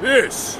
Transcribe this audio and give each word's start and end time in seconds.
This 0.00 0.58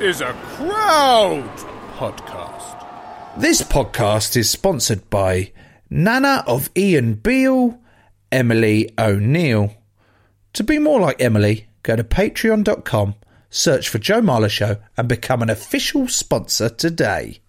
is 0.00 0.20
a 0.20 0.34
crowd 0.34 1.48
podcast. 1.96 3.40
This 3.40 3.62
podcast 3.62 4.36
is 4.36 4.50
sponsored 4.50 5.08
by 5.08 5.52
Nana 5.88 6.44
of 6.46 6.68
Ian 6.76 7.14
Beale, 7.14 7.80
Emily 8.30 8.90
O'Neill. 8.98 9.72
To 10.52 10.62
be 10.62 10.78
more 10.78 11.00
like 11.00 11.22
Emily, 11.22 11.68
go 11.82 11.96
to 11.96 12.04
patreon.com, 12.04 13.14
search 13.48 13.88
for 13.88 13.98
Joe 13.98 14.20
Marler 14.20 14.50
Show, 14.50 14.76
and 14.98 15.08
become 15.08 15.40
an 15.40 15.48
official 15.48 16.06
sponsor 16.06 16.68
today. 16.68 17.40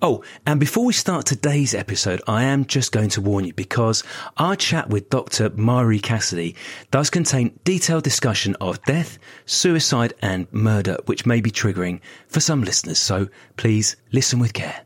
Oh, 0.00 0.22
and 0.46 0.60
before 0.60 0.84
we 0.84 0.92
start 0.92 1.26
today's 1.26 1.74
episode, 1.74 2.22
I 2.28 2.44
am 2.44 2.66
just 2.66 2.92
going 2.92 3.08
to 3.10 3.20
warn 3.20 3.44
you 3.44 3.52
because 3.52 4.04
our 4.36 4.54
chat 4.54 4.88
with 4.90 5.10
Dr. 5.10 5.50
Marie 5.50 5.98
Cassidy 5.98 6.54
does 6.92 7.10
contain 7.10 7.58
detailed 7.64 8.04
discussion 8.04 8.54
of 8.60 8.80
death, 8.84 9.18
suicide, 9.44 10.14
and 10.22 10.46
murder, 10.52 10.98
which 11.06 11.26
may 11.26 11.40
be 11.40 11.50
triggering 11.50 12.00
for 12.28 12.38
some 12.38 12.62
listeners. 12.62 13.00
So 13.00 13.28
please 13.56 13.96
listen 14.12 14.38
with 14.38 14.52
care. 14.52 14.82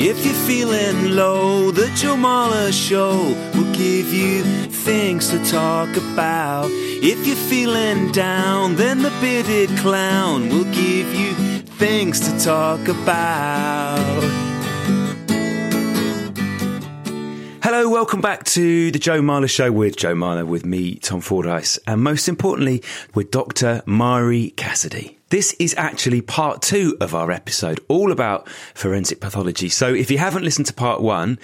If 0.00 0.24
you're 0.24 0.34
feeling 0.34 1.14
low, 1.14 1.70
the 1.70 1.86
Joe 1.94 2.16
Marler 2.16 2.72
Show 2.72 3.12
will 3.54 3.72
give 3.74 4.12
you 4.12 4.42
things 4.42 5.30
to 5.30 5.38
talk 5.44 5.96
about. 5.96 6.66
If 6.70 7.24
you're 7.28 7.36
feeling 7.36 8.10
down, 8.10 8.74
then 8.74 9.02
the 9.02 9.12
bearded 9.20 9.70
clown 9.78 10.48
will 10.48 10.64
give 10.64 11.14
you 11.14 11.32
things 11.78 12.18
to 12.20 12.44
talk 12.44 12.88
about. 12.88 14.07
Hello, 17.60 17.88
welcome 17.88 18.20
back 18.20 18.44
to 18.44 18.92
the 18.92 19.00
Joe 19.00 19.20
Marler 19.20 19.50
Show 19.50 19.72
with 19.72 19.96
Joe 19.96 20.14
Marler, 20.14 20.46
with 20.46 20.64
me, 20.64 20.94
Tom 20.94 21.20
Fordyce, 21.20 21.76
and 21.88 22.00
most 22.00 22.28
importantly, 22.28 22.84
with 23.14 23.32
Dr. 23.32 23.82
Marie 23.84 24.50
Cassidy. 24.50 25.18
This 25.30 25.54
is 25.54 25.74
actually 25.76 26.20
part 26.20 26.62
two 26.62 26.96
of 27.00 27.16
our 27.16 27.32
episode, 27.32 27.80
all 27.88 28.12
about 28.12 28.48
forensic 28.74 29.20
pathology. 29.20 29.68
So 29.68 29.92
if 29.92 30.08
you 30.08 30.18
haven't 30.18 30.44
listened 30.44 30.66
to 30.66 30.72
part 30.72 31.00
one, 31.00 31.38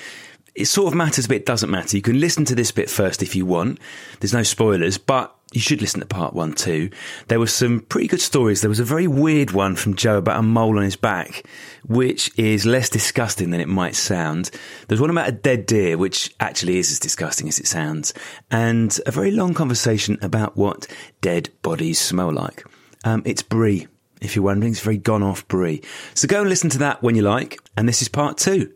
it 0.55 0.67
sort 0.67 0.87
of 0.87 0.97
matters, 0.97 1.27
but 1.27 1.39
it 1.39 1.47
doesn't 1.47 1.71
matter. 1.71 1.97
You 1.97 2.03
can 2.03 2.21
listen 2.21 2.45
to 2.45 2.55
this 2.55 2.71
bit 2.71 2.89
first 2.89 3.21
if 3.21 3.35
you 3.35 3.45
want. 3.45 3.81
There's 4.21 4.33
no 4.33 4.45
spoilers, 4.45 4.99
but 4.99 5.35
you 5.55 5.61
should 5.61 5.81
listen 5.81 6.01
to 6.01 6.07
part 6.07 6.35
one 6.35 6.53
too. 6.53 6.91
There 7.29 7.39
were 7.39 7.47
some 7.47 7.81
pretty 7.81 8.09
good 8.09 8.21
stories. 8.21 8.61
There 8.61 8.69
was 8.69 8.81
a 8.81 8.85
very 8.85 9.07
weird 9.07 9.53
one 9.53 9.77
from 9.77 9.95
Joe 9.95 10.19
about 10.19 10.41
a 10.41 10.43
mole 10.43 10.77
on 10.77 10.85
his 10.85 10.97
back, 10.97 11.47
which 11.87 12.37
is 12.37 12.67
less 12.67 12.89
disgusting 12.89 13.51
than 13.51 13.61
it 13.61 13.69
might 13.69 13.95
sound. 13.95 14.51
There's 14.89 15.01
one 15.01 15.11
about 15.11 15.29
a 15.29 15.33
dead 15.33 15.67
deer, 15.67 15.97
which 15.97 16.35
actually 16.41 16.79
is 16.79 16.91
as 16.91 16.99
disgusting 16.99 17.49
as 17.49 17.61
it 17.61 17.69
sounds, 17.69 18.13
and 18.51 18.99
a 19.07 19.13
very 19.13 19.31
long 19.31 19.55
conversation 19.55 20.19
about 20.23 20.57
what 20.57 20.89
dead 21.21 21.51
bodies 21.63 22.01
smell 22.01 22.33
like. 22.33 22.65
Um, 23.05 23.23
it's 23.25 23.43
brie. 23.43 23.87
If 24.21 24.35
you're 24.35 24.45
wondering, 24.45 24.73
it's 24.73 24.81
very 24.81 24.97
gone 24.97 25.23
off 25.23 25.47
brie. 25.47 25.83
So 26.15 26.27
go 26.27 26.41
and 26.41 26.49
listen 26.49 26.71
to 26.71 26.79
that 26.79 27.03
when 27.03 27.15
you 27.15 27.23
like. 27.23 27.59
And 27.77 27.89
this 27.89 28.03
is 28.03 28.09
part 28.09 28.39
two. 28.39 28.73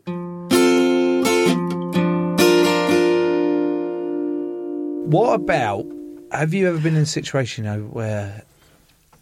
What 5.09 5.33
about 5.33 5.98
have 6.31 6.53
you 6.53 6.67
ever 6.67 6.79
been 6.79 6.95
in 6.95 7.03
a 7.03 7.05
situation 7.05 7.65
you 7.65 7.71
know, 7.71 7.81
where 7.83 8.43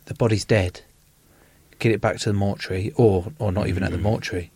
the 0.05 0.13
body's 0.13 0.45
dead, 0.45 0.81
get 1.79 1.91
it 1.91 2.01
back 2.01 2.17
to 2.17 2.29
the 2.29 2.33
mortuary, 2.33 2.91
or 2.95 3.31
or 3.39 3.51
not 3.51 3.67
even 3.67 3.83
at 3.83 3.91
the 3.91 3.97
mm. 3.97 4.03
mortuary, 4.03 4.51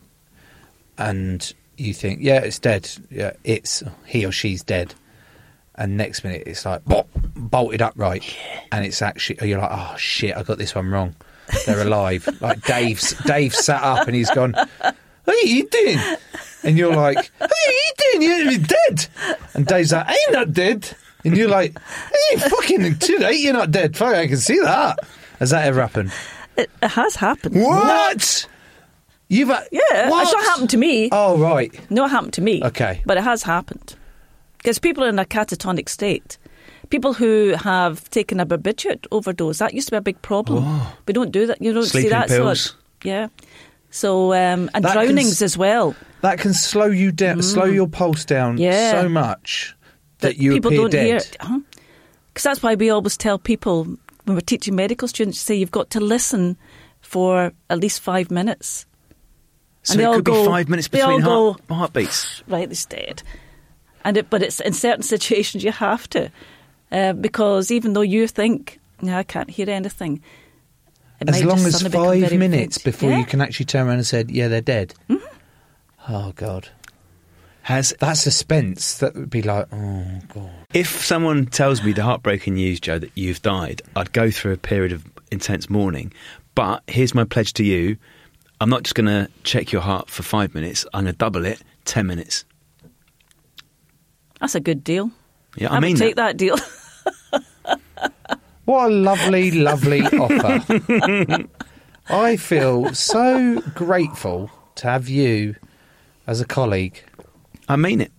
and 0.98 1.52
you 1.76 1.94
think, 1.94 2.20
yeah, 2.22 2.40
it's 2.40 2.58
dead, 2.58 2.88
yeah, 3.10 3.32
it's 3.44 3.82
he 4.06 4.24
or 4.24 4.32
she's 4.32 4.62
dead, 4.62 4.94
and 5.74 5.96
next 5.96 6.24
minute 6.24 6.44
it's 6.46 6.64
like 6.64 6.84
bop, 6.84 7.08
bolted 7.34 7.82
upright, 7.82 8.36
and 8.70 8.84
it's 8.84 9.02
actually 9.02 9.48
you're 9.48 9.60
like, 9.60 9.70
oh 9.72 9.96
shit, 9.96 10.36
I 10.36 10.42
got 10.42 10.58
this 10.58 10.74
one 10.74 10.88
wrong. 10.88 11.14
They're 11.66 11.82
alive. 11.82 12.28
like 12.40 12.64
Dave's 12.64 13.14
Dave 13.24 13.54
sat 13.54 13.82
up 13.82 14.06
and 14.06 14.16
he's 14.16 14.30
gone, 14.30 14.52
what 14.52 15.44
are 15.44 15.46
you 15.46 15.68
doing? 15.68 15.98
And 16.62 16.78
you're 16.78 16.94
like, 16.94 17.30
what 17.38 17.50
are 17.50 17.72
you 17.72 17.92
doing? 17.98 18.22
You're 18.22 18.58
dead. 18.58 19.08
And 19.54 19.66
Dave's 19.66 19.92
like, 19.92 20.06
I'm 20.08 20.32
not 20.32 20.52
dead. 20.52 20.96
And 21.24 21.36
you're 21.36 21.48
like, 21.48 21.78
hey, 22.30 22.36
fucking 22.38 22.98
too 22.98 23.18
late, 23.18 23.40
you're 23.40 23.52
not 23.52 23.70
dead. 23.70 23.96
Fuck, 23.96 24.14
I 24.14 24.26
can 24.26 24.36
see 24.38 24.58
that. 24.60 24.98
Has 25.38 25.50
that 25.50 25.66
ever 25.66 25.80
happened? 25.80 26.12
It, 26.56 26.70
has 26.82 27.16
happened. 27.16 27.54
What? 27.62 28.46
You've 29.28 29.48
had, 29.48 29.66
Yeah, 29.72 30.10
what? 30.10 30.22
it's 30.24 30.32
not 30.32 30.44
happened 30.44 30.70
to 30.70 30.76
me. 30.76 31.08
Oh 31.12 31.38
right. 31.38 31.72
No, 31.90 32.04
it 32.04 32.08
happened 32.10 32.34
to 32.34 32.42
me. 32.42 32.62
Okay. 32.62 33.02
But 33.06 33.16
it 33.16 33.24
has 33.24 33.42
happened. 33.42 33.94
Because 34.58 34.78
people 34.78 35.04
are 35.04 35.08
in 35.08 35.18
a 35.18 35.24
catatonic 35.24 35.88
state. 35.88 36.38
People 36.90 37.14
who 37.14 37.54
have 37.58 38.08
taken 38.10 38.38
a 38.38 38.44
barbiturate 38.46 39.06
overdose, 39.10 39.58
that 39.58 39.72
used 39.74 39.88
to 39.88 39.92
be 39.92 39.96
a 39.96 40.00
big 40.02 40.20
problem. 40.22 40.80
We 41.06 41.14
don't 41.14 41.32
do 41.32 41.46
that. 41.46 41.62
You 41.62 41.72
don't 41.72 41.84
see 41.84 42.02
Sleeping 42.02 42.10
that. 42.10 42.28
pills. 42.28 42.60
So, 42.62 42.74
yeah. 43.04 43.28
So, 43.90 44.32
um, 44.34 44.70
and 44.74 44.84
That 44.84 44.92
can 44.94 45.04
drownings 45.06 45.32
s- 45.32 45.42
as 45.42 45.56
well. 45.58 45.96
That 46.20 46.38
can 46.38 46.52
slow 46.52 46.86
you 46.86 47.10
down, 47.12 47.42
slow 47.42 47.64
your 47.64 47.88
pulse 47.88 48.24
down 48.26 48.56
Mm. 48.56 48.60
Yeah. 48.60 49.00
so 49.02 49.08
much 49.08 49.74
that, 50.22 50.38
you 50.38 50.52
people 50.54 50.70
don't 50.70 50.90
dead. 50.90 51.04
hear. 51.06 51.20
Because 52.32 52.42
that's 52.44 52.62
why 52.62 52.74
we 52.74 52.90
always 52.90 53.16
tell 53.16 53.38
people 53.38 53.84
when 54.24 54.34
we're 54.36 54.40
teaching 54.40 54.74
medical 54.74 55.06
students, 55.08 55.38
say 55.40 55.54
you've 55.54 55.70
got 55.70 55.90
to 55.90 56.00
listen 56.00 56.56
for 57.00 57.52
at 57.68 57.78
least 57.80 58.00
five 58.00 58.30
minutes. 58.30 58.86
So 59.82 59.92
And 59.94 60.00
they 60.00 60.04
it 60.04 60.06
all 60.06 60.14
could 60.16 60.24
go- 60.24 60.42
be 60.44 60.48
five 60.48 60.68
minutes 60.68 60.88
between 60.88 61.20
heart, 61.20 61.60
go- 61.68 61.74
heartbeats. 61.74 62.42
right, 62.48 62.70
it's 62.70 62.86
dead. 62.86 63.22
And 64.04 64.16
it, 64.16 64.30
but 64.30 64.42
it's 64.42 64.60
in 64.60 64.72
certain 64.72 65.02
situations 65.14 65.62
you 65.64 65.72
have 65.72 66.08
to, 66.10 66.30
uh, 66.90 67.12
because 67.14 67.70
even 67.70 67.92
though 67.92 68.00
you 68.00 68.26
think, 68.28 68.78
"No, 69.00 69.16
I 69.16 69.22
can't 69.24 69.50
hear 69.50 69.68
anything," 69.68 70.22
it 71.20 71.28
As 71.28 71.42
long 71.44 71.58
as 71.66 71.82
five 71.82 72.32
minutes 72.32 72.78
before 72.78 73.10
Yeah. 73.10 73.18
you 73.18 73.24
can 73.24 73.40
actually 73.40 73.66
turn 73.66 73.86
around 73.86 73.96
and 73.98 74.06
say, 74.06 74.24
"Yeah, 74.28 74.48
they're 74.48 74.60
dead." 74.60 74.94
Mm-hmm. 75.10 75.24
Oh 76.12 76.32
god, 76.36 76.68
Has 77.62 77.94
that 78.00 78.14
suspense. 78.14 78.98
That 78.98 79.14
would 79.14 79.30
be 79.30 79.42
like, 79.42 79.68
oh 79.72 80.04
god. 80.34 80.50
If 80.74 81.04
someone 81.04 81.46
tells 81.46 81.82
me 81.82 81.92
the 81.92 82.02
heartbreaking 82.02 82.54
news, 82.54 82.80
Joe, 82.80 82.98
that 82.98 83.12
you've 83.14 83.42
died, 83.42 83.82
I'd 83.94 84.12
go 84.12 84.30
through 84.30 84.52
a 84.52 84.56
period 84.58 84.92
of 84.92 85.04
intense 85.30 85.70
mourning. 85.70 86.12
But 86.54 86.82
here's 86.86 87.14
my 87.14 87.24
pledge 87.24 87.52
to 87.54 87.64
you 87.64 87.96
I'm 88.60 88.68
not 88.68 88.82
just 88.82 88.94
going 88.94 89.06
to 89.06 89.28
check 89.42 89.72
your 89.72 89.82
heart 89.82 90.10
for 90.10 90.22
five 90.22 90.54
minutes, 90.54 90.86
I'm 90.92 91.04
going 91.04 91.14
to 91.14 91.18
double 91.18 91.44
it 91.46 91.62
10 91.84 92.06
minutes. 92.06 92.44
That's 94.40 94.54
a 94.54 94.60
good 94.60 94.82
deal. 94.82 95.10
Yeah, 95.56 95.72
I, 95.72 95.76
I, 95.76 95.80
mean 95.80 95.96
take 95.96 96.16
that. 96.16 96.36
that, 96.36 96.36
deal. 96.36 96.56
What 98.64 98.92
a 98.92 98.94
lovely, 98.94 99.50
lovely 99.50 100.02
offer. 100.06 101.48
I 102.08 102.36
feel 102.36 102.94
so 102.94 103.60
grateful 103.74 104.50
to 104.76 104.86
have 104.86 105.08
you 105.08 105.56
as 106.26 106.40
a 106.40 106.44
colleague. 106.44 107.02
I 107.68 107.76
mean 107.76 108.00
it. 108.00 108.12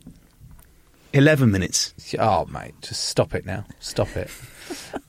11 1.13 1.51
minutes. 1.51 1.93
Oh, 2.19 2.45
mate, 2.45 2.73
just 2.81 3.03
stop 3.05 3.35
it 3.35 3.45
now. 3.45 3.65
Stop 3.79 4.15
it. 4.17 4.29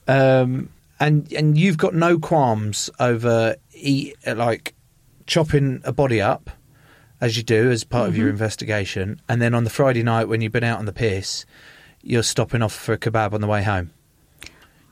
um, 0.07 0.69
and 0.99 1.31
and 1.33 1.57
you've 1.57 1.77
got 1.77 1.93
no 1.95 2.19
qualms 2.19 2.89
over 2.99 3.55
eat 3.73 4.15
like 4.25 4.75
chopping 5.25 5.81
a 5.83 5.91
body 5.91 6.21
up 6.21 6.49
as 7.21 7.35
you 7.37 7.43
do 7.43 7.71
as 7.71 7.83
part 7.83 8.07
of 8.07 8.15
your 8.17 8.29
investigation, 8.29 9.19
and 9.27 9.41
then 9.41 9.55
on 9.55 9.63
the 9.63 9.69
Friday 9.69 10.03
night 10.03 10.25
when 10.25 10.41
you've 10.41 10.51
been 10.51 10.63
out 10.63 10.77
on 10.79 10.85
the 10.85 10.93
piss, 10.93 11.45
you're 12.03 12.21
stopping 12.23 12.61
off 12.61 12.73
for 12.73 12.93
a 12.93 12.97
kebab 12.99 13.33
on 13.33 13.41
the 13.41 13.47
way 13.47 13.63
home. 13.63 13.89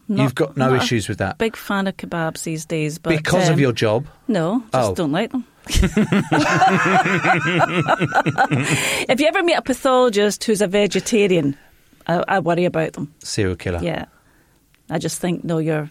Not- 0.07 0.23
You've 0.23 0.35
got 0.35 0.57
no 0.57 0.71
not 0.71 0.83
issues 0.83 1.07
with 1.07 1.19
that 1.19 1.37
Big 1.37 1.55
fan 1.55 1.87
of 1.87 1.95
kebabs 1.95 2.43
these 2.43 2.65
days, 2.65 2.97
but 2.97 3.11
because 3.11 3.47
of 3.49 3.53
um, 3.55 3.59
your 3.59 3.71
job. 3.71 4.07
no, 4.27 4.59
just 4.73 4.91
Oh. 4.91 4.95
don't 4.95 5.11
like 5.11 5.31
them. 5.31 5.45
if 9.09 9.19
you 9.19 9.27
ever 9.27 9.43
meet 9.43 9.55
a 9.55 9.61
pathologist 9.61 10.43
who's 10.43 10.61
a 10.61 10.67
vegetarian, 10.67 11.57
I, 12.07 12.23
I 12.27 12.39
worry 12.39 12.65
about 12.65 12.93
them. 12.93 13.13
Serial 13.19 13.55
killer. 13.55 13.79
Yeah, 13.81 14.05
I 14.89 14.99
just 14.99 15.19
think 15.21 15.43
no, 15.43 15.57
you're 15.59 15.89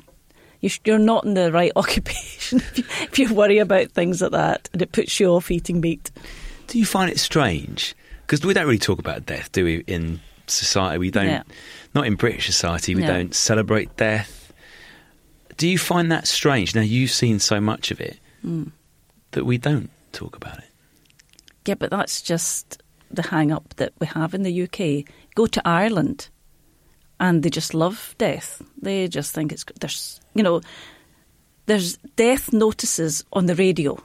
you 0.61 0.69
sh- 0.69 0.81
you're 0.85 0.99
not 0.99 1.25
in 1.25 1.35
the 1.35 1.53
right 1.53 1.73
occupation 1.77 2.59
if 2.61 2.79
you, 2.79 2.85
if 3.03 3.19
you 3.19 3.35
worry 3.35 3.59
about 3.59 3.91
things 3.93 4.21
like 4.23 4.33
that, 4.33 4.69
and 4.73 4.83
it 4.83 4.93
puts 4.93 5.19
you 5.21 5.29
off 5.29 5.51
eating 5.51 5.81
meat. 5.81 6.11
Do 6.69 6.79
you 6.79 6.87
find 6.87 7.11
it 7.11 7.19
strange? 7.19 7.95
Because 8.27 8.45
we 8.45 8.55
don't 8.55 8.67
really 8.67 8.79
talk 8.79 8.99
about 8.99 9.27
death, 9.27 9.53
do 9.53 9.65
we? 9.65 9.79
In 9.87 10.21
society, 10.47 10.99
we 10.99 11.11
don't. 11.11 11.27
Yeah. 11.27 11.43
Not 11.95 12.07
in 12.07 12.15
British 12.15 12.47
society, 12.47 12.95
we 12.95 13.03
No. 13.03 13.09
don't 13.09 13.35
celebrate 13.35 13.95
death. 13.97 14.39
Do 15.59 15.69
you 15.69 15.77
find 15.79 16.11
that 16.11 16.27
strange? 16.27 16.75
Now 16.75 16.81
you've 16.81 17.11
seen 17.11 17.39
so 17.39 17.61
much 17.61 17.91
of 17.91 18.01
it 18.01 18.19
Mm. 18.45 18.73
That 19.33 19.45
we 19.45 19.59
don't 19.59 19.91
talk 20.13 20.37
about 20.37 20.59
it. 20.59 20.65
Yeah, 21.67 21.75
but 21.75 21.91
that's 21.91 22.23
just 22.23 22.83
the 23.11 23.23
hang 23.23 23.53
up 23.53 23.75
that 23.77 23.93
we 23.99 24.07
have 24.07 24.35
in 24.35 24.43
the 24.43 24.63
UK. 24.63 25.13
Go 25.35 25.47
to 25.47 25.63
Ireland 25.67 26.29
and 27.21 27.43
they 27.43 27.51
just 27.51 27.73
love 27.75 28.15
death. 28.19 28.63
They 28.81 29.09
just 29.09 29.35
think 29.35 29.53
it's 29.53 29.65
there's 29.81 30.21
you 30.35 30.43
know 30.43 30.61
there's 31.67 31.97
death 32.17 32.53
notices 32.53 33.25
on 33.33 33.47
the 33.47 33.55
radio. 33.55 34.03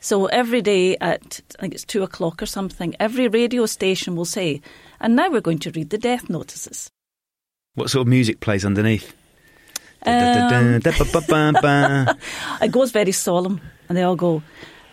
So 0.00 0.26
every 0.26 0.62
day 0.62 0.96
at 1.00 1.40
I 1.58 1.62
think 1.62 1.74
it's 1.74 1.84
two 1.84 2.02
o'clock 2.02 2.42
or 2.42 2.46
something, 2.46 2.94
every 3.00 3.28
radio 3.28 3.66
station 3.66 4.16
will 4.16 4.24
say, 4.24 4.60
and 5.00 5.16
now 5.16 5.30
we're 5.30 5.40
going 5.40 5.60
to 5.60 5.70
read 5.70 5.90
the 5.90 5.98
death 5.98 6.28
notices. 6.28 6.90
What 7.74 7.90
sort 7.90 8.02
of 8.02 8.08
music 8.08 8.40
plays 8.40 8.64
underneath? 8.64 9.14
Um, 10.04 10.80
It 12.62 12.72
goes 12.72 12.90
very 12.90 13.12
solemn, 13.12 13.60
and 13.88 13.96
they 13.96 14.02
all 14.02 14.16
go. 14.16 14.42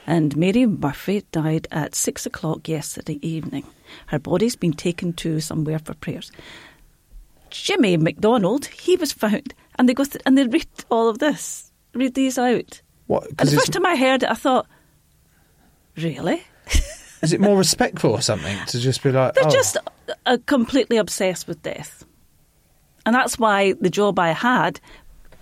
And 0.05 0.35
Mary 0.35 0.65
Murphy 0.65 1.23
died 1.31 1.67
at 1.71 1.95
six 1.95 2.25
o'clock 2.25 2.67
yesterday 2.67 3.19
evening. 3.21 3.63
Her 4.07 4.19
body's 4.19 4.55
been 4.55 4.73
taken 4.73 5.13
to 5.13 5.39
somewhere 5.39 5.79
for 5.79 5.93
prayers. 5.95 6.31
Jimmy 7.51 7.97
McDonald, 7.97 8.65
he 8.65 8.95
was 8.95 9.11
found, 9.11 9.53
and 9.77 9.87
they 9.89 9.93
go 9.93 10.03
th- 10.03 10.21
and 10.25 10.37
they 10.37 10.45
read 10.45 10.67
all 10.89 11.09
of 11.09 11.19
this, 11.19 11.71
read 11.93 12.13
these 12.13 12.37
out. 12.37 12.81
What? 13.07 13.27
And 13.27 13.37
'cause 13.37 13.51
the 13.51 13.57
first 13.57 13.73
time 13.73 13.85
I 13.85 13.95
heard 13.95 14.23
it, 14.23 14.29
I 14.29 14.35
thought, 14.35 14.67
really? 15.97 16.43
is 17.21 17.33
it 17.33 17.41
more 17.41 17.57
respectful 17.65 18.11
or 18.11 18.21
something 18.21 18.57
to 18.67 18.79
just 18.79 19.01
be 19.03 19.11
like? 19.11 19.33
They're 19.33 19.47
oh, 19.47 19.51
just 19.51 19.77
uh, 20.25 20.37
completely 20.45 20.97
obsessed 20.97 21.47
with 21.47 21.61
death. 21.63 22.05
And 23.09 23.15
that's 23.15 23.39
why 23.39 23.73
the 23.81 23.89
job 23.89 24.19
I 24.19 24.33
had 24.33 24.79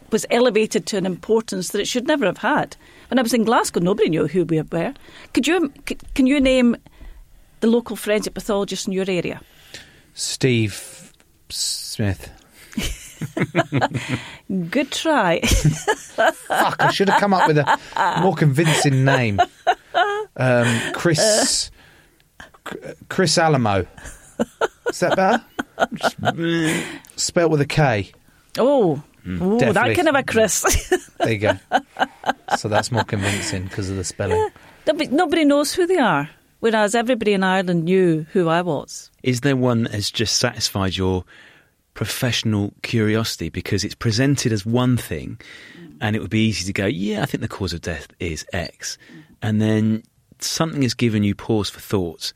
was 0.09 0.25
elevated 0.31 0.85
to 0.85 0.97
an 0.97 1.05
importance 1.05 1.71
that 1.71 1.81
it 1.81 1.85
should 1.85 2.07
never 2.07 2.25
have 2.25 2.37
had. 2.37 2.77
When 3.09 3.19
I 3.19 3.21
was 3.21 3.33
in 3.33 3.43
Glasgow, 3.43 3.81
nobody 3.81 4.07
knew 4.07 4.25
who 4.25 4.45
we 4.45 4.61
were. 4.61 4.93
Could 5.33 5.47
you, 5.47 5.73
can 6.15 6.27
you 6.27 6.39
name 6.39 6.77
the 7.59 7.67
local 7.67 7.97
forensic 7.97 8.33
pathologist 8.35 8.87
in 8.87 8.93
your 8.93 9.03
area? 9.05 9.41
Steve 10.13 11.11
Smith. 11.49 12.31
Good 14.69 14.91
try. 14.93 15.41
Fuck! 15.41 16.77
I 16.79 16.91
should 16.91 17.09
have 17.09 17.19
come 17.19 17.33
up 17.33 17.49
with 17.49 17.57
a 17.57 17.77
more 18.21 18.33
convincing 18.33 19.03
name. 19.03 19.41
Um, 20.37 20.93
Chris. 20.93 21.69
Chris 23.09 23.37
Alamo. 23.37 23.85
Is 24.89 25.01
that 25.01 25.17
better? 25.17 25.43
Spelt 27.15 27.51
with 27.51 27.61
a 27.61 27.65
K. 27.67 28.11
oh, 28.57 29.03
hmm. 29.23 29.41
Ooh, 29.41 29.59
that 29.59 29.73
definitely. 29.73 29.95
kind 29.95 30.09
of 30.09 30.15
a 30.15 30.23
Chris. 30.23 31.07
There 31.17 31.31
you 31.31 31.39
go. 31.39 31.57
So 32.57 32.69
that's 32.69 32.91
more 32.91 33.03
convincing 33.03 33.63
because 33.63 33.89
of 33.89 33.97
the 33.97 34.03
spelling. 34.03 34.49
nobody, 34.85 35.09
nobody 35.09 35.45
knows 35.45 35.73
who 35.73 35.87
they 35.87 35.97
are, 35.97 36.29
whereas 36.59 36.93
everybody 36.93 37.33
in 37.33 37.43
Ireland 37.43 37.85
knew 37.85 38.25
who 38.33 38.47
I 38.49 38.61
was. 38.61 39.09
Is 39.23 39.41
there 39.41 39.55
one 39.55 39.83
that 39.83 39.93
has 39.93 40.11
just 40.11 40.37
satisfied 40.37 40.95
your 40.95 41.25
professional 41.97 42.71
curiosity 42.83 43.49
because 43.49 43.83
it's 43.83 43.95
presented 43.95 44.51
as 44.51 44.63
one 44.63 44.95
thing 44.97 45.39
mm. 45.75 45.97
and 45.99 46.15
it 46.15 46.19
would 46.19 46.29
be 46.29 46.47
easy 46.47 46.63
to 46.65 46.71
go, 46.71 46.85
yeah, 46.85 47.23
I 47.23 47.25
think 47.25 47.41
the 47.41 47.47
cause 47.47 47.73
of 47.73 47.81
death 47.81 48.07
is 48.19 48.45
X. 48.53 48.99
And 49.41 49.59
then 49.59 50.03
something 50.37 50.83
has 50.83 50.93
given 50.93 51.23
you 51.23 51.33
pause 51.33 51.71
for 51.71 51.79
thought 51.79 52.33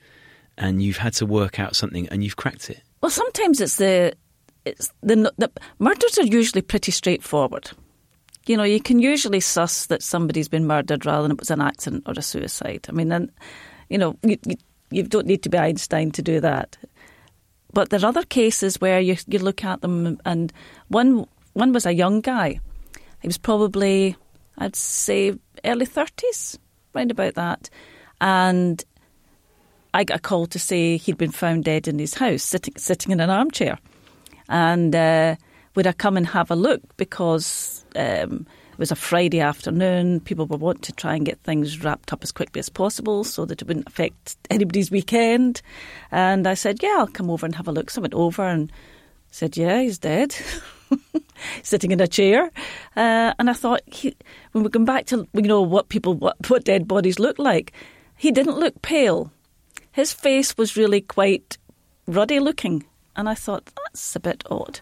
and 0.58 0.82
you've 0.82 0.98
had 0.98 1.14
to 1.14 1.28
work 1.28 1.60
out 1.60 1.76
something 1.76 2.10
and 2.10 2.24
you've 2.24 2.38
cracked 2.38 2.72
it. 2.72 2.82
Well, 3.02 3.10
sometimes 3.10 3.60
it's 3.60 3.78
the 3.78 4.14
it's 4.64 4.92
the, 5.02 5.34
the 5.38 5.52
murders 5.80 6.20
are 6.20 6.26
usually 6.26 6.62
pretty 6.62 6.92
straightforward. 6.92 7.72
You 8.46 8.58
know, 8.58 8.64
you 8.64 8.80
can 8.80 9.00
usually 9.00 9.40
suss 9.40 9.88
that 9.88 10.04
somebody's 10.04 10.48
been 10.48 10.68
murdered 10.68 11.06
rather 11.06 11.24
than 11.24 11.32
it 11.32 11.40
was 11.40 11.52
an 11.52 11.62
accident 11.62 12.04
or 12.08 12.14
a 12.18 12.22
suicide. 12.22 12.86
I 12.90 12.92
mean, 12.92 13.32
you 13.90 13.98
know, 13.98 14.18
you, 14.24 14.38
you, 14.46 14.56
you 14.90 15.04
don't 15.04 15.28
need 15.28 15.44
to 15.44 15.50
be 15.50 15.58
Einstein 15.58 16.12
to 16.12 16.22
do 16.22 16.40
that. 16.40 16.78
But 17.74 17.90
there 17.90 18.02
are 18.02 18.08
other 18.08 18.24
cases 18.24 18.82
where 18.82 19.00
you 19.00 19.16
you 19.28 19.40
look 19.40 19.64
at 19.64 19.82
them, 19.82 20.20
and 20.26 20.52
one 20.90 21.26
one 21.54 21.74
was 21.74 21.86
a 21.86 21.94
young 21.94 22.22
guy. 22.22 22.60
He 23.22 23.28
was 23.28 23.38
probably, 23.38 24.16
I'd 24.58 24.76
say, 24.76 25.34
early 25.64 25.86
thirties, 25.86 26.60
round 26.94 27.12
about 27.12 27.36
that, 27.36 27.70
and 28.20 28.84
I 29.94 30.04
got 30.04 30.18
a 30.18 30.22
call 30.22 30.46
to 30.48 30.60
say 30.60 30.98
he'd 30.98 31.18
been 31.18 31.32
found 31.32 31.66
dead 31.66 31.88
in 31.88 32.00
his 32.00 32.14
house, 32.14 32.44
sitting 32.44 32.74
sitting 32.78 33.12
in 33.12 33.20
an 33.20 33.30
armchair, 33.30 33.78
and 34.48 34.96
uh, 34.96 35.36
would 35.76 35.88
I 35.88 35.92
come 35.92 36.18
and 36.18 36.28
have 36.28 36.50
a 36.50 36.56
look 36.56 36.82
because 36.96 37.84
um, 37.96 38.48
it 38.72 38.80
was 38.80 38.92
a 38.92 38.96
Friday 38.96 39.42
afternoon. 39.42 40.22
People 40.22 40.46
were 40.46 40.58
wanting 40.58 40.84
to 40.84 40.94
try 40.94 41.16
and 41.16 41.26
get 41.26 41.40
things 41.42 41.84
wrapped 41.84 42.14
up 42.14 42.24
as 42.24 42.32
quickly 42.32 42.60
as 42.60 42.70
possible 42.70 43.24
so 43.26 43.46
that 43.46 43.62
it 43.62 43.68
wouldn't 43.68 43.88
affect 43.88 44.38
anybody's 44.50 44.92
weekend. 44.92 45.62
And 46.12 46.48
I 46.48 46.54
said, 46.54 46.82
"Yeah, 46.82 46.96
I'll 47.00 47.08
come 47.08 47.30
over 47.30 47.46
and 47.46 47.56
have 47.56 47.68
a 47.68 47.74
look." 47.74 47.90
So 47.90 48.00
I 48.00 48.04
went 48.04 48.14
over 48.14 48.48
and 48.48 48.72
said, 49.32 49.58
"Yeah, 49.58 49.82
he's 49.82 50.00
dead." 50.00 50.36
Sitting 51.64 51.92
in 51.92 52.00
a 52.00 52.08
chair, 52.08 52.52
uh, 52.96 53.34
and 53.40 53.50
I 53.50 53.54
thought 53.54 53.82
he, 53.88 54.16
when 54.52 54.64
we 54.64 54.70
come 54.70 54.86
back 54.86 55.08
to 55.08 55.28
you 55.34 55.42
know 55.42 55.62
what 55.62 55.90
people 55.90 56.14
what, 56.14 56.38
what 56.50 56.64
dead 56.64 56.88
bodies 56.88 57.20
look 57.20 57.40
like, 57.40 57.74
he 58.16 58.32
didn't 58.32 58.60
look 58.60 58.82
pale 58.82 59.32
his 59.92 60.14
face 60.14 60.58
was 60.58 60.78
really 60.78 61.02
quite 61.02 61.58
ruddy 62.08 62.40
looking. 62.40 62.86
And 63.16 63.28
I 63.28 63.34
thought, 63.34 63.70
that's 63.86 64.16
a 64.16 64.20
bit 64.20 64.44
odd. 64.50 64.80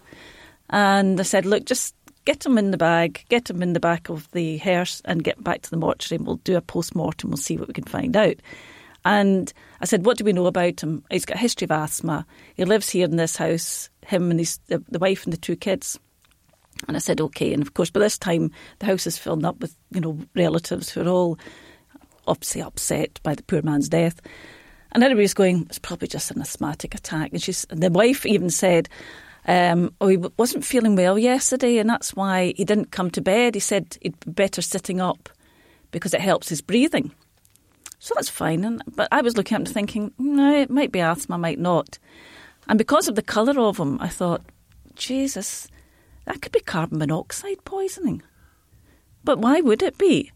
And 0.70 1.20
I 1.20 1.24
said, 1.24 1.46
look, 1.46 1.66
just 1.66 1.96
get 2.26 2.46
him 2.46 2.58
in 2.58 2.72
the 2.72 2.78
bag, 2.78 3.26
get 3.30 3.50
him 3.50 3.64
in 3.64 3.74
the 3.74 3.80
back 3.80 4.10
of 4.10 4.30
the 4.32 4.58
hearse 4.58 5.02
and 5.06 5.24
get 5.24 5.44
back 5.44 5.64
to 5.64 5.70
the 5.72 5.78
mortuary 5.78 6.18
and 6.18 6.28
we'll 6.28 6.36
do 6.38 6.58
a 6.58 6.62
post 6.62 6.94
mortem, 6.94 7.32
we'll 7.32 7.38
see 7.38 7.58
what 7.58 7.68
we 7.68 7.74
can 7.74 7.86
find 7.86 8.16
out. 8.16 8.36
And 9.06 9.52
I 9.82 9.86
said, 9.86 10.06
what 10.06 10.18
do 10.18 10.24
we 10.24 10.34
know 10.34 10.46
about 10.46 10.84
him? 10.84 11.04
He's 11.10 11.26
got 11.26 11.38
a 11.38 11.40
history 11.40 11.66
of 11.66 11.72
asthma. 11.72 12.26
He 12.56 12.66
lives 12.66 12.90
here 12.90 13.06
in 13.06 13.16
this 13.16 13.38
house, 13.38 13.90
him 14.06 14.30
and 14.30 14.40
his, 14.40 14.60
the, 14.68 14.84
the 14.90 15.00
wife 15.00 15.24
and 15.24 15.34
the 15.34 15.38
two 15.38 15.56
kids. 15.56 15.98
And 16.88 16.96
I 16.96 17.00
said, 17.00 17.20
okay. 17.20 17.54
And 17.54 17.62
of 17.62 17.74
course, 17.74 17.90
by 17.90 18.02
this 18.02 18.18
time, 18.18 18.52
the 18.80 18.86
house 18.86 19.08
is 19.08 19.18
filled 19.18 19.46
up 19.46 19.60
with, 19.60 19.76
you 19.92 20.02
know, 20.02 20.20
relatives 20.36 20.90
who 20.90 21.02
are 21.02 21.10
all 21.10 21.40
obviously 22.28 22.62
upset 22.62 23.20
by 23.24 23.36
the 23.36 23.44
poor 23.44 23.62
man's 23.62 23.90
death. 23.90 24.22
And 24.92 25.04
everybody's 25.04 25.34
going, 25.34 25.68
it's 25.70 25.80
probably 25.80 26.08
just 26.08 26.32
an 26.32 26.42
asthmatic 26.42 26.96
attack. 26.96 27.32
And 27.32 27.42
she's, 27.42 27.66
the 27.70 27.92
wife 27.92 28.26
even 28.26 28.50
said, 28.50 28.90
um, 29.48 29.94
oh, 30.02 30.08
he 30.08 30.18
wasn't 30.18 30.66
feeling 30.66 30.96
well 30.96 31.18
yesterday, 31.18 31.78
and 31.78 31.90
that's 31.90 32.16
why 32.16 32.54
he 32.58 32.66
didn't 32.66 32.92
come 32.92 33.10
to 33.12 33.22
bed. 33.22 33.56
He 33.56 33.60
said 33.60 33.98
he'd 34.02 34.20
be 34.20 34.32
better 34.32 34.62
sitting 34.62 35.00
up 35.00 35.30
because 35.92 36.14
it 36.14 36.22
helps 36.22 36.50
his 36.50 36.62
breathing. 36.62 37.12
So 38.00 38.14
that's 38.16 38.30
fine. 38.30 38.64
And, 38.64 38.82
but 38.96 39.08
I 39.12 39.22
was 39.22 39.38
looking 39.38 39.56
at 39.56 39.62
him 39.62 39.66
thinking, 39.66 40.14
no, 40.18 40.56
it 40.56 40.70
might 40.70 40.92
be 40.92 41.02
asthma, 41.02 41.38
might 41.38 41.60
not. 41.60 42.00
And 42.68 42.78
because 42.78 43.08
of 43.08 43.16
the 43.16 43.22
colour 43.22 43.60
of 43.60 43.78
him, 43.78 44.00
I 44.00 44.08
thought, 44.08 44.42
Jesus, 44.96 45.68
that 46.26 46.42
could 46.42 46.52
be 46.52 46.60
carbon 46.60 47.00
monoxide 47.00 47.64
poisoning. 47.66 48.22
But 49.24 49.40
why 49.40 49.62
would 49.62 49.82
it 49.82 49.98
be? 49.98 50.32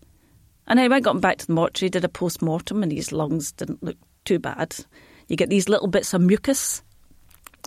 And 0.67 0.79
anyway, 0.79 0.97
I 0.97 0.99
got 1.01 1.15
him 1.15 1.21
back 1.21 1.37
to 1.39 1.47
the 1.47 1.53
mortuary, 1.53 1.89
did 1.89 2.05
a 2.05 2.09
post 2.09 2.41
mortem, 2.41 2.83
and 2.83 2.91
his 2.91 3.11
lungs 3.11 3.51
didn't 3.51 3.83
look 3.83 3.97
too 4.25 4.39
bad. 4.39 4.75
You 5.27 5.35
get 5.35 5.49
these 5.49 5.69
little 5.69 5.87
bits 5.87 6.13
of 6.13 6.21
mucus 6.21 6.83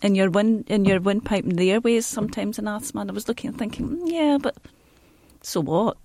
in 0.03 0.15
your 0.15 0.31
wind 0.31 0.65
in 0.69 0.85
your 0.85 1.01
windpipe 1.01 1.45
and 1.45 1.59
the 1.59 1.73
airways 1.73 2.07
sometimes 2.07 2.59
in 2.59 2.69
asthma. 2.69 3.01
And 3.03 3.11
I 3.11 3.15
was 3.15 3.29
looking 3.29 3.49
and 3.49 3.59
thinking, 3.59 3.89
"Mm, 3.89 4.03
yeah, 4.05 4.39
but 4.41 4.57
so 5.43 5.61
what? 5.61 5.97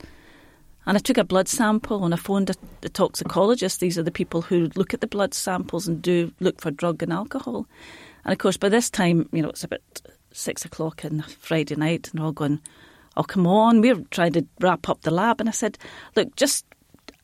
And 0.85 0.97
I 0.97 0.99
took 0.99 1.17
a 1.17 1.23
blood 1.23 1.47
sample 1.47 2.03
and 2.05 2.13
I 2.13 2.17
phoned 2.17 2.49
a, 2.49 2.55
the 2.81 2.89
toxicologist. 2.89 3.79
These 3.79 3.97
are 3.97 4.03
the 4.03 4.11
people 4.11 4.41
who 4.41 4.69
look 4.75 4.93
at 4.93 5.01
the 5.01 5.07
blood 5.07 5.33
samples 5.33 5.87
and 5.87 6.01
do 6.01 6.31
look 6.39 6.59
for 6.59 6.71
drug 6.71 7.03
and 7.03 7.13
alcohol. 7.13 7.67
And 8.25 8.31
of 8.31 8.39
course, 8.39 8.57
by 8.57 8.69
this 8.69 8.89
time, 8.89 9.29
you 9.31 9.41
know, 9.41 9.49
it's 9.49 9.63
about 9.63 9.81
six 10.31 10.65
o'clock 10.65 11.05
on 11.05 11.19
a 11.19 11.23
Friday 11.23 11.75
night, 11.75 12.09
and 12.09 12.19
they're 12.19 12.25
all 12.25 12.31
going, 12.31 12.59
"Oh, 13.17 13.23
come 13.23 13.45
on!" 13.45 13.81
we're 13.81 14.03
trying 14.11 14.33
to 14.33 14.45
wrap 14.59 14.89
up 14.89 15.01
the 15.01 15.11
lab, 15.11 15.39
and 15.39 15.49
I 15.49 15.51
said, 15.51 15.77
"Look, 16.15 16.35
just 16.35 16.65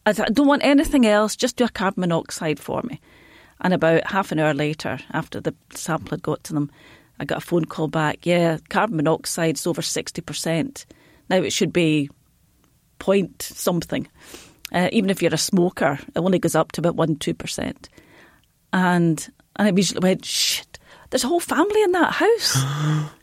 I 0.06 0.12
don't 0.12 0.48
want 0.48 0.64
anything 0.64 1.06
else. 1.06 1.36
Just 1.36 1.58
do 1.58 1.66
a 1.66 1.70
carbon 1.70 2.02
monoxide 2.02 2.60
for 2.60 2.82
me." 2.84 3.00
And 3.62 3.74
about 3.74 4.06
half 4.08 4.32
an 4.32 4.40
hour 4.40 4.54
later, 4.54 5.00
after 5.12 5.40
the 5.40 5.56
sample 5.74 6.12
had 6.12 6.22
got 6.22 6.44
to 6.46 6.54
them, 6.54 6.72
I 7.20 7.26
got 7.26 7.40
a 7.40 7.46
phone 7.46 7.66
call 7.66 7.88
back. 7.88 8.26
Yeah, 8.26 8.58
carbon 8.70 8.98
monoxide's 8.98 9.66
over 9.66 9.82
sixty 9.82 10.22
percent. 10.22 10.86
Now 11.30 11.38
it 11.38 11.54
should 11.54 11.74
be 11.74 12.10
point 13.00 13.42
something. 13.42 14.08
Uh, 14.72 14.90
even 14.92 15.10
if 15.10 15.22
you're 15.22 15.34
a 15.34 15.38
smoker, 15.38 15.98
it 16.16 16.20
only 16.20 16.40
goes 16.40 16.56
up 16.56 16.72
to 16.74 16.82
about 16.82 16.96
one 16.96 17.16
two 17.16 17.34
percent. 17.34 17.90
And 18.74 19.28
and 19.56 19.68
I 19.68 19.70
immediately 19.70 20.08
went, 20.08 20.26
shit. 20.26 20.80
There's 21.10 21.24
a 21.24 21.28
whole 21.28 21.40
family 21.40 21.82
in 21.84 21.94
that 21.94 22.14
house, 22.14 22.58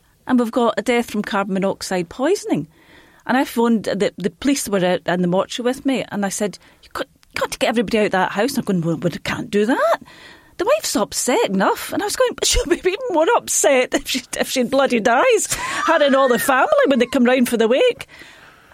and 0.27 0.39
we've 0.39 0.51
got 0.51 0.73
a 0.77 0.81
death 0.81 1.09
from 1.11 1.21
carbon 1.21 1.53
monoxide 1.53 2.09
poisoning. 2.09 2.67
And 3.27 3.37
I 3.37 3.45
phoned 3.45 3.85
the 3.85 4.13
the 4.17 4.29
police 4.29 4.67
were 4.67 4.85
out 4.85 5.01
in 5.07 5.21
the 5.21 5.27
mortuary 5.27 5.69
with 5.69 5.85
me, 5.85 6.03
and 6.09 6.25
I 6.25 6.29
said, 6.29 6.57
"You 6.57 6.74
got, 7.35 7.51
to 7.51 7.59
get 7.59 7.69
everybody 7.69 7.99
out 7.99 8.05
of 8.05 8.11
that 8.11 8.31
house." 8.31 8.57
And 8.57 8.59
I'm 8.59 8.81
going, 8.81 8.81
"Well, 8.81 8.97
we 8.97 9.09
can't 9.11 9.51
do 9.51 9.65
that." 9.65 9.97
The 10.57 10.65
wife's 10.65 10.95
upset 10.95 11.49
enough, 11.49 11.91
and 11.91 12.01
I 12.01 12.05
was 12.05 12.15
going, 12.15 12.33
but 12.33 12.45
she'll 12.45 12.65
be 12.65 12.77
even 12.77 12.95
more 13.09 13.27
upset 13.35 13.93
if 13.93 14.07
she 14.07 14.21
if 14.39 14.49
she 14.49 14.63
bloody 14.63 15.01
dies, 15.01 15.53
her 15.53 16.01
and 16.01 16.15
all 16.15 16.29
the 16.29 16.39
family 16.39 16.71
when 16.87 16.99
they 16.99 17.05
come 17.05 17.25
round 17.25 17.49
for 17.49 17.57
the 17.57 17.67
wake. 17.67 18.07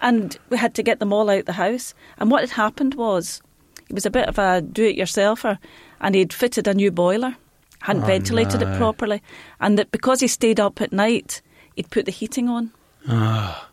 And 0.00 0.38
we 0.48 0.58
had 0.58 0.74
to 0.76 0.82
get 0.82 1.00
them 1.00 1.12
all 1.12 1.28
out 1.28 1.46
the 1.46 1.52
house. 1.52 1.94
And 2.18 2.30
what 2.30 2.42
had 2.42 2.50
happened 2.50 2.94
was, 2.94 3.42
it 3.88 3.94
was 3.94 4.06
a 4.06 4.10
bit 4.10 4.28
of 4.28 4.38
a 4.38 4.60
do-it-yourselfer, 4.60 5.58
and 6.00 6.14
he'd 6.14 6.32
fitted 6.32 6.68
a 6.68 6.74
new 6.74 6.92
boiler, 6.92 7.36
hadn't 7.80 8.04
oh, 8.04 8.06
ventilated 8.06 8.62
it 8.62 8.78
properly, 8.78 9.20
and 9.60 9.76
that 9.76 9.90
because 9.90 10.20
he 10.20 10.28
stayed 10.28 10.60
up 10.60 10.80
at 10.80 10.92
night, 10.92 11.42
he'd 11.74 11.90
put 11.90 12.04
the 12.04 12.12
heating 12.12 12.48
on 12.48 12.70
ah. 13.08 13.68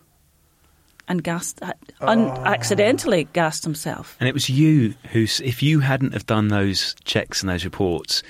And 1.09 1.21
gassed, 1.23 1.59
un- 1.99 2.29
accidentally 2.45 3.25
gassed 3.33 3.63
himself. 3.65 4.15
And 4.19 4.29
it 4.29 4.33
was 4.33 4.49
you 4.49 4.93
who, 5.11 5.23
if 5.43 5.61
you 5.61 5.79
hadn't 5.81 6.13
have 6.13 6.25
done 6.25 6.47
those 6.47 6.95
checks 7.03 7.41
and 7.41 7.49
those 7.49 7.65
reports, 7.65 8.23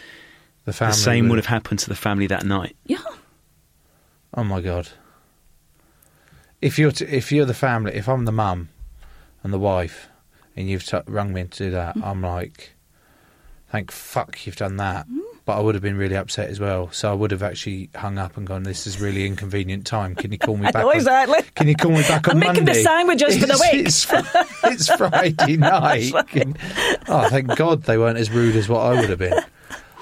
The 0.65 0.73
family. 0.73 0.91
the 0.93 0.97
same 0.97 1.29
would 1.29 1.37
have 1.37 1.45
happened 1.45 1.79
to 1.81 1.89
the 1.89 1.95
family 1.95 2.25
that 2.27 2.45
night. 2.45 2.75
Yeah. 2.85 2.97
Oh 4.33 4.43
my 4.43 4.61
god! 4.61 4.87
If 6.61 6.77
you're 6.77 6.91
t- 6.91 7.05
if 7.05 7.31
you're 7.31 7.45
the 7.45 7.53
family, 7.53 7.93
if 7.95 8.07
I'm 8.09 8.25
the 8.25 8.31
mum 8.31 8.69
and 9.43 9.53
the 9.53 9.59
wife, 9.59 10.07
and 10.55 10.69
you've 10.69 10.85
t- 10.85 10.99
rung 11.07 11.33
me 11.33 11.43
to 11.45 11.49
do 11.65 11.71
that, 11.71 11.95
Mm. 11.95 12.03
I'm 12.05 12.21
like, 12.21 12.73
thank 13.71 13.91
fuck 13.91 14.45
you've 14.45 14.55
done 14.57 14.77
that. 14.77 15.07
Mm. 15.07 15.19
But 15.49 15.57
I 15.57 15.61
would 15.61 15.73
have 15.73 15.81
been 15.81 15.97
really 15.97 16.15
upset 16.15 16.47
as 16.51 16.59
well. 16.59 16.91
So 16.91 17.09
I 17.09 17.13
would 17.15 17.31
have 17.31 17.41
actually 17.41 17.89
hung 17.95 18.19
up 18.19 18.37
and 18.37 18.45
gone, 18.45 18.61
"This 18.61 18.85
is 18.85 19.01
really 19.01 19.25
inconvenient 19.25 19.87
time. 19.87 20.13
Can 20.13 20.31
you 20.31 20.37
call 20.37 20.57
me 20.57 20.65
back?" 20.71 20.75
know 20.75 20.89
on- 20.91 20.95
exactly. 20.95 21.39
Can 21.55 21.67
you 21.67 21.75
call 21.75 21.89
me 21.89 22.01
back 22.03 22.27
on 22.27 22.33
I'm 22.35 22.39
making 22.39 22.65
the 22.65 22.71
Monday? 22.73 22.83
sandwiches 22.83 23.37
for 23.39 23.47
the 23.47 23.57
week. 23.73 23.85
It's, 23.87 24.05
it's 24.63 24.95
Friday 24.95 25.57
night. 25.57 26.11
Oh, 27.07 27.27
thank 27.29 27.55
God 27.55 27.81
they 27.83 27.97
weren't 27.97 28.19
as 28.19 28.29
rude 28.29 28.55
as 28.55 28.69
what 28.69 28.81
I 28.81 28.99
would 29.01 29.09
have 29.09 29.17
been. 29.17 29.39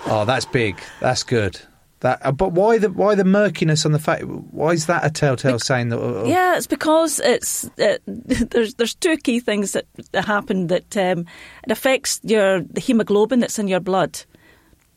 Oh, 0.08 0.25
that's 0.25 0.44
big. 0.46 0.77
That's 1.00 1.24
good. 1.24 1.60
That, 2.01 2.20
uh, 2.25 2.32
but 2.34 2.51
why 2.51 2.77
the 2.77 2.92
why 2.92 3.16
the 3.16 3.24
murkiness 3.24 3.86
on 3.86 3.92
the 3.94 4.00
fact? 4.00 4.24
Why 4.25 4.72
is 4.72 4.86
that 4.88 5.06
a 5.06 5.10
telltale 5.10 5.60
sign 5.60 5.89
that? 5.89 6.00
uh, 6.00 6.25
Yeah, 6.25 6.58
it's 6.58 6.68
because 6.68 7.20
it's 7.22 7.66
uh, 7.80 7.98
there's 8.06 8.74
there's 8.75 8.96
two 8.96 9.16
key 9.16 9.39
things 9.39 9.72
that, 9.72 9.86
that 10.12 10.25
happen 10.25 10.68
that 10.68 10.96
um, 10.98 11.20
it 11.63 11.72
affects 11.72 12.20
your 12.24 12.62
the 12.62 12.82
hemoglobin 12.82 13.39
that's 13.39 13.58
in 13.58 13.68
your 13.70 13.80
blood. 13.80 14.20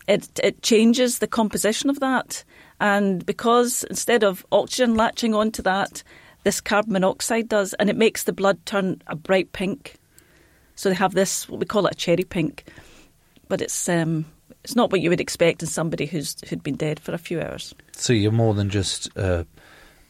It 0.09 0.28
it 0.42 0.62
changes 0.62 1.19
the 1.19 1.26
composition 1.26 1.90
of 1.90 2.00
that, 2.00 2.45
and 2.80 3.25
because 3.25 3.85
instead 3.85 4.25
of 4.25 4.45
oxygen 4.50 4.95
latching 4.95 5.35
onto 5.35 5.62
that, 5.62 6.02
this 6.45 6.61
carbon 6.61 6.92
monoxide 6.95 7.49
does, 7.49 7.75
and 7.75 7.90
it 7.90 7.97
makes 7.97 8.25
the 8.25 8.33
blood 8.33 8.64
turn 8.66 9.02
a 9.07 9.14
bright 9.16 9.52
pink. 9.52 9.97
So 10.75 10.88
they 10.88 10.95
have 10.95 11.14
this 11.14 11.49
what 11.49 11.61
we 11.61 11.66
call 11.66 11.87
it 11.87 11.92
a 11.92 11.97
cherry 11.97 12.25
pink, 12.25 12.64
but 13.49 13.61
it's 13.61 13.88
um, 13.88 14.25
it's 14.64 14.75
not 14.75 14.90
what 14.90 15.00
you 15.00 15.11
would 15.11 15.21
expect 15.21 15.62
in 15.62 15.69
somebody 15.69 16.07
who's 16.07 16.37
who'd 16.49 16.62
been 16.62 16.76
dead 16.76 16.99
for 17.00 17.12
a 17.12 17.19
few 17.19 17.40
hours. 17.40 17.75
So 17.92 18.12
you're 18.12 18.33
more 18.33 18.54
than 18.54 18.71
just 18.71 19.16
uh, 19.16 19.45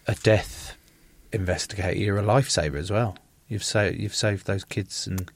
a 0.07 0.15
death 0.17 0.77
investigator. 1.33 1.99
You're 1.99 2.19
a 2.19 2.23
lifesaver 2.23 2.77
as 2.77 2.91
well. 2.91 3.17
You've 3.49 3.65
sa- 3.65 3.83
you've 3.83 4.15
saved 4.15 4.47
those 4.47 4.65
kids 4.65 5.07
and 5.07 5.31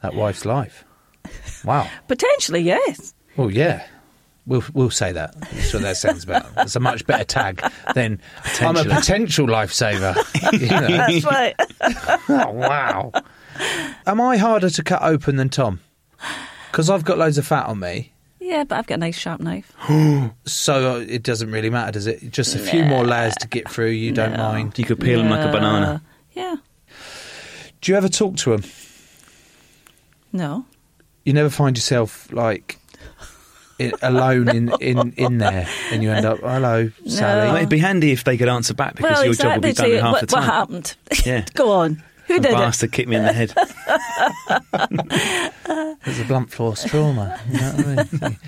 that 0.00 0.14
wife's 0.14 0.44
life. 0.44 0.84
Wow. 1.64 1.88
Potentially, 2.08 2.60
yes. 2.60 3.14
Well, 3.36 3.50
yeah. 3.50 3.86
We'll 4.44 4.64
we'll 4.72 4.90
say 4.90 5.12
that. 5.12 5.40
That's 5.40 5.72
what 5.72 5.82
that 5.82 5.96
sounds 5.96 6.24
about. 6.24 6.46
It's 6.56 6.74
a 6.74 6.80
much 6.80 7.06
better 7.06 7.22
tag 7.24 7.62
than 7.94 8.20
I'm 8.60 8.76
a 8.76 8.84
potential 8.84 9.46
lifesaver. 9.46 10.16
You 10.60 10.66
know? 10.68 10.88
That's 10.88 11.24
right. 11.24 11.54
Oh, 12.28 12.50
wow. 12.50 13.12
Am 14.06 14.20
I 14.20 14.36
harder 14.38 14.68
to 14.70 14.82
cut 14.82 15.02
open 15.02 15.36
than 15.36 15.48
Tom? 15.48 15.80
Because 16.70 16.90
I've 16.90 17.04
got 17.04 17.18
loads 17.18 17.38
of 17.38 17.46
fat 17.46 17.66
on 17.66 17.78
me, 17.78 18.12
Yeah, 18.40 18.64
but 18.64 18.78
I've 18.78 18.86
got 18.86 18.94
a 18.94 18.98
nice 18.98 19.16
sharp 19.16 19.40
knife. 19.40 19.72
so 20.44 20.96
uh, 20.96 20.98
it 21.06 21.22
doesn't 21.22 21.50
really 21.52 21.70
matter, 21.70 21.92
does 21.92 22.06
it? 22.08 22.32
Just 22.32 22.56
a 22.56 22.58
few 22.58 22.84
more 22.84 23.04
layers 23.04 23.34
to 23.36 23.46
get 23.48 23.68
through. 23.70 23.90
You 23.90 24.10
don't 24.10 24.32
No. 24.32 24.38
mind. 24.38 24.76
You 24.78 24.84
could 24.84 24.98
peel 25.00 25.20
them 25.20 25.30
like 25.30 25.46
a 25.46 25.52
banana. 25.52 26.02
Yeah. 26.32 26.56
Do 27.80 27.92
you 27.92 27.96
ever 27.96 28.08
talk 28.08 28.36
to 28.38 28.56
them? 28.56 28.64
No. 30.32 30.64
You 31.24 31.32
never 31.32 31.50
find 31.50 31.76
yourself 31.76 32.32
like 32.32 32.78
i 33.90 34.06
alone 34.06 34.48
in, 34.48 34.72
in, 34.80 35.12
in 35.16 35.38
there, 35.38 35.66
and 35.90 36.02
you 36.02 36.10
end 36.12 36.26
up, 36.26 36.38
"Hello, 36.40 36.90
Sally." 37.06 37.48
Well, 37.48 37.56
it'd 37.56 37.68
be 37.68 37.78
handy 37.78 38.12
if 38.12 38.24
they 38.24 38.36
could 38.36 38.48
answer 38.48 38.74
back 38.74 38.94
because 38.96 39.16
well, 39.16 39.24
your 39.24 39.34
job 39.34 39.54
would 39.56 39.62
be 39.62 39.72
done 39.72 39.90
in 39.90 40.00
half 40.00 40.12
what, 40.12 40.20
the 40.20 40.26
time. 40.26 40.42
What 40.42 40.52
happened? 40.52 40.96
Yeah. 41.26 41.44
Go 41.54 41.72
on. 41.72 42.02
Who 42.28 42.36
A 42.36 42.40
did 42.40 42.52
it? 42.52 42.54
bastard 42.54 42.92
kicked 42.92 43.08
me 43.08 43.16
in 43.16 43.24
the 43.24 43.32
head. 43.32 43.52
It's 46.04 46.20
a 46.20 46.24
blunt 46.24 46.50
force 46.50 46.84
trauma. 46.84 47.38
You 47.48 47.60
know 47.60 47.72
what 47.72 48.22
I 48.22 48.28
mean? 48.28 48.38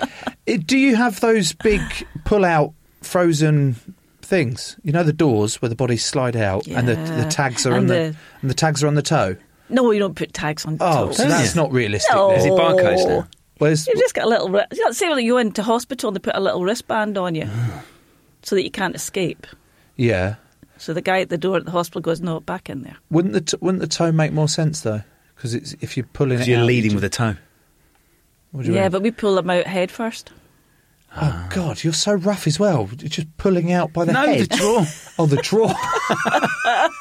It- 0.46 0.66
Do 0.66 0.76
you 0.78 0.96
have 0.96 1.20
those 1.20 1.52
big 1.52 1.80
pull-out 2.24 2.72
frozen 3.02 3.76
things? 4.22 4.76
You 4.82 4.92
know 4.92 5.02
the 5.04 5.12
doors 5.12 5.60
where 5.62 5.68
the 5.68 5.76
bodies 5.76 6.04
slide 6.04 6.36
out 6.36 6.66
and 6.66 6.88
the, 6.88 6.96
the 6.96 7.26
tags 7.30 7.66
are 7.66 7.70
And 7.72 7.82
on 7.82 7.86
the, 7.86 7.94
the- 7.94 8.16
and 8.42 8.50
the 8.50 8.54
tags 8.54 8.82
are 8.82 8.88
on 8.88 8.94
the 8.94 9.02
toe. 9.02 9.36
No, 9.68 9.90
you 9.92 9.98
don't 9.98 10.14
put 10.14 10.32
tags 10.34 10.66
on 10.66 10.74
the 10.74 10.78
bottom. 10.78 11.04
Oh, 11.04 11.06
toes. 11.08 11.16
so 11.16 11.28
that's 11.28 11.54
not 11.54 11.72
realistic. 11.72 12.14
No. 12.14 12.30
then. 12.30 12.38
Is 12.38 12.44
it 12.46 12.52
barcodes 12.52 13.08
now? 13.08 13.26
Where's 13.58 13.86
You've 13.86 13.98
just 13.98 14.14
got 14.14 14.24
a 14.24 14.28
little. 14.28 14.48
wri- 14.48 14.66
You 14.72 14.84
know, 14.84 14.90
say 14.92 15.08
when 15.08 15.24
you 15.24 15.32
go 15.32 15.38
into 15.38 15.62
hospital 15.62 16.08
and 16.08 16.16
they 16.16 16.20
put 16.20 16.34
a 16.34 16.40
little 16.40 16.64
wristband 16.64 17.16
on 17.16 17.34
you, 17.34 17.48
so 18.42 18.56
that 18.56 18.64
you 18.64 18.70
can't 18.70 18.94
escape. 18.96 19.46
yeah? 19.96 20.36
So 20.76 20.92
the 20.92 21.00
guy 21.02 21.20
at 21.20 21.28
the 21.28 21.38
door 21.38 21.56
at 21.56 21.64
the 21.64 21.70
hospital 21.70 22.00
goes, 22.00 22.20
"No, 22.20 22.40
back 22.40 22.68
in 22.68 22.82
there." 22.82 22.96
Wouldn't 23.10 23.32
the 23.32 23.40
t- 23.42 23.56
wouldn't 23.60 23.80
the 23.80 23.86
toe 23.86 24.10
make 24.10 24.32
more 24.32 24.48
sense 24.48 24.80
though? 24.80 25.02
Because 25.36 25.54
it's 25.54 25.74
if 25.80 25.96
you're 25.96 26.06
pulling 26.12 26.40
it, 26.40 26.48
you're 26.48 26.60
out, 26.60 26.66
leading 26.66 26.90
you 26.90 26.96
with 26.96 27.04
a 27.04 27.08
toe. 27.08 27.36
What 28.50 28.64
do 28.64 28.70
you 28.70 28.74
Yeah, 28.74 28.82
mean? 28.82 28.90
but 28.90 29.02
we 29.02 29.10
pull 29.12 29.36
them 29.36 29.48
out 29.50 29.66
head 29.68 29.90
first. 29.92 30.32
oh 31.16 31.46
god, 31.50 31.84
you're 31.84 31.92
so 31.92 32.12
rough 32.14 32.48
as 32.48 32.58
well. 32.58 32.88
You're 32.98 33.08
just 33.08 33.36
pulling 33.36 33.72
out 33.72 33.92
by 33.92 34.04
the 34.04 34.12
No, 34.12 34.26
head. 34.26 34.40
the 34.48 34.56
draw. 34.56 34.84
Oh, 35.16 35.26
the 35.26 35.36
draw. 35.36 35.68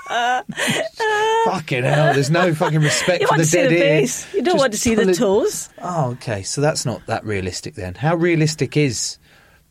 fucking 1.45 1.83
hell! 1.83 2.13
There's 2.13 2.29
no 2.31 2.53
fucking 2.63 2.81
respect 2.81 3.21
You 3.21 3.27
for 3.27 3.37
the 3.37 3.45
dead 3.45 3.69
the 3.71 3.75
ear. 3.75 3.79
face. 4.01 4.33
You 4.33 4.41
don't 4.41 4.53
Just 4.55 4.59
want 4.59 4.73
to 4.73 4.79
see 4.79 4.95
the 4.95 5.13
toes. 5.13 5.69
Oh, 5.81 6.11
okay. 6.11 6.43
So 6.43 6.61
that's 6.61 6.85
not 6.85 7.05
that 7.07 7.23
realistic 7.25 7.75
then. 7.75 7.95
How 7.95 8.15
realistic 8.15 8.75
is 8.77 9.17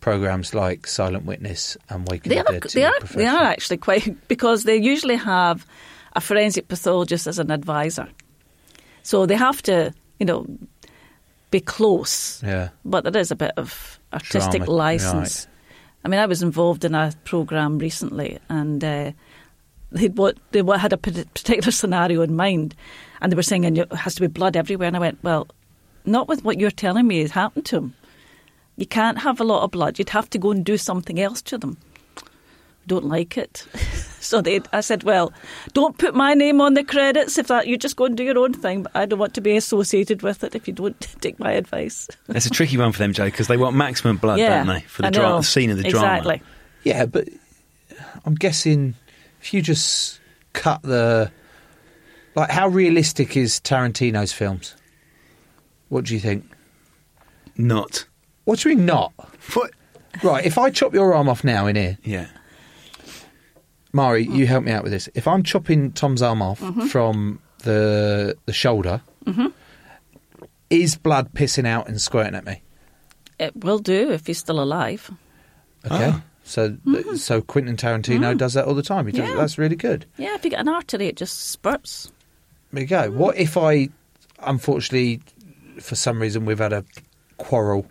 programs 0.00 0.54
like 0.54 0.86
Silent 0.86 1.24
Witness 1.24 1.76
and 1.88 2.08
Waking 2.08 2.30
They 2.30 2.36
the 2.36 2.46
are, 2.48 2.52
Dead? 2.60 2.62
they 2.72 2.84
are, 2.84 3.00
they 3.14 3.26
are 3.26 3.42
actually 3.44 3.76
quite 3.78 4.16
because 4.28 4.64
they 4.64 4.76
usually 4.76 5.16
have 5.16 5.66
a 6.14 6.20
forensic 6.20 6.68
pathologist 6.68 7.26
as 7.26 7.38
an 7.38 7.50
advisor, 7.50 8.08
so 9.02 9.26
they 9.26 9.36
have 9.36 9.62
to, 9.62 9.92
you 10.18 10.26
know, 10.26 10.46
be 11.50 11.60
close. 11.60 12.42
Yeah. 12.42 12.70
But 12.84 13.04
there 13.04 13.20
is 13.20 13.30
a 13.30 13.36
bit 13.36 13.52
of 13.56 13.98
artistic 14.12 14.64
Drama, 14.64 14.72
license. 14.72 15.46
I 16.04 16.08
mean, 16.08 16.18
I 16.20 16.26
was 16.26 16.42
involved 16.42 16.84
in 16.84 16.94
a 16.94 17.12
program 17.24 17.78
recently, 17.78 18.38
and 18.48 18.82
uh, 18.82 19.12
they 19.92 20.08
what 20.08 20.36
they 20.52 20.62
had 20.78 20.92
a 20.92 20.96
particular 20.96 21.70
scenario 21.70 22.22
in 22.22 22.34
mind, 22.34 22.74
and 23.20 23.30
they 23.30 23.36
were 23.36 23.42
saying 23.42 23.64
and 23.64 23.78
it 23.78 23.92
has 23.92 24.14
to 24.16 24.20
be 24.20 24.26
blood 24.26 24.56
everywhere, 24.56 24.88
and 24.88 24.96
I 24.96 25.00
went, 25.00 25.22
well, 25.22 25.48
not 26.04 26.28
with 26.28 26.44
what 26.44 26.58
you're 26.58 26.70
telling 26.70 27.06
me 27.06 27.20
has 27.20 27.30
happened 27.30 27.66
to 27.66 27.76
him. 27.76 27.94
You 28.76 28.86
can't 28.86 29.18
have 29.18 29.40
a 29.40 29.44
lot 29.44 29.62
of 29.62 29.70
blood. 29.70 29.98
You'd 29.98 30.08
have 30.10 30.30
to 30.30 30.38
go 30.38 30.50
and 30.50 30.64
do 30.64 30.76
something 30.78 31.20
else 31.20 31.42
to 31.42 31.58
them. 31.58 31.76
Don't 32.86 33.04
like 33.04 33.36
it. 33.36 33.66
so 34.20 34.40
they, 34.40 34.60
I 34.72 34.80
said, 34.80 35.04
well, 35.04 35.32
don't 35.72 35.96
put 35.98 36.14
my 36.14 36.34
name 36.34 36.60
on 36.60 36.74
the 36.74 36.82
credits 36.82 37.38
if 37.38 37.46
that 37.48 37.68
you 37.68 37.76
just 37.76 37.96
go 37.96 38.06
and 38.06 38.16
do 38.16 38.24
your 38.24 38.38
own 38.38 38.54
thing. 38.54 38.82
But 38.82 38.96
I 38.96 39.06
don't 39.06 39.18
want 39.18 39.34
to 39.34 39.40
be 39.40 39.56
associated 39.56 40.22
with 40.22 40.42
it 40.42 40.54
if 40.54 40.66
you 40.66 40.74
don't 40.74 40.98
take 41.20 41.38
my 41.38 41.52
advice. 41.52 42.08
it's 42.28 42.46
a 42.46 42.50
tricky 42.50 42.78
one 42.78 42.92
for 42.92 42.98
them, 42.98 43.12
Joe, 43.12 43.26
because 43.26 43.46
they 43.46 43.56
want 43.56 43.76
maximum 43.76 44.16
blood, 44.16 44.38
don't 44.38 44.66
they? 44.66 44.80
For 44.80 45.02
the 45.02 45.10
dra- 45.10 45.36
the 45.36 45.42
scene 45.42 45.70
of 45.70 45.76
the 45.76 45.86
exactly. 45.86 46.38
drama. 46.38 46.50
Yeah, 46.82 47.06
but 47.06 47.28
I'm 48.24 48.34
guessing 48.34 48.94
if 49.42 49.52
you 49.52 49.60
just 49.62 50.20
cut 50.52 50.82
the 50.82 51.30
like, 52.34 52.50
how 52.50 52.68
realistic 52.68 53.36
is 53.36 53.60
Tarantino's 53.60 54.32
films? 54.32 54.74
What 55.88 56.04
do 56.06 56.14
you 56.14 56.20
think? 56.20 56.44
Not. 57.56 58.06
What 58.44 58.60
do 58.60 58.70
you 58.70 58.76
mean 58.76 58.86
not? 58.86 59.12
What? 59.54 59.70
Right, 60.22 60.44
if 60.44 60.56
I 60.58 60.70
chop 60.70 60.94
your 60.94 61.14
arm 61.14 61.28
off 61.28 61.42
now 61.44 61.66
in 61.66 61.76
here, 61.76 61.98
Yeah. 62.02 62.26
Marie, 63.94 64.26
you 64.26 64.46
help 64.46 64.64
me 64.64 64.72
out 64.72 64.82
with 64.82 64.92
this. 64.92 65.08
If 65.14 65.28
I'm 65.28 65.42
chopping 65.42 65.92
Tom's 65.92 66.22
arm 66.22 66.40
off 66.40 66.60
Mm-hmm. 66.60 66.86
from 66.86 67.40
the 67.64 68.36
the 68.46 68.52
shoulder, 68.52 69.02
is 70.70 70.96
blood 70.96 71.34
pissing 71.34 71.66
out 71.66 71.88
and 71.88 72.00
squirting 72.00 72.34
at 72.34 72.44
me? 72.46 72.62
It 73.38 73.54
will 73.64 73.78
do 73.78 74.10
if 74.10 74.26
he's 74.26 74.38
still 74.38 74.60
alive. 74.62 75.10
Okay, 75.90 76.14
So, 76.44 76.70
mm-hmm. 76.70 77.16
so 77.16 77.40
Quentin 77.40 77.76
Tarantino 77.76 78.34
mm. 78.34 78.38
does 78.38 78.54
that 78.54 78.66
all 78.66 78.74
the 78.74 78.82
time. 78.82 79.06
He 79.06 79.12
does, 79.12 79.28
Yeah. 79.28 79.36
That's 79.36 79.58
really 79.58 79.76
good. 79.76 80.06
Yeah, 80.16 80.34
if 80.34 80.44
you 80.44 80.50
get 80.50 80.60
an 80.60 80.68
artery, 80.68 81.06
it 81.06 81.16
just 81.16 81.50
spurts. 81.50 82.10
There 82.72 82.82
you 82.82 82.88
go. 82.88 83.10
Mm. 83.10 83.14
What 83.14 83.36
if 83.36 83.56
I, 83.56 83.88
unfortunately, 84.40 85.20
for 85.80 85.94
some 85.94 86.20
reason, 86.20 86.44
we've 86.44 86.58
had 86.58 86.72
a 86.72 86.84
quarrel, 87.38 87.86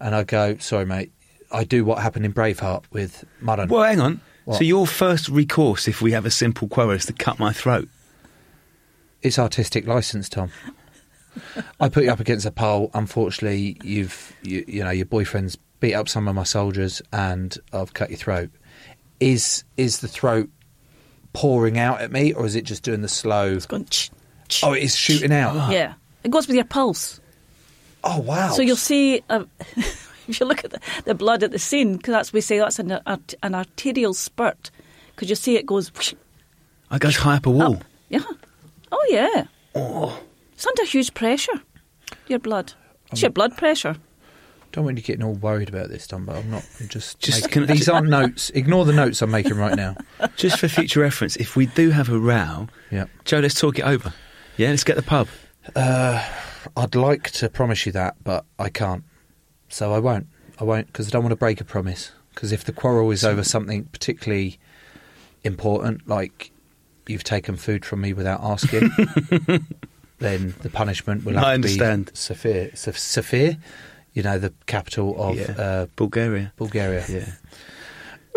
and 0.00 0.14
I 0.14 0.24
go, 0.24 0.56
sorry, 0.58 0.84
mate, 0.84 1.10
I 1.50 1.64
do 1.64 1.84
what 1.84 1.98
happened 1.98 2.26
in 2.26 2.32
Braveheart 2.32 2.84
with 2.90 3.24
Murron. 3.40 3.68
Well, 3.68 3.82
hang 3.82 4.00
on. 4.00 4.20
What? 4.44 4.58
So 4.58 4.64
your 4.64 4.86
first 4.86 5.28
recourse, 5.28 5.88
if 5.88 6.02
we 6.02 6.12
have 6.12 6.26
a 6.26 6.30
simple 6.30 6.68
quarrel, 6.68 6.92
is 6.92 7.06
to 7.06 7.12
cut 7.12 7.38
my 7.38 7.52
throat. 7.52 7.88
It's 9.22 9.38
artistic 9.38 9.86
license, 9.86 10.28
Tom. 10.28 10.50
I 11.80 11.88
put 11.88 12.04
you 12.04 12.10
up 12.10 12.20
against 12.20 12.46
a 12.46 12.50
pole. 12.50 12.90
Unfortunately, 12.94 13.76
you've 13.82 14.34
you, 14.42 14.64
you 14.66 14.84
know 14.84 14.90
your 14.90 15.06
boyfriend's 15.06 15.56
beat 15.80 15.94
up 15.94 16.08
some 16.08 16.28
of 16.28 16.34
my 16.34 16.44
soldiers, 16.44 17.02
and 17.12 17.56
I've 17.72 17.94
cut 17.94 18.10
your 18.10 18.18
throat. 18.18 18.50
Is 19.20 19.64
is 19.76 20.00
the 20.00 20.08
throat 20.08 20.48
pouring 21.32 21.78
out 21.78 22.00
at 22.00 22.10
me, 22.12 22.32
or 22.32 22.46
is 22.46 22.54
it 22.54 22.64
just 22.64 22.82
doing 22.82 23.02
the 23.02 23.08
slow? 23.08 23.52
It's 23.54 23.66
going. 23.66 23.84
Ch- 23.86 24.10
ch- 24.48 24.64
Oh, 24.64 24.72
it's 24.72 24.94
shooting 24.94 25.32
out. 25.32 25.70
Yeah, 25.72 25.94
it 26.24 26.30
goes 26.30 26.46
with 26.46 26.56
your 26.56 26.64
pulse. 26.64 27.20
Oh 28.04 28.20
wow! 28.20 28.50
So 28.50 28.62
you'll 28.62 28.76
see, 28.76 29.22
uh, 29.30 29.44
if 29.76 30.38
you 30.40 30.46
look 30.46 30.64
at 30.64 30.70
the, 30.70 30.80
the 31.04 31.14
blood 31.14 31.42
at 31.42 31.50
the 31.50 31.58
scene, 31.58 31.96
because 31.96 32.12
that's 32.12 32.32
we 32.32 32.40
say 32.40 32.58
that's 32.58 32.78
an, 32.78 33.00
art, 33.06 33.34
an 33.42 33.54
arterial 33.54 34.14
spurt, 34.14 34.70
because 35.14 35.28
you 35.30 35.34
see 35.36 35.56
it 35.56 35.66
goes. 35.66 35.92
whoosh 35.94 36.14
I 36.90 36.98
goes 36.98 37.16
high 37.16 37.36
up 37.36 37.46
a 37.46 37.50
wall. 37.50 37.76
up. 37.76 37.84
Yeah. 38.08 38.20
Oh 38.92 39.06
yeah. 39.10 39.46
It's 40.52 40.66
under 40.66 40.84
huge 40.84 41.12
pressure. 41.14 41.60
Your 42.28 42.38
blood. 42.38 42.72
It's 43.10 43.22
your 43.22 43.30
blood 43.30 43.56
pressure. 43.56 43.96
Don't 44.72 44.84
want 44.84 44.98
you 44.98 45.02
getting 45.02 45.24
all 45.24 45.32
worried 45.34 45.68
about 45.70 45.88
this. 45.88 46.06
But 46.06 46.36
I'm 46.36 46.50
not. 46.50 46.66
I'm 46.80 46.88
just. 46.88 47.18
Just 47.20 47.44
making- 47.44 47.66
can- 47.66 47.74
these 47.76 47.88
aren't 47.88 48.08
notes. 48.08 48.50
Ignore 48.50 48.84
the 48.84 48.92
notes 48.92 49.22
I'm 49.22 49.30
making 49.30 49.54
right 49.56 49.74
now. 49.74 49.96
Just 50.36 50.58
for 50.58 50.68
future 50.68 51.00
reference, 51.00 51.36
if 51.36 51.56
we 51.56 51.66
do 51.66 51.90
have 51.90 52.08
a 52.10 52.18
row, 52.18 52.68
Yeah. 52.90 53.06
Joe, 53.24 53.38
let's 53.40 53.58
talk 53.58 53.78
it 53.78 53.84
over. 53.84 54.12
Yeah, 54.58 54.70
let's 54.70 54.84
get 54.84 54.96
the 54.96 55.02
pub. 55.02 55.28
Uh, 55.74 56.22
I'd 56.76 56.94
like 56.94 57.30
to 57.32 57.48
promise 57.48 57.86
you 57.86 57.92
that, 57.92 58.16
but 58.22 58.44
I 58.58 58.68
can't. 58.68 59.04
So 59.68 59.92
I 59.94 59.98
won't. 59.98 60.26
I 60.60 60.64
won't 60.64 60.86
because 60.88 61.06
I 61.08 61.10
don't 61.10 61.22
want 61.22 61.32
to 61.32 61.36
break 61.36 61.60
a 61.60 61.64
promise. 61.64 62.12
Because 62.34 62.52
if 62.52 62.64
the 62.64 62.72
quarrel 62.72 63.10
is 63.10 63.24
over 63.24 63.42
something 63.42 63.84
particularly 63.86 64.58
important, 65.42 66.06
like 66.06 66.50
you've 67.06 67.24
taken 67.24 67.56
food 67.56 67.84
from 67.84 68.00
me 68.02 68.12
without 68.12 68.40
asking, 68.42 68.90
then 70.18 70.54
the 70.60 70.70
punishment 70.70 71.24
will 71.24 71.34
have 71.34 71.44
I 71.44 71.48
to 71.48 71.54
understand. 71.54 72.06
be 72.06 72.12
Sofia. 72.14 72.76
Sof- 72.76 72.98
Sofia, 72.98 73.58
you 74.16 74.22
know, 74.22 74.38
the 74.46 74.52
capital 74.74 75.08
of 75.26 75.36
Yeah. 75.36 75.50
uh, 75.66 75.86
Bulgaria. 76.02 76.46
Bulgaria. 76.56 77.04
Yeah. 77.08 77.30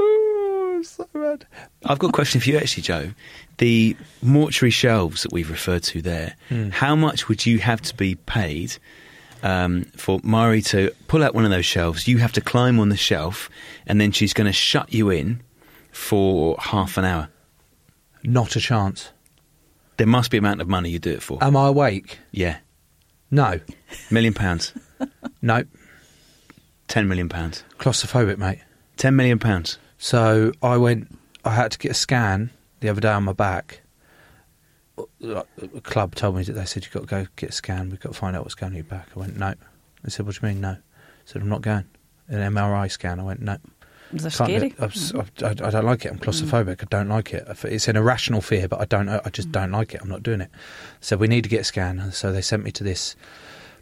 Oh, 0.02 0.82
so 0.84 1.06
bad. 1.14 1.46
I've 1.86 2.00
got 2.00 2.10
a 2.10 2.14
question 2.14 2.40
for 2.40 2.50
you, 2.50 2.58
actually, 2.58 2.84
Joe. 2.84 3.12
The 3.58 3.98
mortuary 4.22 4.72
shelves 4.72 5.24
that 5.24 5.34
we've 5.34 5.50
referred 5.50 5.84
to 5.84 6.02
there, 6.02 6.36
Hmm. 6.50 6.70
how 6.70 6.96
much 6.96 7.28
would 7.28 7.46
you 7.46 7.60
have 7.60 7.82
to 7.82 7.94
be 7.96 8.16
paid 8.16 8.78
um, 9.44 9.84
for 9.98 10.20
Marie 10.24 10.62
to 10.64 10.92
pull 11.08 11.24
out 11.24 11.36
one 11.36 11.44
of 11.44 11.52
those 11.52 11.66
shelves? 11.66 12.08
You 12.08 12.18
have 12.20 12.32
to 12.34 12.42
climb 12.42 12.80
on 12.80 12.90
the 12.90 12.98
shelf, 12.98 13.50
and 13.88 14.00
then 14.00 14.12
she's 14.14 14.34
going 14.34 14.48
to 14.48 14.54
shut 14.54 14.94
you 14.94 15.10
in 15.10 15.42
for 15.92 16.56
half 16.60 16.98
an 16.98 17.04
hour. 17.06 17.28
Not 18.24 18.56
a 18.56 18.60
chance. 18.62 19.10
There 19.98 20.08
must 20.08 20.32
be 20.32 20.38
an 20.38 20.46
amount 20.46 20.62
of 20.62 20.68
money 20.70 20.90
you 20.92 21.00
do 21.00 21.12
it 21.12 21.22
for. 21.22 21.44
Am 21.44 21.58
I 21.58 21.68
awake? 21.68 22.20
yeah, 22.32 22.58
No. 23.32 23.60
million 24.10 24.34
pounds, 24.34 24.74
No. 25.42 25.64
ten 26.88 27.08
million 27.08 27.30
pounds, 27.30 27.64
Claustrophobic, 27.78 28.38
mate. 28.38 28.60
ten 28.98 29.16
million 29.16 29.40
pounds. 29.40 29.78
So 29.98 30.52
I 30.64 30.78
went. 30.78 31.16
I 31.46 31.52
had 31.56 31.72
to 31.72 31.78
get 31.78 31.92
a 31.92 31.96
scan 31.96 32.50
the 32.80 32.90
other 32.90 33.02
day 33.02 33.10
on 33.12 33.24
my 33.24 33.34
back. 33.34 33.82
A 35.24 35.46
club 35.84 36.16
told 36.16 36.36
me 36.36 36.44
that 36.44 36.54
they 36.54 36.66
said 36.66 36.84
you've 36.84 36.94
got 36.94 37.02
to 37.02 37.06
go 37.06 37.28
get 37.38 37.50
a 37.52 37.54
scan. 37.54 37.90
We've 37.90 38.00
got 38.00 38.12
to 38.14 38.18
find 38.18 38.36
out 38.36 38.44
what's 38.44 38.56
going 38.56 38.72
on 38.74 38.76
your 38.76 38.84
back. 38.84 39.08
I 39.16 39.20
went 39.20 39.38
no. 39.38 39.54
They 40.04 40.10
said, 40.10 40.26
"What 40.26 40.36
do 40.36 40.46
you 40.46 40.54
mean 40.54 40.62
no?" 40.62 40.72
I 40.72 40.78
said, 41.26 41.42
"I'm 41.42 41.50
not 41.50 41.62
going." 41.62 41.86
An 42.28 42.54
MRI 42.54 42.90
scan. 42.92 43.20
I 43.20 43.24
went 43.24 43.42
no. 43.42 43.58
Is 44.14 44.24
that 44.24 44.32
scary? 44.32 44.68
it. 44.68 44.74
I've 44.80 44.92
s- 44.96 45.14
I've- 45.14 45.46
I, 45.46 45.50
I 45.68 45.70
don't 45.72 45.86
like 45.86 46.06
it. 46.06 46.12
I'm 46.12 46.18
claustrophobic. 46.20 46.82
I 46.82 46.86
don't 46.90 47.10
like 47.10 47.34
it. 47.34 47.48
It's 47.66 47.88
an 47.88 47.96
irrational 47.96 48.42
fear, 48.42 48.68
but 48.68 48.82
I 48.82 48.86
don't. 48.86 49.08
I 49.10 49.30
just 49.32 49.52
don't 49.52 49.72
like 49.72 49.94
it. 49.94 50.02
I'm 50.02 50.10
not 50.10 50.24
doing 50.24 50.42
it. 50.42 50.50
So 51.02 51.16
we 51.18 51.28
need 51.28 51.44
to 51.44 51.50
get 51.50 51.62
a 51.62 51.64
scan. 51.64 52.12
So 52.12 52.32
they 52.32 52.42
sent 52.42 52.64
me 52.64 52.72
to 52.72 52.84
this 52.84 53.16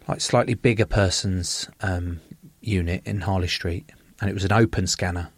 like 0.08 0.20
slightly 0.22 0.54
bigger 0.54 0.86
person's 0.86 1.70
um, 1.82 2.20
unit 2.62 3.02
in 3.06 3.22
Harley 3.22 3.48
Street, 3.48 3.90
and 4.20 4.30
it 4.30 4.34
was 4.34 4.44
an 4.44 4.52
open 4.52 4.86
scanner. 4.88 5.30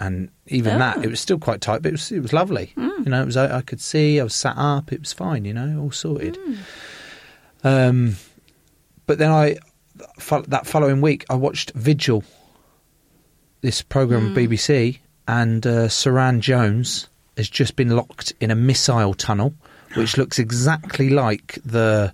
And 0.00 0.30
even 0.46 0.76
Oh. 0.76 0.78
that, 0.78 1.04
it 1.04 1.08
was 1.10 1.18
still 1.18 1.38
quite 1.40 1.60
tight, 1.60 1.82
but 1.82 1.88
it 1.88 1.92
was 1.92 2.12
it 2.12 2.20
was 2.20 2.32
lovely. 2.32 2.72
You 2.76 3.04
know, 3.06 3.20
it 3.22 3.26
was 3.26 3.36
I, 3.36 3.56
I 3.58 3.62
could 3.62 3.80
see. 3.80 4.20
I 4.20 4.22
was 4.22 4.34
sat 4.34 4.54
up. 4.56 4.92
It 4.92 5.00
was 5.00 5.12
fine. 5.12 5.44
You 5.44 5.54
know, 5.54 5.80
all 5.82 5.90
sorted. 5.90 6.38
Um, 7.64 8.14
but 9.06 9.18
then 9.18 9.30
I 9.32 9.56
that 10.46 10.66
following 10.66 11.00
week 11.00 11.24
I 11.28 11.34
watched 11.34 11.72
Vigil, 11.72 12.22
this 13.60 13.82
program 13.82 14.26
on 14.26 14.34
BBC, 14.34 14.98
and 15.26 15.66
uh, 15.66 15.88
Suranne 15.88 16.40
Jones 16.40 17.08
has 17.36 17.48
just 17.48 17.76
been 17.76 17.90
locked 17.90 18.32
in 18.40 18.50
a 18.50 18.54
missile 18.54 19.14
tunnel, 19.14 19.54
which 19.94 20.16
looks 20.16 20.38
exactly 20.38 21.10
like 21.10 21.58
the 21.64 22.12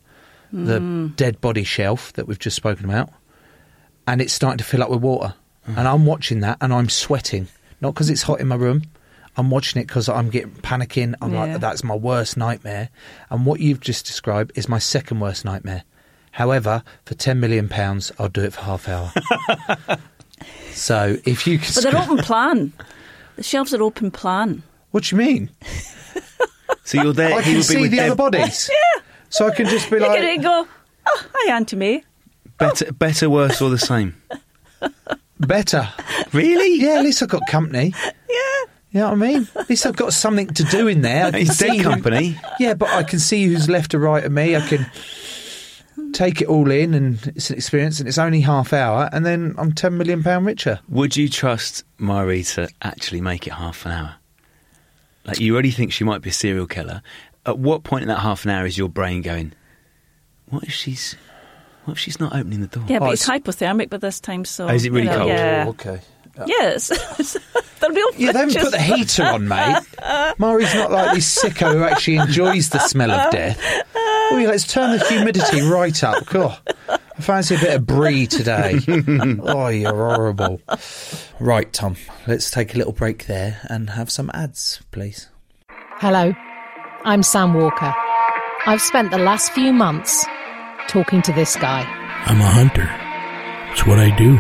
the 0.53 1.11
dead 1.17 1.41
body 1.41 1.65
shelf 1.65 2.13
that 2.13 2.29
we've 2.29 2.39
just 2.39 2.55
spoken 2.55 2.85
about, 2.85 3.11
and 4.07 4.21
it's 4.21 4.33
starting 4.33 4.59
to 4.59 4.65
fill 4.65 4.83
up 4.83 4.91
with 4.91 5.01
water. 5.01 5.35
And 5.67 5.89
I'm 5.89 6.07
watching 6.07 6.41
that, 6.41 6.59
and 6.61 6.73
I'm 6.73 6.89
sweating, 6.89 7.49
not 7.81 7.95
because 7.95 8.11
it's 8.11 8.23
hot 8.23 8.41
in 8.41 8.49
my 8.49 8.55
room. 8.57 8.83
I'm 9.37 9.51
watching 9.51 9.81
it 9.83 9.87
because 9.89 10.09
I'm 10.09 10.31
getting 10.31 10.51
panicking. 10.53 11.15
I'm 11.21 11.33
Yeah. 11.33 11.41
like, 11.45 11.61
that's 11.61 11.83
my 11.83 11.95
worst 11.97 12.37
nightmare. 12.37 12.91
And 13.31 13.45
what 13.47 13.59
you've 13.59 13.81
just 13.81 14.07
described 14.07 14.53
is 14.55 14.69
my 14.69 14.79
second 14.79 15.19
worst 15.21 15.45
nightmare. 15.45 15.83
However, 16.33 16.85
for 17.05 17.15
ten 17.15 17.41
million 17.41 17.69
pounds, 17.69 18.13
I'll 18.19 18.29
do 18.29 18.43
it 18.43 18.53
for 18.53 18.61
half 18.61 18.89
hour. 18.89 19.13
so 20.73 21.17
if 21.25 21.47
you 21.47 21.59
could, 21.59 21.75
But 21.75 21.85
they're 21.85 21.97
open 22.03 22.19
plan. 22.19 22.73
The 23.37 23.43
shelves 23.43 23.73
are 23.75 23.83
open 23.83 24.11
plan. 24.11 24.63
what 24.91 25.05
do 25.05 25.17
you 25.17 25.23
mean? 25.23 25.51
So 26.87 27.01
you're 27.03 27.13
there. 27.15 27.33
I 27.35 27.39
he 27.41 27.43
can 27.45 27.53
would 27.55 27.59
be 27.59 27.63
see 27.63 27.81
with 27.81 27.91
the 27.93 27.97
dead- 27.97 28.07
other 28.11 28.17
bodies. 28.17 28.71
yeah. 28.97 29.03
So 29.31 29.47
I 29.49 29.55
can 29.55 29.67
just 29.69 29.89
be 29.91 29.97
You 29.97 30.03
like, 30.03 30.21
can 30.21 30.41
go, 30.43 30.67
oh, 31.07 31.27
hi, 31.35 31.53
Auntie 31.57 31.77
May. 31.77 32.05
Better, 32.59 32.93
better, 32.93 33.31
worse, 33.31 33.63
or 33.63 33.71
the 33.71 33.79
same. 33.79 34.15
better. 35.41 35.89
Really? 36.33 36.81
Yeah, 36.83 36.99
at 36.99 37.05
least 37.05 37.23
I've 37.23 37.31
got 37.31 37.41
company. 37.49 37.95
Yeah. 38.05 38.11
You 38.91 39.01
know 39.01 39.05
what 39.07 39.13
I 39.13 39.17
mean? 39.17 39.49
At 39.57 39.69
least 39.71 39.87
I've 39.87 39.97
got 39.97 40.13
something 40.13 40.49
to 40.49 40.63
do 40.65 40.87
in 40.87 41.01
there. 41.01 41.27
I 41.27 41.31
can 41.33 41.47
see 41.47 41.81
company. 41.83 42.39
Yeah, 42.61 42.75
but 42.75 42.91
I 42.91 43.03
can 43.03 43.19
see 43.19 43.45
who's 43.47 43.69
left 43.69 43.95
or 43.95 43.99
right 43.99 44.23
of 44.25 44.31
me. 44.33 44.55
I 44.55 44.61
can 44.67 44.87
take 46.15 46.41
it 46.41 46.49
all 46.49 46.71
in, 46.71 46.95
and 46.95 47.33
it's 47.37 47.51
an 47.51 47.57
experience, 47.57 47.99
and 48.01 48.09
it's 48.09 48.19
only 48.19 48.41
half 48.41 48.73
hour, 48.73 49.11
and 49.13 49.27
then 49.27 49.55
I'm 49.59 49.73
ten 49.73 49.99
million 49.99 50.23
pound 50.23 50.47
richer. 50.47 50.81
Would 50.89 51.17
you 51.17 51.29
trust 51.29 51.85
Marie 51.99 52.45
to 52.45 52.69
actually 52.83 53.21
make 53.21 53.47
it 53.47 53.53
half 53.53 53.85
an 53.85 53.93
hour? 53.93 54.15
Like 55.25 55.41
you 55.41 55.53
already 55.55 55.71
think 55.71 55.93
she 55.93 56.05
might 56.05 56.23
be 56.23 56.31
a 56.31 56.33
serial 56.33 56.67
killer. 56.67 57.03
At 57.47 57.59
what 57.59 57.83
point 57.85 58.03
in 58.03 58.09
that 58.09 58.21
half 58.21 58.45
an 58.45 58.51
hour 58.51 58.65
is 58.67 58.79
your 58.79 58.89
brain 58.89 59.21
going? 59.23 59.53
What 60.49 60.65
if 60.65 60.73
she's? 60.73 61.17
What 61.85 61.95
if 61.95 61.99
she's 61.99 62.19
not 62.19 62.35
opening 62.35 62.63
the 62.63 62.67
door? 62.67 62.85
Yeah, 62.89 62.99
but 62.99 63.09
Oh, 63.09 63.13
it's 63.13 63.29
hypothermic 63.29 63.91
by 63.91 63.99
this 63.99 64.19
time, 64.21 64.47
so. 64.47 64.69
Oh, 64.69 64.73
is 64.75 64.87
it 64.87 64.93
really 64.93 65.05
you 65.05 65.11
know, 65.11 65.17
cold? 65.19 65.29
Yeah. 65.29 65.65
Oh, 65.67 65.71
okay. 65.71 66.01
Yes. 66.47 66.89
the 66.89 67.91
real 67.91 68.09
Yeah, 68.17 68.33
they 68.33 68.39
haven't 68.41 68.57
put 68.61 68.73
the 68.73 68.81
heater 68.81 69.23
on, 69.25 69.47
mate. 69.47 69.83
Marie's 70.39 70.75
not 70.75 70.91
like 70.91 71.15
this 71.15 71.39
sicko 71.43 71.73
who 71.73 71.85
actually 71.85 72.17
enjoys 72.17 72.71
the 72.71 72.79
smell 72.81 73.11
of 73.11 73.31
death. 73.31 73.59
Oh, 74.31 74.39
yeah, 74.39 74.49
let's 74.49 74.67
turn 74.67 74.99
the 74.99 75.05
humidity 75.07 75.61
right 75.69 76.03
up. 76.03 76.27
God, 76.27 76.59
I 76.89 76.99
fancy 77.21 77.55
a 77.55 77.59
bit 77.59 77.75
of 77.77 77.87
brie 77.87 78.27
today. 78.27 78.81
oh, 78.89 79.69
you're 79.69 79.93
horrible. 79.93 80.61
Right, 81.39 81.73
Tom, 81.73 81.97
let's 82.27 82.51
take 82.51 82.75
a 82.75 82.79
little 82.79 82.93
break 82.93 83.27
there 83.27 83.61
and 83.69 83.91
have 83.91 84.11
some 84.11 84.31
ads, 84.35 84.83
please. 84.91 85.29
Hello, 85.99 86.33
I'm 87.05 87.23
Sam 87.23 87.55
Walker. 87.55 87.95
I've 88.67 88.81
spent 88.81 89.11
the 89.11 89.19
last 89.19 89.53
few 89.53 89.73
months 89.73 90.25
talking 90.89 91.23
to 91.23 91.33
this 91.33 91.55
guy. 91.57 91.83
I'm 92.27 92.41
a 92.41 92.47
hunter. 92.47 92.89
It's 93.73 93.87
what 93.87 93.99
I 93.99 94.17
do. 94.17 94.37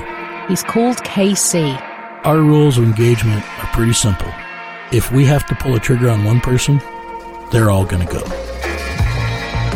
He's 0.48 0.62
called 0.62 0.96
KC. 0.98 1.78
Our 2.24 2.38
rules 2.38 2.78
of 2.78 2.84
engagement 2.84 3.44
are 3.62 3.66
pretty 3.74 3.92
simple. 3.92 4.32
If 4.92 5.12
we 5.12 5.26
have 5.26 5.46
to 5.46 5.54
pull 5.54 5.74
a 5.74 5.80
trigger 5.80 6.08
on 6.08 6.24
one 6.24 6.40
person, 6.40 6.78
they're 7.50 7.70
all 7.70 7.84
going 7.84 8.06
to 8.06 8.12
go. 8.12 8.53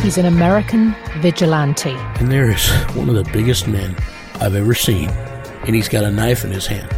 He's 0.02 0.16
an 0.16 0.26
American 0.26 0.94
vigilante. 1.18 1.90
And 2.18 2.30
there 2.30 2.50
is 2.50 2.68
one 2.94 3.08
of 3.08 3.14
the 3.14 3.28
biggest 3.32 3.66
men 3.68 3.96
I've 4.40 4.54
ever 4.54 4.74
seen, 4.74 5.10
and 5.10 5.74
he's 5.74 5.88
got 5.88 6.04
a 6.04 6.10
knife 6.10 6.44
in 6.44 6.50
his 6.52 6.66
hand. 6.66 6.88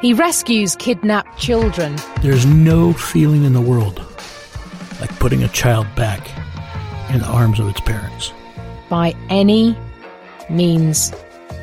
He 0.00 0.12
rescues 0.14 0.76
kidnapped 0.76 1.38
children. 1.38 1.96
There's 2.22 2.46
no 2.46 2.92
feeling 2.92 3.44
in 3.44 3.52
the 3.52 3.60
world 3.60 3.98
like 5.00 5.10
putting 5.18 5.42
a 5.42 5.48
child 5.48 5.86
back 5.96 6.26
in 7.12 7.18
the 7.20 7.26
arms 7.26 7.58
of 7.58 7.68
its 7.68 7.80
parents. 7.80 8.32
by 8.88 9.14
any 9.28 9.76
means 10.48 11.12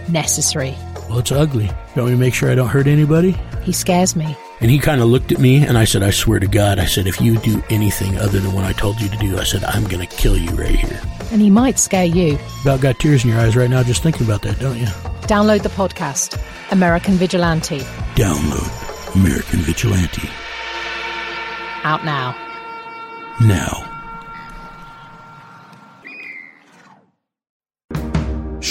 necessary. 0.10 0.76
Well, 1.10 1.20
it's 1.20 1.32
ugly. 1.32 1.66
You 1.66 1.72
want 2.02 2.08
me 2.08 2.12
to 2.12 2.18
make 2.18 2.34
sure 2.34 2.52
I 2.52 2.56
don't 2.56 2.68
hurt 2.68 2.88
anybody? 2.88 3.32
He 3.64 3.72
scares 3.72 4.16
me. 4.16 4.36
And 4.62 4.72
he 4.72 4.80
kind 4.80 5.02
of 5.02 5.08
looked 5.08 5.32
at 5.32 5.40
me 5.40 5.66
and 5.66 5.78
I 5.78 5.84
said, 5.84 6.02
I 6.02 6.12
swear 6.12 6.40
to 6.40 6.48
God, 6.48 6.80
I 6.80 6.86
said, 6.86 7.08
if 7.08 7.20
you 7.20 7.38
do 7.38 7.62
anything 7.70 8.18
other 8.18 8.40
than 8.40 8.54
what 8.54 8.64
I 8.64 8.72
told 8.72 9.02
you 9.02 9.10
to 9.10 9.18
do, 9.18 9.38
I 9.38 9.44
said, 9.44 9.64
I'm 9.66 9.84
going 9.84 10.06
to 10.06 10.16
kill 10.16 10.38
you 10.38 10.50
right 10.52 10.76
here. 10.76 11.02
And 11.32 11.42
he 11.42 11.50
might 11.50 11.78
scare 11.78 12.06
you. 12.06 12.40
About 12.62 12.82
got 12.82 13.00
tears 13.00 13.26
in 13.26 13.32
your 13.32 13.40
eyes 13.40 13.56
right 13.56 13.70
now 13.70 13.84
just 13.84 14.02
thinking 14.02 14.26
about 14.26 14.42
that, 14.44 14.60
don't 14.60 14.78
you? 14.78 14.86
Download 15.28 15.62
the 15.62 15.70
podcast, 15.70 16.40
American 16.72 17.16
Vigilante, 17.16 17.80
Download 18.16 19.16
American 19.16 19.60
Vigilante 19.60 20.30
out 21.86 22.04
now. 22.04 22.36
now. 23.40 23.95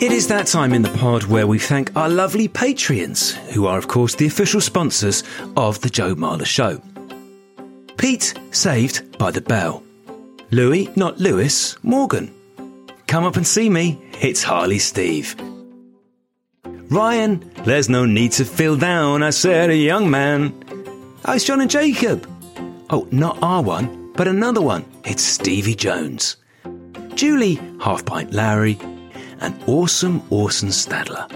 It 0.00 0.12
is 0.12 0.28
that 0.28 0.46
time 0.46 0.72
in 0.72 0.82
the 0.82 0.96
pod 0.96 1.24
where 1.24 1.46
we 1.46 1.58
thank 1.58 1.94
our 1.96 2.08
lovely 2.08 2.48
Patreons, 2.48 3.34
who 3.52 3.66
are, 3.66 3.78
of 3.78 3.88
course, 3.88 4.14
the 4.14 4.26
official 4.26 4.60
sponsors 4.60 5.24
of 5.56 5.80
The 5.80 5.90
Joe 5.90 6.14
Marler 6.14 6.46
Show. 6.46 6.80
Pete, 7.96 8.32
saved 8.52 9.18
by 9.18 9.32
the 9.32 9.40
bell. 9.40 9.82
Louis, 10.50 10.88
not 10.96 11.18
Lewis, 11.18 11.76
Morgan. 11.82 12.32
Come 13.08 13.24
up 13.24 13.36
and 13.36 13.46
see 13.46 13.68
me, 13.68 14.00
it's 14.20 14.42
Harley 14.42 14.78
Steve. 14.78 15.34
Ryan, 16.90 17.50
there's 17.64 17.88
no 17.88 18.06
need 18.06 18.32
to 18.32 18.44
feel 18.44 18.76
down, 18.76 19.22
I 19.22 19.30
said, 19.30 19.70
a 19.70 19.76
young 19.76 20.10
man. 20.10 20.54
Oh, 21.24 21.32
it's 21.32 21.44
John 21.44 21.60
and 21.60 21.70
Jacob. 21.70 22.26
Oh, 22.88 23.08
not 23.10 23.42
our 23.42 23.62
one, 23.62 24.12
but 24.14 24.28
another 24.28 24.62
one. 24.62 24.84
It's 25.04 25.22
Stevie 25.22 25.74
Jones. 25.74 26.36
Julie, 27.18 27.58
Half 27.80 28.04
Pint 28.04 28.32
Larry, 28.32 28.78
and 29.40 29.60
Awesome 29.66 30.22
Orson 30.30 30.68
Stadler. 30.68 31.28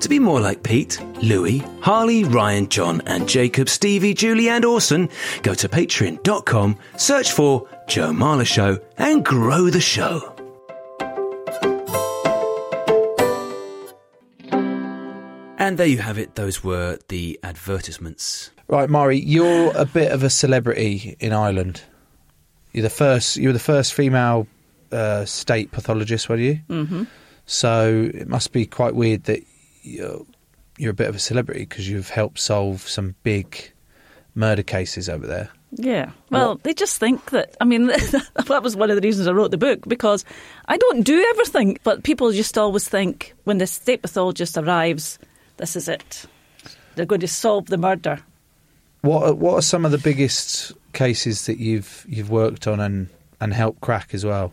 To 0.00 0.08
be 0.08 0.18
more 0.18 0.40
like 0.40 0.64
Pete, 0.64 1.00
Louis, 1.22 1.62
Harley, 1.80 2.24
Ryan, 2.24 2.68
John, 2.68 3.00
and 3.06 3.28
Jacob, 3.28 3.68
Stevie, 3.68 4.12
Julie, 4.12 4.48
and 4.48 4.64
Orson, 4.64 5.08
go 5.44 5.54
to 5.54 5.68
patreon.com, 5.68 6.76
search 6.96 7.30
for 7.30 7.68
Joe 7.86 8.10
Marler 8.10 8.44
Show, 8.44 8.80
and 8.96 9.24
grow 9.24 9.70
the 9.70 9.80
show. 9.80 10.34
And 15.60 15.78
there 15.78 15.86
you 15.86 15.98
have 15.98 16.18
it. 16.18 16.34
Those 16.34 16.64
were 16.64 16.98
the 17.06 17.38
advertisements. 17.44 18.50
Right, 18.66 18.90
Marie, 18.90 19.18
you're 19.20 19.70
a 19.76 19.84
bit 19.84 20.10
of 20.10 20.24
a 20.24 20.30
celebrity 20.30 21.16
in 21.20 21.32
Ireland. 21.32 21.82
You're 22.72 22.82
the 22.82 22.90
first. 22.90 23.36
You 23.36 23.50
were 23.50 23.52
the 23.52 23.60
first 23.60 23.94
female 23.94 24.48
uh, 24.92 25.24
state 25.24 25.70
pathologist, 25.72 26.28
were 26.28 26.36
you? 26.36 26.56
hmm 26.68 27.04
So 27.46 28.10
it 28.14 28.28
must 28.28 28.52
be 28.52 28.66
quite 28.66 28.94
weird 28.94 29.24
that 29.24 29.42
you're, 29.82 30.24
you're 30.76 30.90
a 30.90 30.94
bit 30.94 31.08
of 31.08 31.16
a 31.16 31.18
celebrity 31.20 31.60
because 31.60 31.88
you've 31.88 32.10
helped 32.10 32.38
solve 32.38 32.82
some 32.88 33.14
big 33.22 33.72
murder 34.34 34.62
cases 34.62 35.08
over 35.08 35.26
there. 35.26 35.50
Yeah. 35.72 36.12
Well, 36.30 36.56
they 36.62 36.72
just 36.72 36.98
think 36.98 37.30
that. 37.30 37.54
I 37.60 37.64
mean, 37.64 37.86
that 37.88 38.60
was 38.62 38.74
one 38.74 38.90
of 38.90 38.96
the 38.96 39.02
reasons 39.02 39.26
I 39.28 39.32
wrote 39.32 39.50
the 39.50 39.58
book 39.58 39.86
because 39.86 40.24
I 40.66 40.78
don't 40.78 41.02
do 41.02 41.22
everything, 41.30 41.78
but 41.84 42.04
people 42.04 42.32
just 42.32 42.56
always 42.56 42.88
think 42.88 43.34
when 43.44 43.58
the 43.58 43.66
state 43.66 44.00
pathologist 44.00 44.56
arrives, 44.56 45.18
this 45.58 45.76
is 45.76 45.88
it. 45.88 46.24
They're 46.94 47.04
going 47.06 47.20
to 47.20 47.28
solve 47.28 47.66
the 47.66 47.76
murder. 47.76 48.18
What 49.02 49.22
are, 49.24 49.34
what 49.34 49.54
are 49.54 49.62
some 49.62 49.84
of 49.84 49.92
the 49.92 49.98
biggest 49.98 50.72
cases 50.94 51.46
that 51.46 51.58
you've 51.58 52.04
you've 52.08 52.30
worked 52.30 52.66
on 52.66 52.80
and 52.80 53.08
and 53.40 53.52
helped 53.52 53.80
crack 53.80 54.14
as 54.14 54.24
well? 54.24 54.52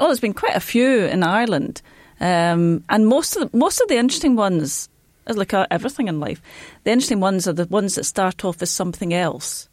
Oh, 0.00 0.06
there's 0.06 0.20
been 0.20 0.34
quite 0.34 0.56
a 0.56 0.60
few 0.60 1.04
in 1.04 1.22
Ireland, 1.22 1.80
um, 2.20 2.82
and 2.88 3.06
most 3.06 3.36
of 3.36 3.50
the, 3.50 3.56
most 3.56 3.80
of 3.80 3.88
the 3.88 3.96
interesting 3.96 4.34
ones, 4.34 4.88
like 5.28 5.54
uh, 5.54 5.66
everything 5.70 6.08
in 6.08 6.18
life, 6.18 6.42
the 6.82 6.90
interesting 6.90 7.20
ones 7.20 7.46
are 7.46 7.52
the 7.52 7.66
ones 7.66 7.94
that 7.94 8.04
start 8.04 8.44
off 8.44 8.60
as 8.60 8.70
something 8.70 9.14
else, 9.14 9.68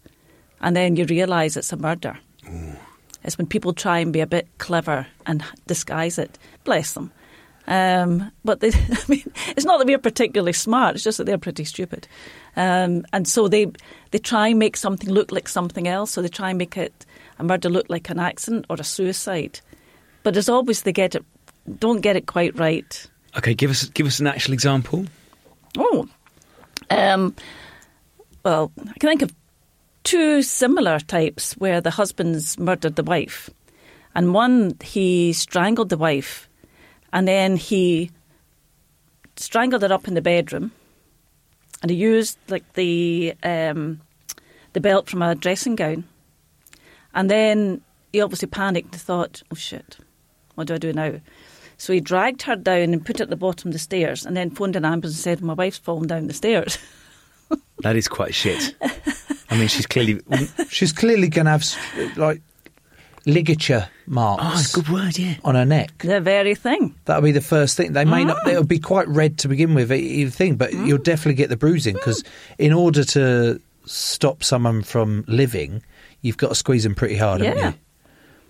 and 0.61 0.75
then 0.75 0.95
you 0.95 1.05
realise 1.05 1.57
it's 1.57 1.73
a 1.73 1.77
murder. 1.77 2.19
It's 3.23 3.37
when 3.37 3.47
people 3.47 3.73
try 3.73 3.99
and 3.99 4.13
be 4.13 4.19
a 4.19 4.27
bit 4.27 4.47
clever 4.57 5.07
and 5.25 5.43
disguise 5.67 6.17
it. 6.17 6.37
Bless 6.63 6.93
them. 6.93 7.11
Um, 7.67 8.31
but 8.43 8.59
they, 8.59 8.69
I 8.73 9.03
mean, 9.07 9.31
it's 9.49 9.65
not 9.65 9.77
that 9.77 9.87
we're 9.87 9.97
particularly 9.97 10.53
smart; 10.53 10.95
it's 10.95 11.03
just 11.03 11.17
that 11.17 11.25
they're 11.25 11.37
pretty 11.37 11.63
stupid. 11.63 12.07
Um, 12.55 13.05
and 13.13 13.27
so 13.27 13.47
they 13.47 13.71
they 14.11 14.19
try 14.19 14.49
and 14.49 14.59
make 14.59 14.77
something 14.77 15.09
look 15.09 15.31
like 15.31 15.47
something 15.47 15.87
else. 15.87 16.11
So 16.11 16.21
they 16.21 16.27
try 16.27 16.49
and 16.49 16.57
make 16.57 16.77
it 16.77 17.05
a 17.39 17.43
murder 17.43 17.69
look 17.69 17.89
like 17.89 18.09
an 18.09 18.19
accident 18.19 18.65
or 18.69 18.77
a 18.79 18.83
suicide. 18.83 19.61
But 20.23 20.37
as 20.37 20.49
always, 20.49 20.83
they 20.83 20.91
get 20.91 21.15
it 21.15 21.25
don't 21.79 22.01
get 22.01 22.15
it 22.15 22.25
quite 22.25 22.57
right. 22.57 23.07
Okay, 23.37 23.53
give 23.53 23.71
us 23.71 23.85
give 23.89 24.07
us 24.07 24.19
an 24.19 24.27
actual 24.27 24.53
example. 24.53 25.05
Oh, 25.77 26.07
um, 26.89 27.35
well, 28.43 28.71
I 28.79 28.97
can 28.99 29.09
think 29.09 29.21
of 29.21 29.33
two 30.03 30.41
similar 30.41 30.99
types 30.99 31.53
where 31.53 31.79
the 31.79 31.91
husband's 31.91 32.59
murdered 32.59 32.95
the 32.95 33.03
wife, 33.03 33.49
and 34.15 34.33
one 34.33 34.75
he 34.83 35.33
strangled 35.33 35.89
the 35.89 35.97
wife, 35.97 36.49
and 37.13 37.27
then 37.27 37.55
he 37.55 38.11
strangled 39.37 39.81
her 39.81 39.93
up 39.93 40.07
in 40.07 40.13
the 40.13 40.21
bedroom, 40.21 40.71
and 41.81 41.89
he 41.91 41.97
used 41.97 42.37
like 42.49 42.73
the 42.73 43.33
um, 43.43 44.01
the 44.73 44.81
belt 44.81 45.09
from 45.09 45.21
a 45.21 45.35
dressing 45.35 45.75
gown, 45.75 46.03
and 47.13 47.29
then 47.29 47.81
he 48.11 48.19
obviously 48.19 48.49
panicked 48.49 48.93
and 48.93 49.01
thought, 49.01 49.41
"Oh 49.51 49.55
shit, 49.55 49.97
what 50.55 50.67
do 50.67 50.75
I 50.75 50.77
do 50.77 50.93
now?" 50.93 51.19
So 51.77 51.93
he 51.93 51.99
dragged 51.99 52.43
her 52.43 52.55
down 52.55 52.93
and 52.93 53.05
put 53.05 53.17
her 53.19 53.23
at 53.23 53.29
the 53.29 53.35
bottom 53.35 53.69
of 53.69 53.73
the 53.73 53.79
stairs, 53.79 54.25
and 54.25 54.37
then 54.37 54.51
phoned 54.51 54.75
an 54.75 54.85
ambulance 54.85 55.15
and 55.17 55.23
said, 55.23 55.41
"My 55.41 55.53
wife's 55.53 55.77
fallen 55.77 56.07
down 56.07 56.27
the 56.27 56.33
stairs." 56.33 56.77
That 57.81 57.95
is 57.95 58.07
quite 58.07 58.33
shit. 58.33 58.75
I 59.49 59.57
mean, 59.57 59.67
she's 59.67 59.87
clearly. 59.87 60.15
Mm, 60.29 60.69
she's 60.71 60.93
clearly 60.93 61.27
going 61.27 61.45
to 61.45 61.51
have 61.51 62.17
like 62.17 62.41
ligature 63.25 63.89
marks. 64.07 64.75
Oh, 64.75 64.81
good 64.81 64.89
word, 64.89 65.17
yeah. 65.17 65.35
On 65.43 65.55
her 65.55 65.65
neck. 65.65 65.97
the 65.99 66.21
very 66.21 66.55
thing. 66.55 66.95
That'll 67.05 67.21
be 67.23 67.31
the 67.31 67.41
first 67.41 67.77
thing. 67.77 67.93
They 67.93 68.05
may 68.05 68.23
not. 68.23 68.37
Ah. 68.45 68.49
It'll 68.49 68.63
be 68.63 68.79
quite 68.79 69.07
red 69.07 69.37
to 69.39 69.47
begin 69.47 69.73
with, 69.73 69.91
either 69.91 70.31
thing, 70.31 70.55
but 70.55 70.73
ah. 70.73 70.85
you'll 70.85 70.97
definitely 70.97 71.35
get 71.35 71.49
the 71.49 71.57
bruising 71.57 71.95
because 71.95 72.23
ah. 72.25 72.55
in 72.59 72.73
order 72.73 73.03
to 73.03 73.59
stop 73.85 74.43
someone 74.43 74.83
from 74.83 75.25
living, 75.27 75.83
you've 76.21 76.37
got 76.37 76.49
to 76.49 76.55
squeeze 76.55 76.83
them 76.83 76.95
pretty 76.95 77.15
hard, 77.15 77.41
haven't 77.41 77.63
you? 77.63 77.79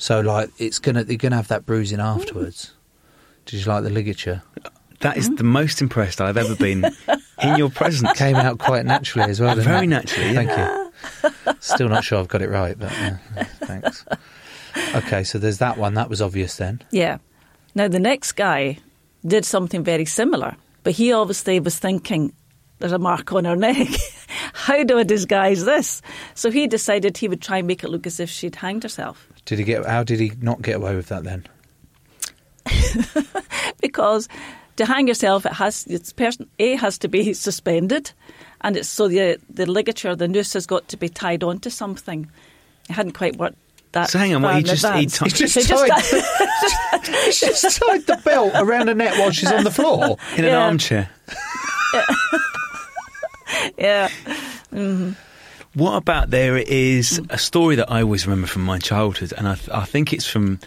So 0.01 0.19
like, 0.19 0.49
it's 0.57 0.79
gonna 0.79 1.03
they're 1.03 1.15
gonna 1.15 1.35
have 1.35 1.49
that 1.49 1.67
bruising 1.67 1.99
afterwards. 1.99 2.71
Did 3.45 3.59
you 3.59 3.71
like 3.71 3.83
the 3.83 3.91
ligature? 3.91 4.41
That 5.01 5.15
is 5.15 5.29
the 5.35 5.43
most 5.43 5.79
impressed 5.79 6.19
I've 6.19 6.37
ever 6.37 6.55
been 6.55 6.85
in 7.43 7.55
your 7.55 7.69
presence. 7.69 8.11
Came 8.17 8.35
out 8.35 8.57
quite 8.57 8.83
naturally 8.83 9.29
as 9.29 9.39
well. 9.39 9.55
Very 9.57 9.85
it? 9.85 9.89
naturally, 9.89 10.33
yeah. 10.33 10.91
Thank 11.21 11.33
you. 11.53 11.55
Still 11.59 11.87
not 11.87 12.03
sure 12.03 12.17
I've 12.17 12.27
got 12.27 12.41
it 12.41 12.49
right, 12.49 12.77
but 12.79 12.91
uh, 12.91 13.43
thanks. 13.67 14.03
Okay, 14.95 15.23
so 15.23 15.37
there's 15.37 15.59
that 15.59 15.77
one. 15.77 15.93
That 15.93 16.09
was 16.09 16.19
obvious 16.19 16.55
then. 16.55 16.81
Yeah. 16.89 17.19
Now 17.75 17.87
the 17.87 17.99
next 17.99 18.31
guy 18.31 18.79
did 19.23 19.45
something 19.45 19.83
very 19.83 20.05
similar, 20.05 20.55
but 20.81 20.93
he 20.93 21.13
obviously 21.13 21.59
was 21.59 21.77
thinking, 21.77 22.33
"There's 22.79 22.91
a 22.91 22.97
mark 22.97 23.31
on 23.33 23.45
her 23.45 23.55
neck. 23.55 23.87
How 24.53 24.83
do 24.83 24.97
I 24.97 25.03
disguise 25.03 25.63
this?" 25.63 26.01
So 26.33 26.49
he 26.49 26.65
decided 26.65 27.17
he 27.17 27.27
would 27.27 27.43
try 27.43 27.59
and 27.59 27.67
make 27.67 27.83
it 27.83 27.91
look 27.91 28.07
as 28.07 28.19
if 28.19 28.31
she'd 28.31 28.55
hanged 28.55 28.81
herself. 28.81 29.27
Did 29.45 29.59
he 29.59 29.65
get? 29.65 29.85
How 29.85 30.03
did 30.03 30.19
he 30.19 30.31
not 30.41 30.61
get 30.61 30.75
away 30.77 30.95
with 30.95 31.07
that 31.07 31.23
then? 31.23 31.45
because 33.81 34.27
to 34.77 34.85
hang 34.85 35.07
yourself, 35.07 35.45
it 35.45 35.53
has 35.53 35.85
it's 35.87 36.13
person 36.13 36.47
A 36.59 36.75
has 36.75 36.97
to 36.99 37.07
be 37.07 37.33
suspended, 37.33 38.11
and 38.61 38.77
it's 38.77 38.87
so 38.89 39.07
the 39.07 39.37
the 39.49 39.65
ligature, 39.65 40.15
the 40.15 40.27
noose 40.27 40.53
has 40.53 40.65
got 40.65 40.87
to 40.89 40.97
be 40.97 41.09
tied 41.09 41.43
onto 41.43 41.69
something. 41.69 42.29
It 42.89 42.93
hadn't 42.93 43.13
quite 43.13 43.37
worked. 43.37 43.57
That 43.93 44.09
So 44.09 44.19
hang 44.19 44.33
on, 44.33 44.41
what, 44.41 44.55
he 44.55 44.63
just- 44.63 44.85
he 44.85 45.03
advance. 45.03 45.17
ti- 45.19 45.25
He 45.25 45.31
just 45.31 45.55
He 45.55 45.63
tied- 45.63 47.05
He's 47.25 47.39
just 47.41 47.77
tied 47.81 48.05
the 48.07 48.21
belt 48.23 48.53
around 48.55 48.87
her 48.87 48.93
neck 48.93 49.17
while 49.19 49.31
she's 49.31 49.51
on 49.51 49.65
the 49.65 49.71
floor. 49.71 50.17
In 50.37 50.45
an 50.45 50.51
Yeah. 50.51 50.59
armchair. 50.65 51.09
yeah. 53.77 54.07
hmm 54.69 55.11
What 55.73 55.95
about 55.95 56.29
there 56.29 56.57
is 56.57 57.21
a 57.29 57.37
story 57.37 57.75
that 57.77 57.89
I 57.91 58.01
always 58.01 58.27
remember 58.27 58.47
from 58.47 58.63
my 58.63 58.77
childhood, 58.77 59.33
and 59.37 59.47
I, 59.47 59.55
th- 59.55 59.69
I 59.69 59.85
think 59.85 60.11
it's 60.11 60.27
from 60.27 60.59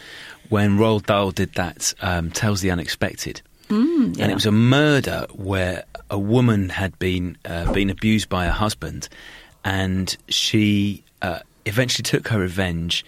when 0.49 0.79
Roald 0.79 1.07
Dahl 1.07 1.31
did 1.31 1.53
that 1.55 1.93
um, 2.01 2.31
Tales 2.31 2.61
the 2.63 2.71
Unexpected. 2.71 3.43
Mm, 3.69 4.19
And 4.19 4.31
it 4.31 4.35
was 4.35 4.47
a 4.47 4.53
murder 4.53 5.27
where 5.33 5.85
a 6.11 6.19
woman 6.19 6.69
had 6.71 6.99
been 6.99 7.37
uh, 7.45 7.71
been 7.73 7.91
abused 7.91 8.29
by 8.29 8.45
her 8.47 8.51
husband, 8.53 9.09
and 9.65 10.17
she 10.29 11.03
uh, 11.23 11.41
eventually 11.67 12.03
took 12.03 12.29
her 12.29 12.39
revenge. 12.39 13.05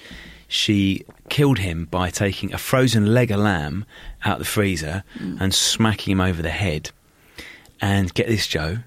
She 0.49 1.05
killed 1.29 1.59
him 1.59 1.87
by 1.87 2.11
taking 2.11 2.53
a 2.55 2.59
frozen 2.59 3.13
leg 3.13 3.31
of 3.31 3.41
lamb 3.41 3.85
out 4.25 4.39
the 4.39 4.45
freezer 4.45 5.03
and 5.41 5.53
smacking 5.55 6.13
him 6.13 6.21
over 6.21 6.41
the 6.41 6.51
head. 6.51 6.91
And 7.81 8.15
get 8.15 8.29
this, 8.29 8.47
Joe. 8.47 8.79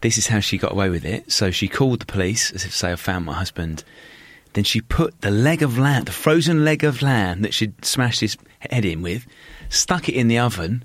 This 0.00 0.18
is 0.18 0.28
how 0.28 0.40
she 0.40 0.58
got 0.58 0.72
away 0.72 0.88
with 0.88 1.04
it. 1.04 1.30
So 1.30 1.50
she 1.50 1.68
called 1.68 2.00
the 2.00 2.06
police, 2.06 2.50
as 2.52 2.64
if 2.64 2.70
to 2.70 2.76
say, 2.76 2.92
I 2.92 2.96
found 2.96 3.24
my 3.24 3.34
husband. 3.34 3.84
Then 4.52 4.64
she 4.64 4.80
put 4.80 5.20
the 5.20 5.30
leg 5.30 5.62
of 5.62 5.78
lamb, 5.78 6.04
the 6.04 6.12
frozen 6.12 6.64
leg 6.64 6.84
of 6.84 7.02
lamb 7.02 7.42
that 7.42 7.54
she'd 7.54 7.84
smashed 7.84 8.20
his 8.20 8.36
head 8.60 8.84
in 8.84 9.02
with, 9.02 9.26
stuck 9.68 10.08
it 10.08 10.14
in 10.14 10.28
the 10.28 10.38
oven, 10.38 10.84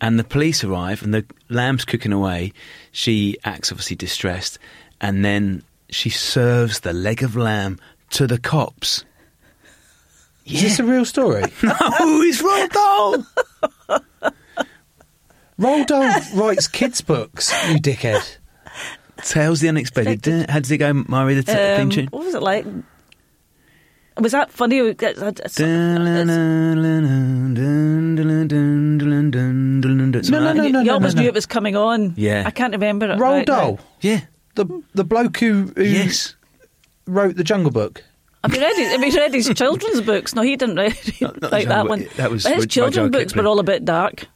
and 0.00 0.18
the 0.18 0.24
police 0.24 0.64
arrive, 0.64 1.02
and 1.02 1.12
the 1.12 1.24
lamb's 1.48 1.84
cooking 1.84 2.12
away. 2.12 2.52
She 2.92 3.36
acts 3.44 3.72
obviously 3.72 3.96
distressed, 3.96 4.58
and 5.00 5.24
then 5.24 5.62
she 5.90 6.10
serves 6.10 6.80
the 6.80 6.92
leg 6.92 7.22
of 7.22 7.36
lamb 7.36 7.78
to 8.10 8.26
the 8.26 8.38
cops. 8.38 9.04
Is 10.46 10.62
this 10.62 10.78
a 10.78 10.84
real 10.84 11.04
story? 11.04 11.42
no, 11.62 11.74
it's 12.22 12.42
Roald 12.42 12.70
Dahl. 12.70 13.26
Roald 15.58 15.86
Dahl 15.86 16.20
writes 16.34 16.66
kids' 16.66 17.02
books, 17.02 17.52
you 17.68 17.78
dickhead. 17.78 18.38
Tales 19.24 19.60
the 19.60 19.68
unexpected. 19.68 20.22
Dun- 20.22 20.46
How 20.48 20.58
does 20.60 20.70
it 20.70 20.78
go, 20.78 20.92
Murray? 20.92 21.34
The 21.34 21.42
t- 21.42 21.52
theme 21.52 21.80
Um, 21.82 21.90
tune. 21.90 22.06
what 22.10 22.24
was 22.24 22.34
it 22.34 22.42
like? 22.42 22.66
Was 24.18 24.32
that 24.32 24.50
funny? 24.52 24.80
Uh, 24.80 24.92
No, 24.92 25.30
no, 30.40 30.52
no, 30.52 30.52
no, 30.52 30.62
you 30.62 30.72
no, 30.84 30.92
always 30.94 31.14
no, 31.14 31.22
knew 31.22 31.28
it 31.28 31.34
was 31.34 31.46
coming 31.46 31.76
on. 31.76 32.14
Yeah. 32.16 32.42
I 32.46 32.50
can't 32.50 32.72
remember 32.72 33.06
it. 33.10 33.18
Roald 33.18 33.20
right. 33.20 33.46
Dahl. 33.46 33.78
Yeah. 34.00 34.20
The 34.56 34.66
the 34.94 35.04
bloke 35.04 35.38
who, 35.38 35.72
who 35.76 35.82
yes. 35.84 36.34
wrote 37.06 37.36
the 37.36 37.44
Jungle 37.44 37.70
Book. 37.70 38.02
Have 38.42 38.54
you 38.54 38.60
read 38.60 38.76
his, 38.76 38.88
have 38.92 39.02
you 39.02 39.12
read 39.16 39.34
his 39.34 39.48
children's 39.54 40.00
books? 40.00 40.34
No, 40.34 40.42
he 40.42 40.56
didn't 40.56 40.76
read 40.76 40.96
not 41.20 41.40
the 41.40 41.48
like 41.50 41.68
that 41.68 41.88
one. 41.88 42.06
That 42.16 42.30
was 42.30 42.42
But 42.44 42.56
his 42.56 42.66
children's 42.66 42.96
Rudyard 42.96 43.12
books 43.12 43.36
were 43.36 43.46
all 43.46 43.58
a 43.60 43.62
bit 43.64 43.84
dark. 43.84 44.26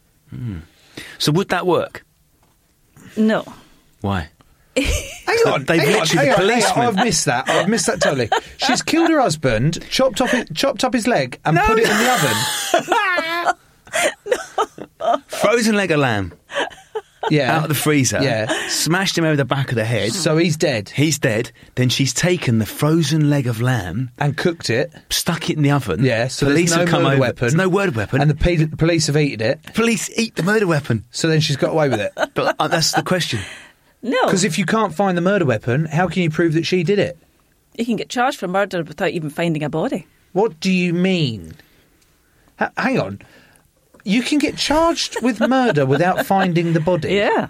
So 1.19 1.33
would 1.33 1.49
that 1.49 1.67
work? 1.67 2.05
No. 3.17 3.45
Why? 4.01 4.29
Hang 4.77 5.53
on, 5.53 5.65
They've 5.65 5.81
hang 5.81 5.93
literally 6.01 6.31
on, 6.31 6.37
policemen. 6.37 6.87
I've 6.87 6.97
missed 6.97 7.25
that. 7.27 7.49
I've 7.49 7.69
missed 7.69 7.87
that 7.87 8.01
totally. 8.01 8.29
She's 8.59 8.83
killed 8.83 9.11
her 9.11 9.21
husband, 9.21 9.85
chopped 9.91 10.21
off 10.21 10.35
it, 10.35 10.55
chopped 10.55 10.85
up 10.85 10.93
his 10.95 11.07
leg, 11.07 11.39
and 11.45 11.57
put 11.59 11.79
it 11.79 11.89
in 11.89 11.97
the 11.97 13.55
oven. 15.07 15.25
Frozen 15.29 15.77
leg 15.77 15.91
of 15.91 16.01
lamb. 16.01 16.33
Yeah. 17.31 17.57
Out 17.57 17.63
of 17.65 17.69
the 17.69 17.75
freezer. 17.75 18.23
Yeah. 18.23 18.69
Smashed 18.69 19.17
him 19.17 19.25
over 19.25 19.37
the 19.37 19.47
back 19.47 19.71
of 19.71 19.77
the 19.77 19.85
head. 19.85 20.13
So 20.13 20.37
he's 20.37 20.57
dead. 20.59 20.91
He's 20.91 21.19
dead. 21.19 21.53
Then 21.75 21.89
she's 21.89 22.13
taken 22.13 22.59
the 22.59 22.67
frozen 22.67 23.31
leg 23.31 23.47
of 23.47 23.63
lamb 23.63 24.11
and 24.19 24.37
cooked 24.37 24.69
it, 24.69 24.93
stuck 25.09 25.49
it 25.49 25.57
in 25.57 25.63
the 25.63 25.71
oven. 25.71 26.05
Yeah, 26.05 26.29
so 26.29 26.45
police 26.47 26.73
no 26.73 26.81
have 26.81 26.89
come 26.89 27.07
over. 27.07 27.19
weapon. 27.19 27.37
There's 27.41 27.55
no 27.55 27.69
word 27.71 27.97
weapon. 27.97 28.21
and 28.21 28.29
the, 28.31 28.35
pe- 28.35 28.67
police 28.67 29.07
have 29.07 29.17
eaten 29.17 29.47
it. 29.47 29.63
Police 29.75 30.11
eat 30.19 30.35
the 30.37 30.43
murder 30.43 30.67
weapon. 30.67 31.05
So 31.13 31.29
then 31.29 31.41
she's 31.41 31.57
got 31.57 31.71
away 31.71 31.89
with 31.89 32.01
it. 32.01 32.13
But 32.35 32.57
uh, 32.59 32.69
that's 32.69 32.93
the 32.93 33.03
question. 33.03 33.41
No. 34.05 34.27
Because 34.27 34.45
if 34.45 34.59
you 34.59 34.67
can't 34.67 34.95
find 34.95 35.17
the 35.17 35.23
murder 35.23 35.47
weapon, 35.47 35.87
how 35.87 36.07
can 36.09 36.23
you 36.23 36.31
prove 36.31 36.53
that 36.53 36.67
she 36.67 36.85
did 36.85 36.99
it? 36.99 37.19
You 37.75 37.87
can 37.87 37.97
get 37.97 38.11
charged 38.11 38.39
for 38.39 38.47
murder 38.47 38.83
without 38.85 39.11
even 39.11 39.31
finding 39.31 39.63
a 39.63 39.71
body. 39.71 40.07
What 40.33 40.61
do 40.61 40.71
you 40.71 40.93
mean? 40.93 41.55
H- 42.61 42.69
hang 42.77 43.01
on. 43.01 43.21
You 44.05 44.23
can 44.23 44.39
get 44.39 44.59
charged 44.59 45.23
with 45.23 45.41
murder 45.49 45.87
without 45.87 46.27
finding 46.27 46.75
the 46.75 46.81
body. 46.81 47.15
Yeah. 47.15 47.49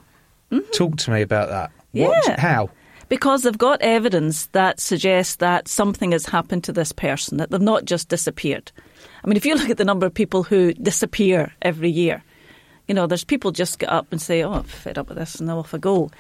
Mm-hmm. 0.53 0.71
Talk 0.71 0.97
to 0.99 1.11
me 1.11 1.23
about 1.23 1.49
that. 1.49 1.73
Yeah. 1.93 2.09
What? 2.09 2.39
How? 2.39 2.71
Because 3.09 3.43
they've 3.43 3.59
got 3.59 3.83
evidence 3.83 4.47
that 4.53 4.79
suggests 4.79 5.37
that 5.37 5.67
something 5.67 6.13
has 6.13 6.27
happened 6.27 6.63
to 6.65 6.73
this 6.73 6.93
person, 6.93 7.39
that 7.39 7.51
they've 7.51 7.61
not 7.61 7.85
just 7.85 8.09
disappeared. 8.09 8.71
I 9.25 9.27
mean, 9.27 9.37
if 9.37 9.45
you 9.45 9.57
look 9.57 9.71
at 9.71 9.77
the 9.77 9.85
number 9.85 10.07
of 10.07 10.15
people 10.15 10.45
who 10.45 10.73
disappear 10.75 11.53
every 11.63 11.91
year, 11.91 12.23
you 12.87 12.95
know, 12.95 13.07
there's 13.07 13.25
people 13.25 13.51
just 13.51 13.79
get 13.79 13.91
up 13.91 14.07
and 14.11 14.23
say, 14.23 14.43
oh, 14.43 14.53
I'm 14.53 14.65
fed 14.65 14.99
up 14.99 15.09
with 15.09 15.19
this, 15.19 15.37
and 15.37 15.49
now 15.49 15.59
off 15.59 15.75
I 15.75 15.79
go. 15.79 16.11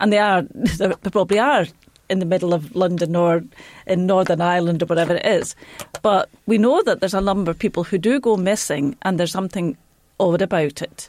And 0.00 0.12
they 0.12 0.18
are, 0.18 0.42
they 0.52 1.10
probably 1.10 1.38
are 1.38 1.66
in 2.08 2.18
the 2.20 2.26
middle 2.26 2.54
of 2.54 2.74
London 2.74 3.14
or 3.16 3.44
in 3.86 4.06
Northern 4.06 4.40
Ireland 4.40 4.82
or 4.82 4.86
whatever 4.86 5.14
it 5.14 5.26
is. 5.26 5.54
But 6.02 6.28
we 6.46 6.58
know 6.58 6.82
that 6.82 7.00
there's 7.00 7.14
a 7.14 7.20
number 7.20 7.50
of 7.50 7.58
people 7.58 7.84
who 7.84 7.98
do 7.98 8.20
go 8.20 8.36
missing 8.36 8.96
and 9.02 9.18
there's 9.18 9.32
something 9.32 9.76
odd 10.18 10.42
about 10.42 10.82
it. 10.82 11.08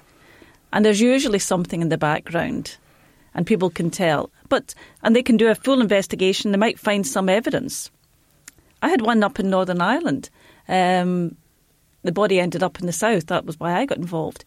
And 0.71 0.85
there's 0.85 1.01
usually 1.01 1.39
something 1.39 1.81
in 1.81 1.89
the 1.89 1.97
background 1.97 2.77
and 3.33 3.47
people 3.47 3.69
can 3.69 3.89
tell. 3.89 4.29
But 4.49 4.73
and 5.03 5.15
they 5.15 5.23
can 5.23 5.37
do 5.37 5.47
a 5.47 5.55
full 5.55 5.81
investigation. 5.81 6.51
They 6.51 6.57
might 6.57 6.79
find 6.79 7.05
some 7.05 7.29
evidence. 7.29 7.89
I 8.81 8.89
had 8.89 9.01
one 9.01 9.23
up 9.23 9.39
in 9.39 9.49
Northern 9.49 9.81
Ireland. 9.81 10.29
Um, 10.67 11.35
the 12.03 12.11
body 12.11 12.39
ended 12.39 12.63
up 12.63 12.79
in 12.79 12.85
the 12.85 12.93
south. 12.93 13.27
That 13.27 13.45
was 13.45 13.59
why 13.59 13.75
I 13.75 13.85
got 13.85 13.97
involved. 13.97 14.45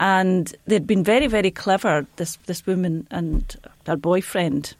And 0.00 0.52
they'd 0.66 0.86
been 0.86 1.04
very, 1.04 1.26
very 1.26 1.50
clever. 1.50 2.06
This 2.16 2.36
this 2.46 2.66
woman 2.66 3.06
and 3.10 3.56
her 3.86 3.96
boyfriend. 3.96 4.74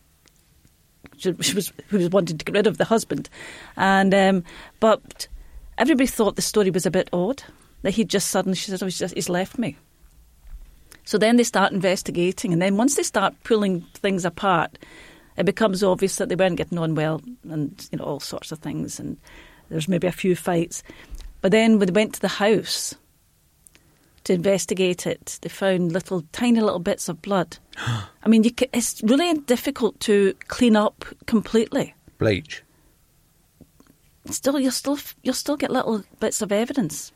She, 1.18 1.30
was 1.32 1.72
who 1.88 1.98
was 1.98 2.08
wanting 2.08 2.38
to 2.38 2.44
get 2.44 2.54
rid 2.54 2.66
of 2.66 2.78
the 2.78 2.86
husband, 2.86 3.28
and 3.76 4.14
um, 4.14 4.44
but 4.80 5.28
everybody 5.76 6.06
thought 6.06 6.36
the 6.36 6.42
story 6.42 6.70
was 6.70 6.86
a 6.86 6.90
bit 6.90 7.10
odd. 7.12 7.42
That 7.82 7.92
he 7.92 8.04
just 8.04 8.28
suddenly 8.28 8.56
she 8.56 8.70
said, 8.70 8.82
"Oh, 8.82 8.86
he's, 8.86 8.98
just, 8.98 9.14
he's 9.14 9.28
left 9.28 9.58
me." 9.58 9.76
So 11.04 11.18
then 11.18 11.36
they 11.36 11.44
start 11.44 11.72
investigating, 11.72 12.54
and 12.54 12.62
then 12.62 12.78
once 12.78 12.94
they 12.94 13.02
start 13.02 13.34
pulling 13.44 13.82
things 13.94 14.24
apart, 14.24 14.78
it 15.36 15.44
becomes 15.44 15.82
obvious 15.82 16.16
that 16.16 16.30
they 16.30 16.36
weren't 16.36 16.56
getting 16.56 16.78
on 16.78 16.94
well, 16.94 17.20
and 17.50 17.88
you 17.92 17.98
know 17.98 18.04
all 18.04 18.20
sorts 18.20 18.52
of 18.52 18.60
things, 18.60 18.98
and 18.98 19.18
there's 19.68 19.88
maybe 19.88 20.06
a 20.06 20.12
few 20.12 20.34
fights. 20.34 20.82
But 21.42 21.52
then 21.52 21.78
when 21.78 21.88
they 21.88 21.92
went 21.92 22.14
to 22.14 22.20
the 22.20 22.28
house 22.28 22.94
to 24.30 24.34
investigate 24.34 25.08
it, 25.08 25.40
they 25.42 25.48
found 25.48 25.90
little, 25.92 26.22
tiny 26.30 26.60
little 26.60 26.78
bits 26.78 27.08
of 27.08 27.20
blood. 27.20 27.58
I 27.76 28.28
mean, 28.28 28.44
you 28.44 28.52
ca 28.52 28.68
it's 28.72 29.02
really 29.02 29.34
difficult 29.40 29.98
to 30.00 30.34
clean 30.46 30.76
up 30.76 31.04
completely. 31.26 31.94
Bleach. 32.18 32.62
Still, 34.30 34.60
you'll 34.60 34.70
still 34.70 34.98
you'll 35.22 35.34
still 35.34 35.56
get 35.56 35.70
little 35.70 36.04
bits 36.20 36.42
of 36.42 36.52
evidence. 36.52 37.12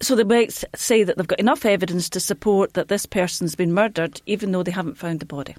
So 0.00 0.16
they 0.16 0.24
might 0.24 0.64
say 0.74 1.04
that 1.04 1.16
they've 1.16 1.26
got 1.26 1.38
enough 1.38 1.64
evidence 1.64 2.08
to 2.10 2.20
support 2.20 2.74
that 2.74 2.88
this 2.88 3.06
person's 3.06 3.54
been 3.54 3.72
murdered, 3.72 4.20
even 4.26 4.50
though 4.50 4.64
they 4.64 4.72
haven't 4.72 4.98
found 4.98 5.20
the 5.20 5.26
body. 5.26 5.54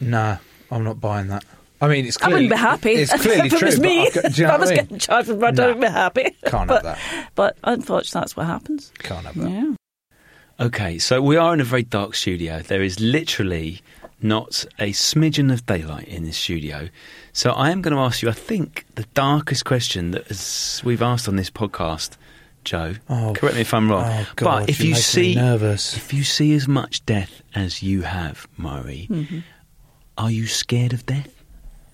Nah, 0.00 0.38
I'm 0.70 0.84
not 0.84 1.00
buying 1.00 1.28
that. 1.28 1.44
I 1.80 1.88
mean, 1.88 2.04
it's 2.06 2.16
clearly, 2.18 2.34
I 2.34 2.36
wouldn't 2.36 2.50
be 2.50 2.56
happy. 2.58 2.90
It's 2.92 3.12
clearly 3.22 3.46
if 3.46 3.52
it 3.54 3.58
true. 3.58 3.66
was 3.66 3.80
me, 3.80 4.06
I've 4.06 4.14
got- 4.14 4.24
if 4.26 4.40
I 4.46 4.56
was 4.58 4.70
I 4.70 4.74
mean? 4.74 4.82
getting 4.84 4.98
charged 4.98 5.28
with 5.28 5.40
murder, 5.40 5.62
Nah. 5.62 5.70
I'd 5.70 5.80
be 5.80 5.86
happy. 5.86 6.22
Can't 6.44 6.52
have 6.52 6.68
but, 6.68 6.82
that. 6.82 6.98
But 7.34 7.56
unfortunately, 7.64 8.20
that's 8.20 8.36
what 8.36 8.46
happens. 8.46 8.92
Can't 8.98 9.24
have 9.26 9.34
that. 9.36 9.50
Yeah. 9.50 9.74
Okay, 10.60 10.98
so 10.98 11.22
we 11.22 11.36
are 11.36 11.54
in 11.54 11.60
a 11.60 11.64
very 11.64 11.82
dark 11.84 12.14
studio. 12.14 12.60
There 12.60 12.82
is 12.82 13.00
literally 13.00 13.80
not 14.20 14.66
a 14.78 14.90
smidgen 14.92 15.50
of 15.50 15.64
daylight 15.64 16.06
in 16.06 16.24
this 16.24 16.36
studio. 16.36 16.90
So 17.32 17.52
I 17.52 17.70
am 17.70 17.80
going 17.80 17.94
to 17.94 18.00
ask 18.02 18.20
you, 18.20 18.28
I 18.28 18.32
think, 18.32 18.84
the 18.96 19.04
darkest 19.14 19.64
question 19.64 20.10
that 20.10 20.30
is, 20.30 20.82
we've 20.84 21.00
asked 21.00 21.28
on 21.28 21.36
this 21.36 21.48
podcast, 21.48 22.18
Joe. 22.64 22.96
Oh, 23.08 23.32
correct 23.34 23.54
me 23.54 23.62
if 23.62 23.72
I'm 23.72 23.90
wrong. 23.90 24.04
oh, 24.06 24.28
God, 24.36 24.60
but 24.66 24.68
if 24.68 24.80
you're 24.80 24.88
you 24.88 24.92
making 24.92 25.02
see, 25.02 25.34
nervous. 25.34 25.96
if 25.96 26.12
you 26.12 26.22
see 26.24 26.52
as 26.52 26.68
much 26.68 27.06
death 27.06 27.40
as 27.54 27.82
you 27.82 28.02
have, 28.02 28.46
Murray, 28.58 29.06
Mhm. 29.10 29.42
are 30.18 30.30
you 30.30 30.46
scared 30.46 30.92
of 30.92 31.06
death 31.06 31.39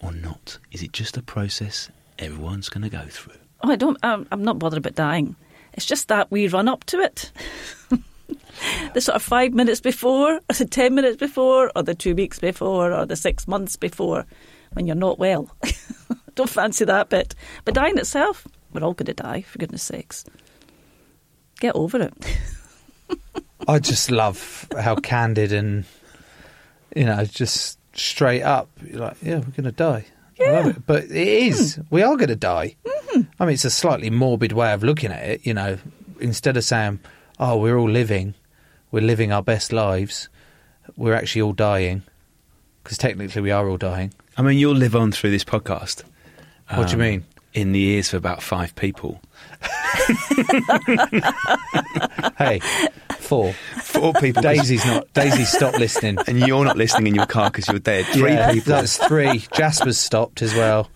or 0.00 0.12
not? 0.12 0.58
Is 0.72 0.82
it 0.82 0.92
just 0.92 1.16
a 1.16 1.22
process 1.22 1.90
everyone's 2.18 2.68
going 2.68 2.82
to 2.82 2.90
go 2.90 3.04
through? 3.08 3.34
Oh, 3.62 3.70
I 3.70 3.76
don't. 3.76 3.98
I'm, 4.02 4.26
I'm 4.30 4.44
not 4.44 4.58
bothered 4.58 4.78
about 4.78 4.94
dying. 4.94 5.36
It's 5.74 5.86
just 5.86 6.08
that 6.08 6.30
we 6.30 6.48
run 6.48 6.68
up 6.68 6.84
to 6.84 7.00
it. 7.00 7.32
the 8.94 9.00
sort 9.00 9.16
of 9.16 9.22
five 9.22 9.52
minutes 9.52 9.80
before, 9.80 10.34
or 10.36 10.54
the 10.54 10.66
ten 10.66 10.94
minutes 10.94 11.16
before, 11.16 11.70
or 11.74 11.82
the 11.82 11.94
two 11.94 12.14
weeks 12.14 12.38
before, 12.38 12.92
or 12.92 13.06
the 13.06 13.16
six 13.16 13.46
months 13.48 13.76
before, 13.76 14.26
when 14.72 14.86
you're 14.86 14.96
not 14.96 15.18
well. 15.18 15.50
don't 16.36 16.48
fancy 16.50 16.84
that 16.84 17.08
bit. 17.08 17.34
But 17.64 17.74
dying 17.74 17.98
itself, 17.98 18.46
we're 18.72 18.84
all 18.84 18.94
going 18.94 19.06
to 19.06 19.14
die. 19.14 19.42
For 19.42 19.58
goodness 19.58 19.82
sakes, 19.82 20.24
get 21.60 21.74
over 21.74 22.00
it. 22.02 22.14
I 23.68 23.80
just 23.80 24.10
love 24.10 24.68
how 24.78 24.94
candid 24.94 25.52
and 25.52 25.84
you 26.94 27.04
know 27.04 27.24
just 27.24 27.78
straight 27.98 28.42
up. 28.42 28.68
You're 28.84 29.00
like, 29.00 29.16
yeah, 29.22 29.36
we're 29.36 29.50
going 29.50 29.64
to 29.64 29.72
die. 29.72 30.06
I 30.40 30.50
love 30.50 30.66
it. 30.66 30.86
But 30.86 31.04
it 31.04 31.12
is. 31.12 31.80
We 31.90 32.02
are 32.02 32.16
going 32.16 32.28
to 32.28 32.36
die. 32.36 32.76
I 33.38 33.46
mean, 33.46 33.54
it's 33.54 33.64
a 33.64 33.70
slightly 33.70 34.10
morbid 34.10 34.52
way 34.52 34.72
of 34.72 34.82
looking 34.82 35.10
at 35.10 35.26
it. 35.26 35.46
You 35.46 35.54
know, 35.54 35.78
instead 36.20 36.56
of 36.56 36.64
saying, 36.64 37.00
"Oh, 37.38 37.56
we're 37.56 37.78
all 37.78 37.88
living, 37.88 38.34
we're 38.90 39.00
living 39.00 39.32
our 39.32 39.42
best 39.42 39.72
lives," 39.72 40.28
we're 40.96 41.14
actually 41.14 41.42
all 41.42 41.54
dying 41.54 42.02
because 42.82 42.98
technically 42.98 43.40
we 43.40 43.50
are 43.50 43.68
all 43.68 43.78
dying. 43.78 44.12
I 44.36 44.42
mean, 44.42 44.58
you'll 44.58 44.76
live 44.76 44.94
on 44.94 45.12
through 45.12 45.30
this 45.30 45.44
podcast. 45.44 46.02
What 46.74 46.88
do 46.88 46.96
you 46.96 47.02
um, 47.02 47.08
mean? 47.08 47.24
In 47.54 47.72
the 47.72 47.80
ears 47.80 48.12
of 48.12 48.18
about 48.18 48.42
five 48.42 48.74
people. 48.74 49.20
Hey, 52.38 52.60
four. 53.26 53.52
Four 53.82 54.12
people. 54.14 54.42
Daisy's 54.42 54.84
not. 54.86 55.12
Daisy 55.14 55.44
stopped 55.44 55.78
listening. 55.78 56.18
And 56.26 56.40
you're 56.46 56.64
not 56.64 56.76
listening 56.76 57.08
in 57.08 57.14
your 57.14 57.26
car 57.26 57.50
because 57.50 57.68
you're 57.68 57.78
dead. 57.78 58.04
Three 58.06 58.32
Yeah, 58.32 58.52
people. 58.52 58.70
That's 58.72 58.96
three. 59.06 59.44
Jasper's 59.54 59.98
stopped 59.98 60.42
as 60.42 60.54
well. 60.54 60.88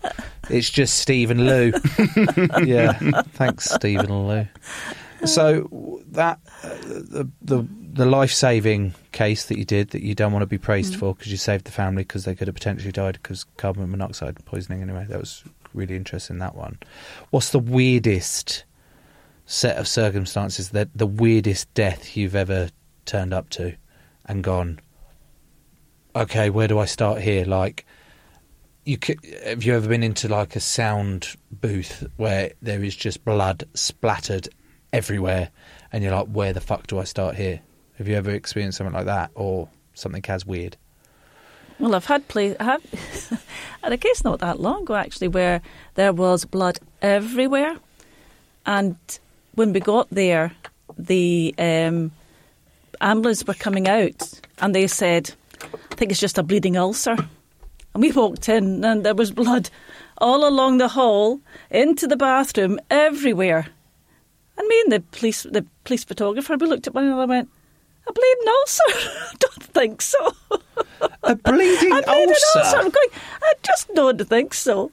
It's 0.49 0.69
just 0.69 0.97
Steve 0.99 1.31
and 1.31 1.45
Lou. 1.45 1.71
yeah. 2.65 2.93
Thanks, 3.33 3.69
Steve 3.69 3.99
and 3.99 4.27
Lou. 4.27 4.47
So 5.25 6.01
that 6.11 6.39
uh, 6.63 6.69
the 6.81 7.29
the 7.41 7.67
the 7.93 8.05
life 8.05 8.31
saving 8.31 8.93
case 9.11 9.45
that 9.47 9.57
you 9.57 9.65
did 9.65 9.89
that 9.91 10.01
you 10.01 10.15
don't 10.15 10.31
want 10.31 10.41
to 10.43 10.47
be 10.47 10.57
praised 10.57 10.93
Mm. 10.95 10.99
for 10.99 11.13
because 11.15 11.31
you 11.31 11.37
saved 11.37 11.65
the 11.65 11.71
family 11.71 12.03
because 12.03 12.25
they 12.25 12.33
could 12.33 12.47
have 12.47 12.55
potentially 12.55 12.91
died 12.91 13.19
because 13.21 13.43
carbon 13.57 13.89
monoxide 13.91 14.43
poisoning. 14.45 14.81
Anyway, 14.81 15.05
that 15.09 15.19
was 15.19 15.43
really 15.73 15.95
interesting. 15.95 16.39
That 16.39 16.55
one. 16.55 16.79
What's 17.29 17.51
the 17.51 17.59
weirdest 17.59 18.63
set 19.51 19.77
of 19.77 19.85
circumstances 19.87 20.69
that 20.69 20.87
the 20.95 21.05
weirdest 21.05 21.71
death 21.73 22.15
you've 22.15 22.35
ever 22.35 22.69
turned 23.05 23.33
up 23.33 23.49
to 23.49 23.75
and 24.25 24.43
gone? 24.43 24.79
Okay, 26.15 26.49
where 26.49 26.67
do 26.67 26.79
I 26.79 26.85
start 26.85 27.21
here? 27.21 27.45
Like 27.45 27.85
you 28.85 28.97
c 29.03 29.15
have 29.43 29.63
you 29.63 29.75
ever 29.75 29.87
been 29.87 30.03
into 30.03 30.27
like 30.27 30.55
a 30.55 30.59
sound 30.59 31.35
booth 31.51 32.07
where 32.17 32.51
there 32.61 32.83
is 32.83 32.95
just 32.95 33.23
blood 33.23 33.63
splattered 33.73 34.49
everywhere 34.91 35.49
and 35.91 36.03
you're 36.03 36.15
like 36.15 36.27
where 36.27 36.51
the 36.51 36.59
fuck 36.59 36.87
do 36.87 36.97
i 36.97 37.03
start 37.03 37.35
here 37.35 37.61
have 37.99 38.07
you 38.07 38.15
ever 38.15 38.31
experienced 38.31 38.79
something 38.79 38.93
like 38.93 39.05
that 39.05 39.29
or 39.35 39.69
something 39.93 40.23
as 40.27 40.45
weird 40.47 40.77
Well, 41.79 41.95
I've 41.95 42.05
had 42.05 42.27
play. 42.27 42.55
I 42.59 42.63
have 42.63 42.83
had 43.83 43.93
a 43.93 43.97
case 43.97 44.23
not 44.23 44.39
that 44.39 44.59
long 44.59 44.83
ago 44.83 44.95
actually, 44.95 45.29
where 45.29 45.61
there 45.95 46.13
was 46.13 46.45
blood 46.45 46.77
everywhere, 47.01 47.77
and 48.65 48.97
when 49.55 49.73
we 49.73 49.79
got 49.79 50.07
there, 50.09 50.53
the 50.97 51.53
um, 51.57 52.11
ambulance 52.99 53.45
were 53.45 53.53
coming 53.53 53.87
out, 53.87 54.41
and 54.59 54.75
they 54.75 54.87
said, 54.87 55.31
"I 55.63 55.95
think 55.95 56.11
it's 56.11 56.19
just 56.19 56.37
a 56.37 56.43
bleeding 56.43 56.77
ulcer." 56.77 57.17
And 57.93 58.01
we 58.01 58.11
walked 58.11 58.47
in, 58.47 58.83
and 58.85 59.03
there 59.05 59.15
was 59.15 59.31
blood 59.31 59.69
all 60.17 60.47
along 60.47 60.77
the 60.77 60.87
hall, 60.87 61.39
into 61.69 62.07
the 62.07 62.15
bathroom, 62.15 62.79
everywhere. 62.89 63.67
And 64.57 64.67
me 64.67 64.81
and 64.81 64.91
the 64.91 64.99
police, 65.17 65.43
the 65.43 65.65
police 65.83 66.03
photographer, 66.03 66.55
we 66.55 66.67
looked 66.67 66.87
at 66.87 66.93
one 66.93 67.05
another 67.05 67.23
and 67.23 67.29
went, 67.29 67.49
"A 68.07 68.13
bleeding 68.13 68.53
ulcer? 68.59 68.83
I 69.31 69.33
don't 69.39 69.63
think 69.63 70.01
so." 70.01 70.35
a 71.23 71.35
bleeding 71.35 71.93
I 71.93 72.01
bleeding 72.01 72.35
ulcer? 72.55 72.77
I'm 72.77 72.89
going, 72.89 73.09
I 73.41 73.53
just 73.63 73.93
don't 73.93 74.27
think 74.27 74.53
so. 74.53 74.91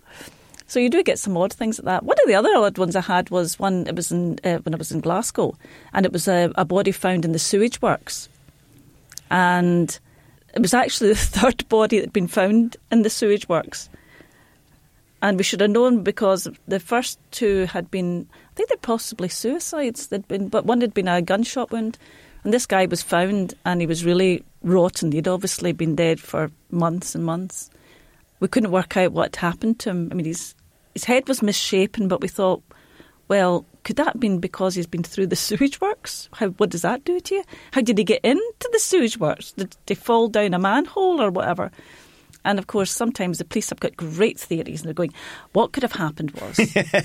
So 0.69 0.79
you 0.79 0.91
do 0.91 1.03
get 1.03 1.19
some 1.19 1.37
odd 1.37 1.55
things 1.55 1.79
like 1.79 1.87
that. 1.87 2.05
One 2.05 2.19
of 2.23 2.29
the 2.29 2.35
other 2.35 2.55
odd 2.55 2.77
ones 2.77 2.95
I 2.95 3.01
had 3.01 3.31
was 3.31 3.59
one. 3.59 3.87
It 3.87 3.97
was 3.97 4.13
in, 4.13 4.39
uh, 4.45 4.59
when 4.59 4.75
I 4.75 4.79
was 4.79 4.93
in 4.93 5.01
Glasgow, 5.01 5.57
and 5.95 6.05
it 6.05 6.13
was 6.13 6.29
a, 6.29 6.53
a 6.57 6.65
body 6.67 6.93
found 6.93 7.25
in 7.25 7.33
the 7.33 7.39
sewage 7.39 7.81
works, 7.81 8.29
and 9.31 9.99
it 10.55 10.61
was 10.61 10.75
actually 10.75 11.09
the 11.15 11.17
third 11.17 11.67
body 11.71 11.97
that 11.97 12.07
had 12.07 12.13
been 12.13 12.29
found 12.29 12.77
in 12.93 13.01
the 13.01 13.11
sewage 13.11 13.49
works. 13.49 13.89
And 15.23 15.39
we 15.39 15.43
should 15.43 15.63
have 15.63 15.71
known 15.71 16.05
because 16.05 16.47
the 16.69 16.79
first 16.79 17.19
two 17.33 17.65
had 17.65 17.91
been, 17.91 18.29
I 18.33 18.55
think 18.55 18.69
they're 18.69 18.77
possibly 18.77 19.29
suicides. 19.29 20.07
They'd 20.07 20.29
been, 20.29 20.49
but 20.49 20.65
one 20.65 20.81
had 20.81 20.95
been 20.95 21.09
a 21.09 21.23
gunshot 21.23 21.73
wound, 21.73 21.99
and 22.45 22.53
this 22.53 22.67
guy 22.67 22.85
was 22.85 23.03
found, 23.03 23.55
and 23.65 23.81
he 23.81 23.87
was 23.87 24.05
really 24.05 24.45
rotten. 24.63 25.13
He'd 25.13 25.27
obviously 25.27 25.73
been 25.73 25.97
dead 25.97 26.21
for 26.21 26.51
months 26.71 27.15
and 27.15 27.25
months. 27.25 27.71
We 28.39 28.49
couldn't 28.49 28.71
work 28.71 28.99
out 28.99 29.13
what 29.13 29.35
happened 29.35 29.81
to 29.81 29.91
him. 29.91 30.09
I 30.13 30.15
mean, 30.15 30.27
his 30.27 30.55
his 30.99 31.05
head 31.05 31.29
was 31.29 31.43
misshapen, 31.43 32.09
but 32.09 32.21
we 32.21 32.27
thought, 32.27 32.61
well, 33.29 33.65
could 33.85 33.95
that 33.97 34.09
have 34.09 34.21
been 34.21 34.41
because 34.41 34.75
he's 34.75 34.89
been 34.89 35.05
through 35.05 35.29
the 35.29 35.37
sewage 35.47 35.81
works? 35.81 36.29
How 36.33 36.49
what 36.49 36.71
does 36.71 36.83
that 36.83 37.05
do 37.05 37.21
to 37.21 37.37
you? 37.37 37.45
How 37.71 37.83
did 37.83 37.99
he 37.99 38.03
get 38.03 38.25
into 38.25 38.69
the 38.73 38.81
sewage 38.81 39.17
works? 39.17 39.53
Did 39.53 39.77
they 39.87 39.95
fall 39.95 40.27
down 40.27 40.55
a 40.55 40.59
manhole 40.59 41.21
or 41.21 41.31
whatever? 41.31 41.71
And 42.45 42.59
of 42.59 42.67
course, 42.67 42.91
sometimes 42.91 43.39
the 43.39 43.45
police 43.45 43.71
have 43.71 43.79
got 43.79 43.97
great 43.97 44.41
theories, 44.41 44.81
and 44.81 44.89
they're 44.89 44.95
going, 44.95 45.15
what 45.53 45.71
could 45.71 45.85
have 45.85 45.93
happened 45.93 46.33
was. 46.33 46.59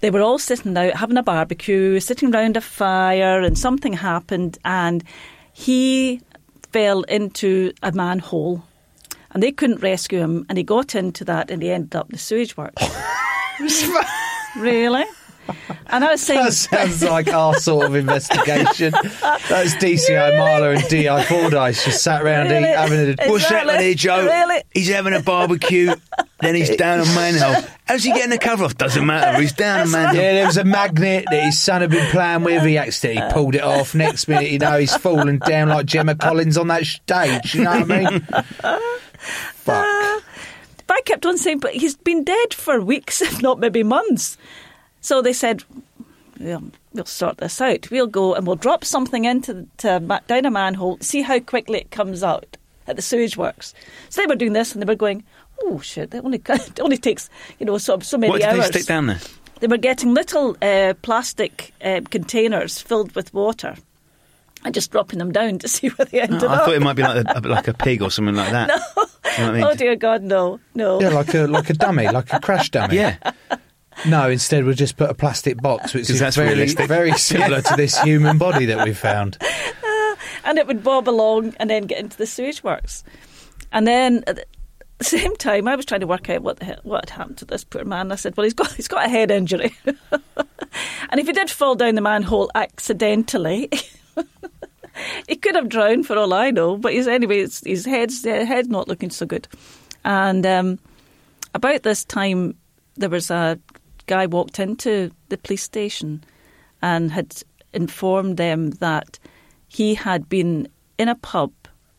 They 0.00 0.10
were 0.10 0.20
all 0.20 0.38
sitting 0.38 0.76
out 0.76 0.94
having 0.94 1.16
a 1.16 1.24
barbecue, 1.24 1.98
sitting 1.98 2.30
round 2.30 2.56
a 2.56 2.60
fire, 2.60 3.40
and 3.40 3.58
something 3.58 3.92
happened, 3.92 4.56
and 4.64 5.02
he 5.52 6.20
fell 6.72 7.02
into 7.02 7.72
a 7.82 7.90
manhole, 7.90 8.62
and 9.32 9.42
they 9.42 9.50
couldn't 9.50 9.82
rescue 9.82 10.20
him, 10.20 10.46
and 10.48 10.56
he 10.56 10.62
got 10.62 10.94
into 10.94 11.24
that, 11.24 11.50
and 11.50 11.62
he 11.62 11.72
ended 11.72 11.96
up 11.96 12.10
in 12.10 12.12
the 12.12 12.18
sewage 12.18 12.56
works. 12.56 12.80
really? 14.56 15.04
And 15.86 16.04
I 16.04 16.10
was 16.12 16.20
saying, 16.20 16.44
that 16.44 16.52
sounds 16.52 17.02
like 17.02 17.28
our 17.28 17.54
sort 17.54 17.86
of 17.86 17.94
investigation. 17.94 18.90
That's 18.92 19.74
DCI 19.76 20.32
Marler 20.32 20.76
and 20.78 20.86
DI 20.88 21.24
Fordyce 21.24 21.86
just 21.86 22.04
sat 22.04 22.22
around 22.22 22.50
Really? 22.50 22.68
eat, 22.68 22.76
having 22.76 22.98
a. 22.98 23.28
What's 23.30 23.44
Exactly. 23.44 23.56
happening 23.72 23.80
here, 23.86 23.94
Joe? 23.94 24.24
Really? 24.26 24.62
He's 24.74 24.90
having 24.90 25.14
a 25.14 25.22
barbecue, 25.22 25.94
then 26.40 26.54
he's 26.54 26.76
down 26.76 27.00
a 27.00 27.06
manhole. 27.06 27.62
How's 27.86 28.04
he 28.04 28.12
getting 28.12 28.28
the 28.28 28.36
cover 28.38 28.64
off? 28.64 28.76
Doesn't 28.76 29.06
matter. 29.06 29.40
He's 29.40 29.54
down 29.54 29.86
a 29.86 29.90
manhole. 29.90 30.16
Yeah, 30.16 30.34
there 30.34 30.46
was 30.46 30.58
a 30.58 30.64
magnet 30.64 31.24
that 31.30 31.42
his 31.44 31.58
son 31.58 31.80
had 31.80 31.90
been 31.90 32.10
playing 32.10 32.44
with. 32.44 32.62
He 32.64 32.76
accidentally 32.76 33.32
pulled 33.32 33.54
it 33.54 33.62
off. 33.62 33.94
Next 33.94 34.28
minute, 34.28 34.50
you 34.50 34.58
know, 34.58 34.78
he's 34.78 34.94
falling 34.94 35.38
down 35.38 35.70
like 35.70 35.86
Gemma 35.86 36.14
Collins 36.14 36.58
on 36.58 36.68
that 36.68 36.84
stage. 36.84 37.54
You 37.54 37.64
know 37.64 37.80
what 37.80 37.90
I 37.90 38.10
mean? 38.10 38.26
Fuck. 41.08 41.14
But 41.14 41.14
I 41.14 41.14
kept 41.14 41.26
on 41.26 41.38
saying, 41.38 41.58
but 41.58 41.74
he's 41.74 41.96
been 41.96 42.24
dead 42.24 42.54
for 42.54 42.80
weeks, 42.80 43.22
if 43.22 43.42
not 43.42 43.58
maybe 43.58 43.82
months. 43.82 44.36
So 45.00 45.22
they 45.22 45.32
said, 45.32 45.64
well, 46.40 46.62
we'll 46.92 47.04
sort 47.04 47.38
this 47.38 47.60
out. 47.60 47.90
We'll 47.90 48.06
go 48.06 48.34
and 48.34 48.46
we'll 48.46 48.56
drop 48.56 48.84
something 48.84 49.24
into 49.24 49.66
to, 49.78 50.00
down 50.26 50.46
a 50.46 50.50
manhole, 50.50 50.98
see 51.00 51.22
how 51.22 51.38
quickly 51.40 51.78
it 51.80 51.90
comes 51.90 52.22
out 52.22 52.56
at 52.86 52.96
the 52.96 53.02
sewage 53.02 53.36
works. 53.36 53.74
So 54.08 54.22
they 54.22 54.26
were 54.26 54.36
doing 54.36 54.52
this 54.52 54.72
and 54.72 54.82
they 54.82 54.86
were 54.86 54.96
going, 54.96 55.24
oh 55.62 55.80
shit, 55.80 56.14
it 56.14 56.24
only, 56.24 56.42
it 56.48 56.80
only 56.80 56.98
takes, 56.98 57.30
you 57.58 57.66
know, 57.66 57.78
so, 57.78 57.98
so 58.00 58.18
many 58.18 58.30
What 58.30 58.40
did 58.40 58.50
hours. 58.50 58.70
they 58.70 58.80
stick 58.80 58.86
down 58.86 59.06
there? 59.06 59.20
They 59.60 59.66
were 59.66 59.76
getting 59.76 60.14
little 60.14 60.56
uh, 60.62 60.94
plastic 61.02 61.74
uh, 61.82 62.00
containers 62.10 62.80
filled 62.80 63.14
with 63.14 63.34
water 63.34 63.76
and 64.64 64.74
just 64.74 64.90
dropping 64.90 65.18
them 65.18 65.32
down 65.32 65.58
to 65.60 65.68
see 65.74 65.88
where 65.88 66.06
they 66.06 66.20
ended 66.20 66.42
Oh, 66.44 66.48
I 66.48 66.56
up. 66.56 66.64
thought 66.64 66.74
it 66.74 66.82
might 66.82 66.94
be 66.96 67.02
like 67.02 67.24
a, 67.26 67.40
like 67.48 67.68
a 67.68 67.74
pig 67.74 68.02
or 68.02 68.10
something 68.10 68.34
like 68.34 68.50
that. 68.52 68.70
No. 69.38 69.44
You 69.44 69.44
know 69.44 69.50
I 69.50 69.52
mean? 69.52 69.62
Oh 69.64 69.74
dear 69.74 69.94
God, 69.94 70.22
no, 70.22 70.58
no. 70.74 71.00
Yeah, 71.00 71.10
like 71.10 71.32
a 71.34 71.46
like 71.46 71.68
a 71.70 71.74
dummy, 71.74 72.08
like 72.12 72.32
a 72.32 72.40
crash 72.40 72.70
dummy. 72.70 72.96
Yeah. 72.96 73.16
No, 74.06 74.30
instead 74.30 74.64
we'll 74.64 74.74
just 74.74 74.96
put 74.96 75.10
a 75.10 75.14
plastic 75.14 75.60
box, 75.60 75.92
which 75.92 76.08
is 76.08 76.18
that's 76.18 76.34
very, 76.36 76.48
realistic. 76.50 76.88
very 76.88 77.12
similar 77.12 77.60
to 77.60 77.74
this 77.76 78.00
human 78.00 78.38
body 78.38 78.64
that 78.66 78.84
we 78.86 78.94
found. 78.94 79.36
and 80.44 80.58
it 80.58 80.66
would 80.66 80.82
bob 80.82 81.08
along 81.08 81.54
and 81.60 81.68
then 81.68 81.82
get 81.84 81.98
into 81.98 82.16
the 82.16 82.26
sewage 82.26 82.64
works. 82.64 83.04
And 83.70 83.86
then 83.86 84.24
at 84.26 84.46
the 84.98 85.04
same 85.04 85.36
time, 85.36 85.68
I 85.68 85.76
was 85.76 85.84
trying 85.84 86.00
to 86.00 86.06
work 86.06 86.30
out 86.30 86.42
what 86.42 86.58
the 86.58 86.64
hell, 86.64 86.80
what 86.84 87.08
had 87.10 87.18
happened 87.18 87.38
to 87.38 87.44
this 87.44 87.64
poor 87.64 87.84
man. 87.84 88.10
I 88.10 88.14
said, 88.16 88.36
"Well, 88.36 88.44
he's 88.44 88.54
got 88.54 88.72
he's 88.72 88.88
got 88.88 89.04
a 89.04 89.08
head 89.10 89.30
injury, 89.30 89.76
and 89.86 91.20
if 91.20 91.26
he 91.26 91.32
did 91.32 91.50
fall 91.50 91.74
down 91.74 91.94
the 91.96 92.00
manhole 92.00 92.50
accidentally." 92.54 93.68
He 95.28 95.36
could 95.36 95.54
have 95.54 95.68
drowned 95.68 96.06
for 96.06 96.16
all 96.18 96.34
I 96.34 96.50
know, 96.50 96.76
but 96.76 96.92
he's, 96.92 97.06
anyway, 97.06 97.40
his, 97.40 97.84
head's 97.84 98.26
uh, 98.26 98.44
head's 98.44 98.68
not 98.68 98.88
looking 98.88 99.10
so 99.10 99.26
good. 99.26 99.46
And 100.04 100.44
um, 100.44 100.78
about 101.54 101.82
this 101.82 102.04
time, 102.04 102.56
there 102.96 103.08
was 103.08 103.30
a 103.30 103.58
guy 104.06 104.26
walked 104.26 104.58
into 104.58 105.10
the 105.28 105.38
police 105.38 105.62
station 105.62 106.24
and 106.82 107.12
had 107.12 107.42
informed 107.72 108.36
them 108.36 108.70
that 108.70 109.18
he 109.68 109.94
had 109.94 110.28
been 110.28 110.68
in 110.98 111.08
a 111.08 111.14
pub. 111.14 111.52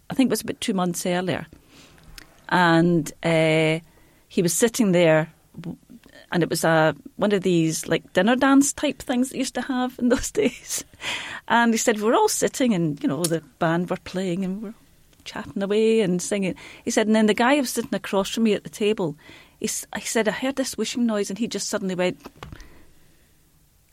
I 0.09 0.13
think 0.13 0.29
it 0.29 0.31
was 0.31 0.41
about 0.41 0.59
two 0.59 0.73
months 0.73 1.05
earlier, 1.05 1.45
and 2.49 3.11
uh, 3.23 3.79
he 4.27 4.41
was 4.41 4.53
sitting 4.53 4.91
there, 4.91 5.31
and 6.31 6.43
it 6.43 6.49
was 6.49 6.63
a 6.63 6.95
one 7.15 7.31
of 7.31 7.43
these 7.43 7.87
like 7.87 8.13
dinner 8.13 8.35
dance 8.35 8.73
type 8.73 8.99
things 8.99 9.29
that 9.29 9.37
used 9.37 9.55
to 9.55 9.61
have 9.61 9.97
in 9.99 10.09
those 10.09 10.31
days. 10.43 10.83
And 11.47 11.73
he 11.73 11.77
said 11.77 11.97
we 11.97 12.03
were 12.03 12.15
all 12.15 12.29
sitting, 12.29 12.73
and 12.73 13.01
you 13.01 13.09
know 13.09 13.23
the 13.23 13.41
band 13.59 13.89
were 13.89 13.97
playing, 13.97 14.43
and 14.43 14.61
we 14.61 14.69
were 14.69 14.75
chatting 15.23 15.61
away 15.61 16.01
and 16.01 16.21
singing. 16.21 16.55
He 16.83 16.91
said, 16.91 17.07
and 17.07 17.15
then 17.15 17.27
the 17.27 17.33
guy 17.33 17.59
was 17.59 17.69
sitting 17.69 17.93
across 17.93 18.29
from 18.29 18.43
me 18.43 18.53
at 18.53 18.63
the 18.63 18.69
table, 18.69 19.15
he, 19.59 19.67
he 19.67 20.01
said, 20.01 20.27
I 20.27 20.31
heard 20.31 20.55
this 20.55 20.77
whooshing 20.77 21.05
noise, 21.05 21.29
and 21.29 21.37
he 21.37 21.47
just 21.47 21.69
suddenly 21.69 21.95
went, 21.95 22.19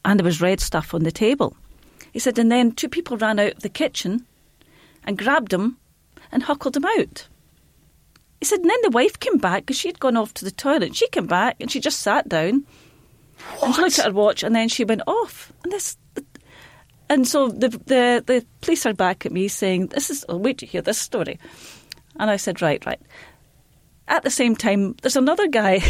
and 0.04 0.18
there 0.18 0.24
was 0.24 0.40
red 0.40 0.60
stuff 0.60 0.94
on 0.94 1.02
the 1.02 1.12
table. 1.12 1.56
He 2.12 2.18
said, 2.18 2.38
and 2.38 2.50
then 2.50 2.72
two 2.72 2.88
people 2.88 3.16
ran 3.16 3.38
out 3.38 3.54
of 3.54 3.62
the 3.62 3.68
kitchen 3.68 4.24
and 5.04 5.18
grabbed 5.18 5.52
him 5.52 5.76
and 6.32 6.44
huckled 6.44 6.76
him 6.76 6.86
out. 6.98 7.28
He 8.40 8.44
said, 8.44 8.60
and 8.60 8.70
then 8.70 8.78
the 8.82 8.90
wife 8.90 9.18
came 9.18 9.38
back 9.38 9.62
because 9.62 9.78
she'd 9.78 10.00
gone 10.00 10.16
off 10.16 10.34
to 10.34 10.44
the 10.44 10.50
toilet. 10.50 10.94
She 10.94 11.08
came 11.08 11.26
back 11.26 11.56
and 11.60 11.70
she 11.70 11.80
just 11.80 12.00
sat 12.00 12.28
down 12.28 12.64
and 13.62 13.74
she 13.74 13.80
looked 13.80 13.98
at 13.98 14.06
her 14.06 14.12
watch 14.12 14.42
and 14.42 14.54
then 14.54 14.68
she 14.68 14.84
went 14.84 15.02
off. 15.06 15.52
And 15.64 15.72
this, 15.72 15.96
and 17.08 17.26
so 17.26 17.48
the 17.48 17.68
the 17.68 18.22
the 18.26 18.46
police 18.60 18.84
are 18.84 18.92
back 18.92 19.24
at 19.24 19.32
me 19.32 19.48
saying, 19.48 19.88
"This 19.88 20.10
is 20.10 20.24
oh, 20.28 20.36
wait 20.36 20.58
to 20.58 20.66
hear 20.66 20.82
this 20.82 20.98
story." 20.98 21.38
And 22.18 22.30
I 22.30 22.36
said, 22.36 22.60
"Right, 22.60 22.84
right." 22.84 23.00
at 24.08 24.22
the 24.22 24.30
same 24.30 24.54
time, 24.54 24.94
there's 25.02 25.16
another 25.16 25.48
guy 25.48 25.80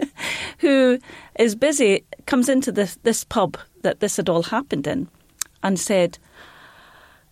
who 0.58 0.98
is 1.38 1.54
busy, 1.54 2.04
comes 2.26 2.48
into 2.48 2.72
this, 2.72 2.96
this 3.02 3.24
pub 3.24 3.56
that 3.82 4.00
this 4.00 4.16
had 4.16 4.28
all 4.28 4.42
happened 4.42 4.86
in, 4.86 5.08
and 5.62 5.78
said, 5.78 6.18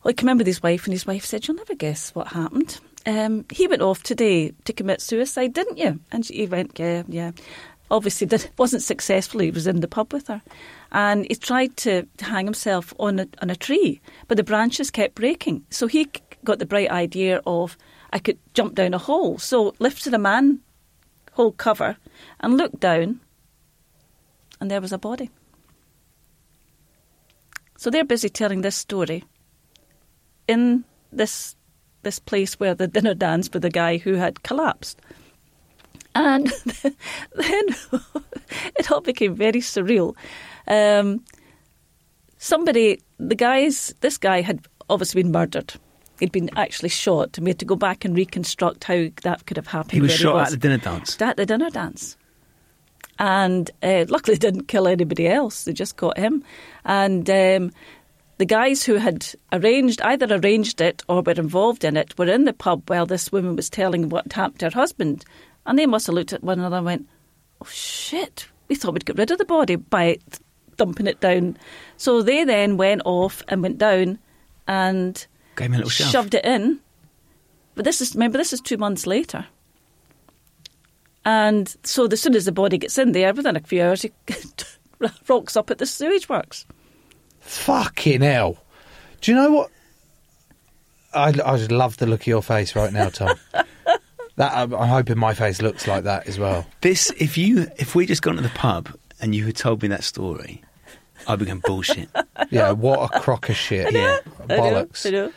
well, 0.02 0.10
he 0.10 0.14
came 0.14 0.28
in 0.28 0.46
his 0.46 0.62
wife, 0.62 0.86
and 0.86 0.92
his 0.92 1.06
wife 1.06 1.26
said, 1.26 1.46
You'll 1.46 1.58
never 1.58 1.74
guess 1.74 2.14
what 2.14 2.28
happened. 2.28 2.80
Um, 3.06 3.46
he 3.50 3.66
went 3.66 3.82
off 3.82 4.02
today 4.02 4.52
to 4.64 4.72
commit 4.72 5.00
suicide, 5.00 5.54
didn't 5.54 5.78
you? 5.78 6.00
And 6.12 6.24
she 6.24 6.46
went, 6.46 6.78
Yeah, 6.78 7.02
yeah. 7.08 7.32
Obviously, 7.90 8.26
did, 8.26 8.48
wasn't 8.56 8.82
successful. 8.82 9.40
He 9.40 9.50
was 9.50 9.66
in 9.66 9.80
the 9.80 9.88
pub 9.88 10.12
with 10.12 10.28
her. 10.28 10.42
And 10.92 11.26
he 11.28 11.34
tried 11.34 11.76
to 11.78 12.06
hang 12.20 12.44
himself 12.46 12.94
on 13.00 13.18
a, 13.18 13.28
on 13.42 13.50
a 13.50 13.56
tree, 13.56 14.00
but 14.28 14.36
the 14.36 14.44
branches 14.44 14.90
kept 14.90 15.16
breaking. 15.16 15.64
So 15.70 15.88
he 15.88 16.08
got 16.44 16.60
the 16.60 16.66
bright 16.66 16.90
idea 16.90 17.42
of, 17.46 17.76
I 18.12 18.20
could 18.20 18.38
jump 18.54 18.76
down 18.76 18.94
a 18.94 18.98
hole. 18.98 19.38
So 19.38 19.74
lifted 19.80 20.14
a 20.14 20.18
man 20.18 20.60
hole 21.32 21.52
cover 21.52 21.96
and 22.40 22.56
looked 22.56 22.80
down, 22.80 23.20
and 24.60 24.70
there 24.70 24.80
was 24.80 24.92
a 24.92 24.98
body. 24.98 25.30
So 27.76 27.90
they're 27.90 28.04
busy 28.04 28.28
telling 28.28 28.60
this 28.60 28.76
story 28.76 29.24
in 30.46 30.84
this 31.10 31.56
this 32.02 32.18
place 32.18 32.58
where 32.58 32.74
the 32.74 32.86
dinner 32.86 33.14
dance 33.14 33.50
with 33.52 33.62
the 33.62 33.70
guy 33.70 33.98
who 33.98 34.14
had 34.14 34.42
collapsed. 34.42 35.00
And 36.14 36.52
then 36.82 36.94
it 38.76 38.90
all 38.90 39.00
became 39.00 39.34
very 39.34 39.60
surreal. 39.60 40.16
Um, 40.66 41.24
somebody, 42.38 43.00
the 43.18 43.34
guys, 43.34 43.94
this 44.00 44.18
guy 44.18 44.40
had 44.40 44.66
obviously 44.88 45.22
been 45.22 45.32
murdered. 45.32 45.74
He'd 46.18 46.32
been 46.32 46.50
actually 46.56 46.90
shot, 46.90 47.38
and 47.38 47.46
we 47.46 47.50
had 47.50 47.58
to 47.60 47.64
go 47.64 47.76
back 47.76 48.04
and 48.04 48.14
reconstruct 48.14 48.84
how 48.84 49.06
that 49.22 49.46
could 49.46 49.56
have 49.56 49.68
happened. 49.68 49.92
He 49.92 50.00
was 50.00 50.12
shot 50.12 50.34
was. 50.34 50.48
at 50.48 50.50
the 50.50 50.68
dinner 50.68 50.78
dance. 50.78 51.20
At 51.20 51.36
the 51.36 51.46
dinner 51.46 51.70
dance. 51.70 52.16
And 53.18 53.70
uh, 53.82 54.04
luckily 54.08 54.36
didn't 54.36 54.68
kill 54.68 54.88
anybody 54.88 55.28
else. 55.28 55.64
They 55.64 55.72
just 55.72 55.96
caught 55.96 56.18
him. 56.18 56.42
And 56.84 57.28
um, 57.30 57.70
the 58.40 58.46
guys 58.46 58.82
who 58.82 58.94
had 58.94 59.26
arranged, 59.52 60.00
either 60.00 60.34
arranged 60.34 60.80
it 60.80 61.02
or 61.10 61.20
were 61.20 61.32
involved 61.32 61.84
in 61.84 61.94
it, 61.94 62.16
were 62.16 62.26
in 62.26 62.46
the 62.46 62.54
pub 62.54 62.88
while 62.88 63.04
this 63.04 63.30
woman 63.30 63.54
was 63.54 63.68
telling 63.68 64.08
what 64.08 64.32
happened 64.32 64.60
to 64.60 64.70
her 64.70 64.80
husband. 64.80 65.26
And 65.66 65.78
they 65.78 65.84
must 65.84 66.06
have 66.06 66.14
looked 66.14 66.32
at 66.32 66.42
one 66.42 66.58
another 66.58 66.78
and 66.78 66.86
went, 66.86 67.08
oh 67.60 67.68
shit, 67.68 68.48
we 68.68 68.76
thought 68.76 68.94
we'd 68.94 69.04
get 69.04 69.18
rid 69.18 69.30
of 69.30 69.36
the 69.36 69.44
body 69.44 69.76
by 69.76 70.16
dumping 70.78 71.06
it 71.06 71.20
down. 71.20 71.58
So 71.98 72.22
they 72.22 72.44
then 72.44 72.78
went 72.78 73.02
off 73.04 73.42
and 73.46 73.62
went 73.62 73.76
down 73.76 74.18
and 74.66 75.26
Gave 75.56 75.66
him 75.66 75.74
a 75.74 75.76
little 75.76 75.90
shove. 75.90 76.10
shoved 76.10 76.34
it 76.34 76.46
in. 76.46 76.80
But 77.74 77.84
this 77.84 78.00
is, 78.00 78.14
remember, 78.14 78.38
this 78.38 78.54
is 78.54 78.62
two 78.62 78.78
months 78.78 79.06
later. 79.06 79.44
And 81.26 81.76
so 81.84 82.06
as 82.06 82.22
soon 82.22 82.34
as 82.34 82.46
the 82.46 82.52
body 82.52 82.78
gets 82.78 82.96
in 82.96 83.12
there, 83.12 83.34
within 83.34 83.56
a 83.56 83.60
few 83.60 83.82
hours, 83.82 84.02
it 84.02 84.14
rocks 85.28 85.58
up 85.58 85.70
at 85.70 85.76
the 85.76 85.84
sewage 85.84 86.30
works. 86.30 86.64
Fucking 87.40 88.20
hell. 88.22 88.58
Do 89.20 89.30
you 89.30 89.36
know 89.36 89.50
what? 89.52 89.70
I, 91.12 91.28
I 91.28 91.56
just 91.56 91.72
love 91.72 91.96
the 91.96 92.06
look 92.06 92.20
of 92.22 92.26
your 92.26 92.42
face 92.42 92.76
right 92.76 92.92
now, 92.92 93.08
Tom. 93.08 93.36
that 94.36 94.52
I'm, 94.52 94.72
I'm 94.74 94.88
hoping 94.88 95.18
my 95.18 95.34
face 95.34 95.60
looks 95.60 95.86
like 95.86 96.04
that 96.04 96.28
as 96.28 96.38
well. 96.38 96.66
This, 96.80 97.10
if 97.18 97.36
you, 97.36 97.66
if 97.76 97.94
we 97.94 98.06
just 98.06 98.22
gone 98.22 98.36
to 98.36 98.42
the 98.42 98.48
pub 98.50 98.88
and 99.20 99.34
you 99.34 99.44
had 99.46 99.56
told 99.56 99.82
me 99.82 99.88
that 99.88 100.04
story, 100.04 100.62
I'd 101.26 101.38
be 101.38 101.44
going 101.44 101.60
bullshit. 101.60 102.08
Yeah, 102.48 102.72
what 102.72 103.14
a 103.14 103.20
crock 103.20 103.48
of 103.48 103.54
shit. 103.54 103.92
Yeah. 103.92 104.18
Bollocks. 104.48 105.06
I 105.06 105.10
know. 105.10 105.32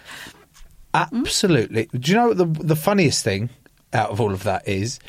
Absolutely. 0.93 1.87
Do 1.93 2.11
you 2.11 2.17
know 2.17 2.29
what 2.29 2.37
the 2.37 2.45
the 2.45 2.75
funniest 2.75 3.23
thing 3.23 3.49
out 3.91 4.09
of 4.09 4.19
all 4.21 4.31
of 4.31 4.43
that 4.43 4.67
is? 4.67 4.99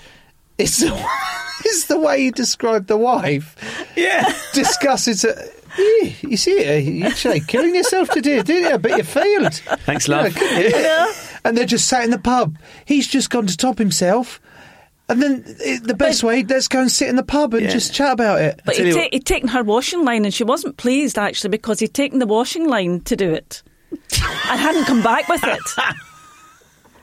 It's 0.59 0.80
the, 0.80 0.88
it's 1.64 1.86
the 1.86 1.99
way 1.99 2.22
you 2.22 2.32
describe 2.32 2.88
the 2.88 2.99
wife. 2.99 3.57
Yeah. 3.97 4.34
Discusses 4.53 5.24
it. 5.24 5.63
"Eh, 5.79 6.12
You 6.22 6.37
see 6.37 6.53
it, 6.53 6.85
you 6.85 7.05
actually 7.05 7.41
killing 7.41 7.75
yourself 7.75 8.09
today, 8.11 8.43
didn't 8.43 8.70
you? 8.70 8.79
But 8.79 8.97
you 8.97 9.03
failed. 9.03 9.55
Thanks, 9.87 10.09
love. 10.09 10.37
Yeah. 10.41 11.12
And 11.45 11.57
they're 11.57 11.64
just 11.66 11.89
sat 11.89 12.05
in 12.05 12.11
the 12.11 12.18
pub. 12.18 12.57
He's 12.85 13.07
just 13.09 13.31
gone 13.31 13.47
to 13.47 13.57
top 13.57 13.79
himself. 13.79 14.41
And 15.09 15.20
then 15.22 15.45
eh, 15.62 15.79
the 15.83 15.93
best 15.95 16.22
way, 16.22 16.43
let's 16.45 16.66
go 16.68 16.81
and 16.81 16.91
sit 16.91 17.09
in 17.09 17.16
the 17.16 17.22
pub 17.22 17.53
and 17.55 17.64
Yeah. 17.64 17.70
just 17.72 17.93
chat 17.93 18.12
about 18.12 18.41
it. 18.41 18.61
But 18.64 18.77
he'd, 18.77 18.95
ta- 18.95 19.09
he'd 19.12 19.27
taken 19.27 19.49
her 19.49 19.62
washing 19.62 20.05
line 20.05 20.25
and 20.25 20.33
she 20.33 20.45
wasn't 20.45 20.79
pleased 20.79 21.18
actually 21.18 21.51
because 21.51 21.81
he'd 21.81 21.93
taken 21.93 22.18
the 22.20 22.27
washing 22.27 22.66
line 22.68 23.01
to 23.03 23.14
do 23.16 23.31
it 23.33 23.62
and 23.91 24.61
hadn't 24.61 24.87
come 24.87 25.03
back 25.03 25.29
with 25.29 25.45
it. 25.45 25.61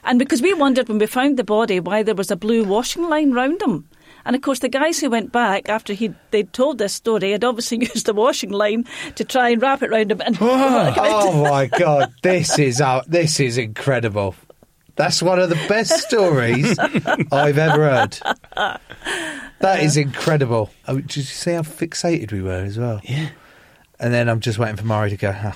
And 0.03 0.17
because 0.17 0.41
we 0.41 0.51
wondered 0.55 0.89
when 0.89 0.97
we 0.97 1.05
found 1.05 1.37
the 1.37 1.43
body 1.43 1.79
why 1.79 2.01
there 2.01 2.15
was 2.15 2.31
a 2.31 2.35
blue 2.35 2.63
washing 2.63 3.07
line 3.07 3.33
round 3.33 3.61
him. 3.61 3.87
And 4.25 4.35
of 4.35 4.41
course, 4.41 4.59
the 4.59 4.69
guys 4.69 4.99
who 4.99 5.09
went 5.09 5.31
back 5.31 5.69
after 5.69 5.93
he 5.93 6.13
they'd 6.31 6.51
told 6.53 6.77
this 6.77 6.93
story 6.93 7.31
had 7.31 7.43
obviously 7.43 7.79
used 7.81 8.05
the 8.05 8.13
washing 8.13 8.51
line 8.51 8.85
to 9.15 9.23
try 9.23 9.49
and 9.49 9.61
wrap 9.61 9.81
it 9.81 9.89
round 9.89 10.11
him. 10.11 10.21
And 10.21 10.37
oh 10.41 11.43
my 11.43 11.67
god, 11.79 12.13
this 12.21 12.57
is 12.59 12.81
uh, 12.81 13.03
this 13.07 13.39
is 13.39 13.57
incredible. 13.57 14.35
That's 14.95 15.21
one 15.21 15.39
of 15.39 15.49
the 15.49 15.55
best 15.67 15.93
stories 16.01 16.77
I've 17.31 17.57
ever 17.57 17.89
heard. 17.89 18.19
That 19.59 19.81
is 19.81 19.95
incredible. 19.97 20.69
Oh, 20.87 20.99
did 20.99 21.15
you 21.17 21.23
see 21.23 21.53
how 21.53 21.61
fixated 21.61 22.31
we 22.31 22.41
were 22.41 22.63
as 22.63 22.77
well? 22.77 22.99
Yeah. 23.03 23.29
And 23.99 24.13
then 24.13 24.27
I'm 24.29 24.41
just 24.41 24.59
waiting 24.59 24.75
for 24.75 24.85
Murray 24.85 25.09
to 25.11 25.17
go. 25.17 25.31
"Huh, 25.31 25.53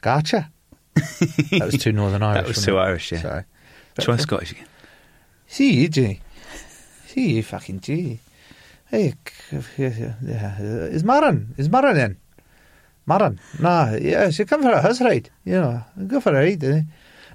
gotcha. 0.00 0.50
that 0.94 1.60
was 1.62 1.78
too 1.78 1.92
Northern 1.92 2.22
Irish. 2.22 2.40
That 2.42 2.48
was 2.48 2.64
too 2.64 2.76
it? 2.76 2.80
Irish, 2.80 3.12
yeah. 3.12 3.20
Sorry. 3.20 3.44
Try 4.00 4.16
Scottish 4.16 4.52
again. 4.52 4.66
See 5.46 5.74
you, 5.74 5.88
G. 5.88 6.20
See 7.12 7.32
you, 7.34 7.42
fucking 7.42 7.80
G. 7.80 8.20
Hey, 8.86 9.14
c- 9.26 9.56
yeah, 9.78 10.58
is 10.60 11.02
Murron? 11.02 11.58
Is 11.58 11.68
Murron 11.68 11.96
in? 11.98 12.16
Murron? 13.08 13.38
Nah, 13.58 13.96
yeah, 13.96 14.30
she 14.30 14.44
come 14.44 14.62
for 14.62 14.70
a 14.70 14.80
horse 14.80 15.00
ride. 15.00 15.28
You 15.44 15.54
know, 15.60 15.84
go 16.06 16.20
for 16.20 16.30
a 16.30 16.34
ride. 16.44 16.62
Eh? 16.62 16.82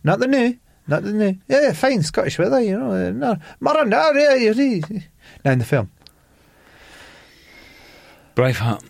Not 0.03 0.19
the 0.19 0.28
new, 0.28 0.57
not 0.88 1.03
the 1.03 1.11
new. 1.11 1.36
Yeah, 1.49 1.73
fine 1.73 2.03
Scottish 2.03 2.39
weather. 2.39 2.61
You 2.61 2.80
know, 2.80 2.91
uh, 2.91 3.11
no, 3.11 3.36
Murron. 3.61 3.89
No, 3.89 4.11
yeah, 4.11 4.36
you 4.36 4.53
see. 4.53 4.82
Now 5.43 5.51
in 5.51 5.59
the 5.59 5.65
film, 5.65 5.91
Braveheart. 8.36 8.84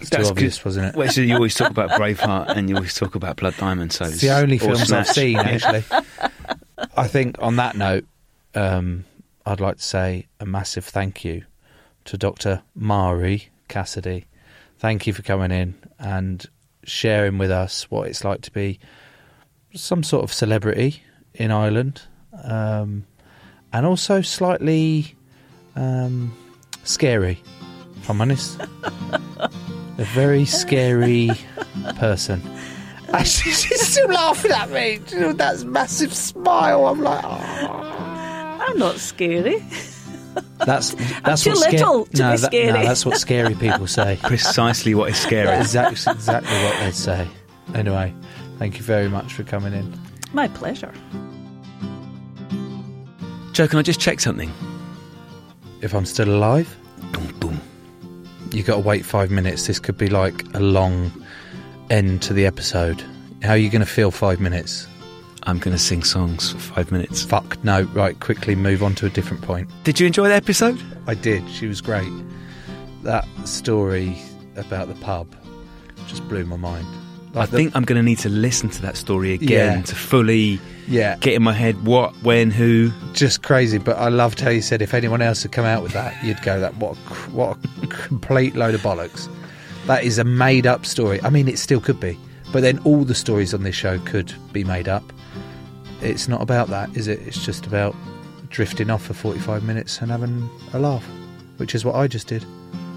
it's 0.00 0.10
too 0.10 0.22
obvious, 0.22 0.64
wasn't 0.64 0.86
it? 0.86 0.94
Well, 0.96 1.08
so 1.10 1.20
you 1.20 1.34
always 1.34 1.54
talk 1.54 1.70
about 1.70 1.90
Braveheart 1.90 2.48
and 2.56 2.68
you 2.68 2.76
always 2.76 2.94
talk 2.94 3.14
about 3.16 3.36
Blood 3.36 3.56
Diamond. 3.58 3.92
So 3.92 4.04
It's 4.04 4.20
the 4.20 4.30
only 4.30 4.56
or 4.58 4.60
films 4.60 4.92
I've 4.92 5.08
seen, 5.08 5.36
actually. 5.38 5.82
I 6.96 7.08
think 7.08 7.36
on 7.40 7.56
that 7.56 7.76
note, 7.76 8.04
um, 8.54 9.04
I'd 9.46 9.60
like 9.60 9.76
to 9.76 9.82
say 9.82 10.26
a 10.40 10.44
massive 10.44 10.84
thank 10.84 11.24
you 11.24 11.44
to 12.06 12.18
Dr. 12.18 12.62
Marie 12.74 13.48
Cassidy. 13.68 14.26
Thank 14.78 15.06
you 15.06 15.12
for 15.12 15.22
coming 15.22 15.52
in 15.52 15.76
and 16.00 16.44
sharing 16.82 17.38
with 17.38 17.52
us 17.52 17.88
what 17.88 18.08
it's 18.08 18.24
like 18.24 18.40
to 18.42 18.50
be 18.50 18.80
some 19.72 20.02
sort 20.02 20.24
of 20.24 20.32
celebrity 20.32 21.04
in 21.32 21.52
Ireland, 21.52 22.02
um, 22.42 23.06
and 23.72 23.86
also 23.86 24.20
slightly 24.20 25.14
um, 25.76 26.36
scary, 26.82 27.40
if 27.98 28.10
I'm 28.10 28.20
honest. 28.20 28.60
a 29.38 30.04
very 30.12 30.44
scary 30.44 31.30
person. 31.96 32.42
Actually, 33.12 33.52
she's 33.52 33.86
still 33.86 34.08
laughing 34.08 34.50
at 34.50 34.70
me. 34.70 34.98
You 35.08 35.20
know, 35.20 35.32
that 35.34 35.62
massive 35.62 36.12
smile. 36.12 36.86
I'm 36.86 37.00
like, 37.00 37.24
oh. 37.24 37.85
I'm 38.76 38.80
not 38.80 38.98
scary. 38.98 39.64
That's 40.66 40.92
that's 41.24 41.42
too 41.44 41.50
what 41.50 41.58
sca- 41.60 41.70
little 41.72 42.04
to 42.06 42.22
no, 42.22 42.32
be 42.32 42.36
that- 42.36 42.46
scary. 42.46 42.72
no, 42.72 42.82
that's 42.84 43.06
what 43.06 43.16
scary 43.18 43.54
people 43.66 43.86
say. 43.86 44.18
Precisely 44.22 44.94
what 44.94 45.08
is 45.10 45.16
scary. 45.18 45.56
exactly, 45.56 46.12
exactly 46.12 46.52
what 46.64 46.78
they 46.80 46.90
say. 46.92 47.26
Anyway, 47.74 48.14
thank 48.58 48.76
you 48.76 48.82
very 48.84 49.08
much 49.08 49.32
for 49.32 49.44
coming 49.44 49.72
in. 49.72 49.98
My 50.34 50.48
pleasure. 50.48 50.92
Joe, 53.52 53.66
can 53.66 53.78
I 53.78 53.82
just 53.82 53.98
check 54.00 54.20
something? 54.20 54.52
If 55.80 55.94
I'm 55.94 56.04
still 56.04 56.28
alive, 56.28 56.76
Boom, 57.12 57.28
boom. 57.40 57.60
you 58.52 58.62
got 58.62 58.74
to 58.74 58.80
wait 58.80 59.06
five 59.06 59.30
minutes. 59.30 59.66
This 59.66 59.78
could 59.78 59.96
be 59.96 60.08
like 60.08 60.44
a 60.54 60.60
long 60.60 61.10
end 61.88 62.20
to 62.22 62.34
the 62.34 62.44
episode. 62.44 63.02
How 63.42 63.52
are 63.52 63.56
you 63.56 63.70
going 63.70 63.80
to 63.80 63.86
feel 63.90 64.10
five 64.10 64.40
minutes? 64.40 64.86
I'm 65.46 65.58
going 65.58 65.76
to 65.76 65.82
sing 65.82 66.02
songs 66.02 66.52
for 66.52 66.58
five 66.58 66.90
minutes. 66.92 67.22
Fuck 67.24 67.62
no! 67.64 67.82
Right, 67.94 68.18
quickly 68.20 68.54
move 68.56 68.82
on 68.82 68.94
to 68.96 69.06
a 69.06 69.10
different 69.10 69.42
point. 69.42 69.68
Did 69.84 70.00
you 70.00 70.06
enjoy 70.06 70.28
the 70.28 70.34
episode? 70.34 70.80
I 71.06 71.14
did. 71.14 71.48
She 71.50 71.66
was 71.66 71.80
great. 71.80 72.10
That 73.02 73.24
story 73.44 74.16
about 74.56 74.88
the 74.88 74.94
pub 74.96 75.28
just 76.08 76.26
blew 76.28 76.44
my 76.44 76.56
mind. 76.56 76.86
I 77.36 77.46
the- 77.46 77.56
think 77.56 77.76
I'm 77.76 77.84
going 77.84 77.96
to 77.96 78.02
need 78.02 78.18
to 78.20 78.28
listen 78.28 78.70
to 78.70 78.82
that 78.82 78.96
story 78.96 79.32
again 79.34 79.78
Yeah. 79.78 79.82
to 79.84 79.94
fully 79.94 80.58
yeah, 80.88 81.16
get 81.18 81.34
in 81.34 81.42
my 81.42 81.52
head 81.52 81.84
what, 81.84 82.14
when, 82.22 82.50
who. 82.50 82.90
just 83.12 83.42
crazy. 83.42 83.78
But 83.78 83.98
I 83.98 84.08
loved 84.08 84.40
how 84.40 84.50
you 84.50 84.62
said 84.62 84.80
if 84.82 84.94
anyone 84.94 85.20
else 85.20 85.42
had 85.42 85.52
come 85.52 85.64
out 85.66 85.82
with 85.82 85.92
that, 85.92 86.14
you'd 86.24 86.40
go 86.42 86.58
that 86.60 86.76
what 86.78 86.96
a, 86.96 86.98
what 87.30 87.58
a 87.82 87.86
complete 87.88 88.54
load 88.56 88.74
of 88.74 88.80
bollocks. 88.80 89.28
That 89.86 90.02
is 90.04 90.18
a 90.18 90.24
made 90.24 90.66
up 90.66 90.86
story. 90.86 91.20
I 91.22 91.30
mean, 91.30 91.46
it 91.46 91.58
still 91.58 91.80
could 91.80 92.00
be, 92.00 92.18
but 92.52 92.62
then 92.62 92.78
all 92.80 93.04
the 93.04 93.14
stories 93.14 93.52
on 93.54 93.62
this 93.62 93.74
show 93.76 93.98
could 94.00 94.32
be 94.52 94.64
made 94.64 94.88
up. 94.88 95.04
It's 96.02 96.28
not 96.28 96.42
about 96.42 96.68
that, 96.68 96.96
is 96.96 97.08
it? 97.08 97.20
It's 97.26 97.44
just 97.44 97.66
about 97.66 97.94
drifting 98.48 98.90
off 98.90 99.04
for 99.04 99.14
45 99.14 99.64
minutes 99.64 100.00
and 100.00 100.10
having 100.10 100.48
a 100.72 100.78
laugh, 100.78 101.04
which 101.56 101.74
is 101.74 101.84
what 101.84 101.94
I 101.94 102.06
just 102.06 102.26
did. 102.28 102.44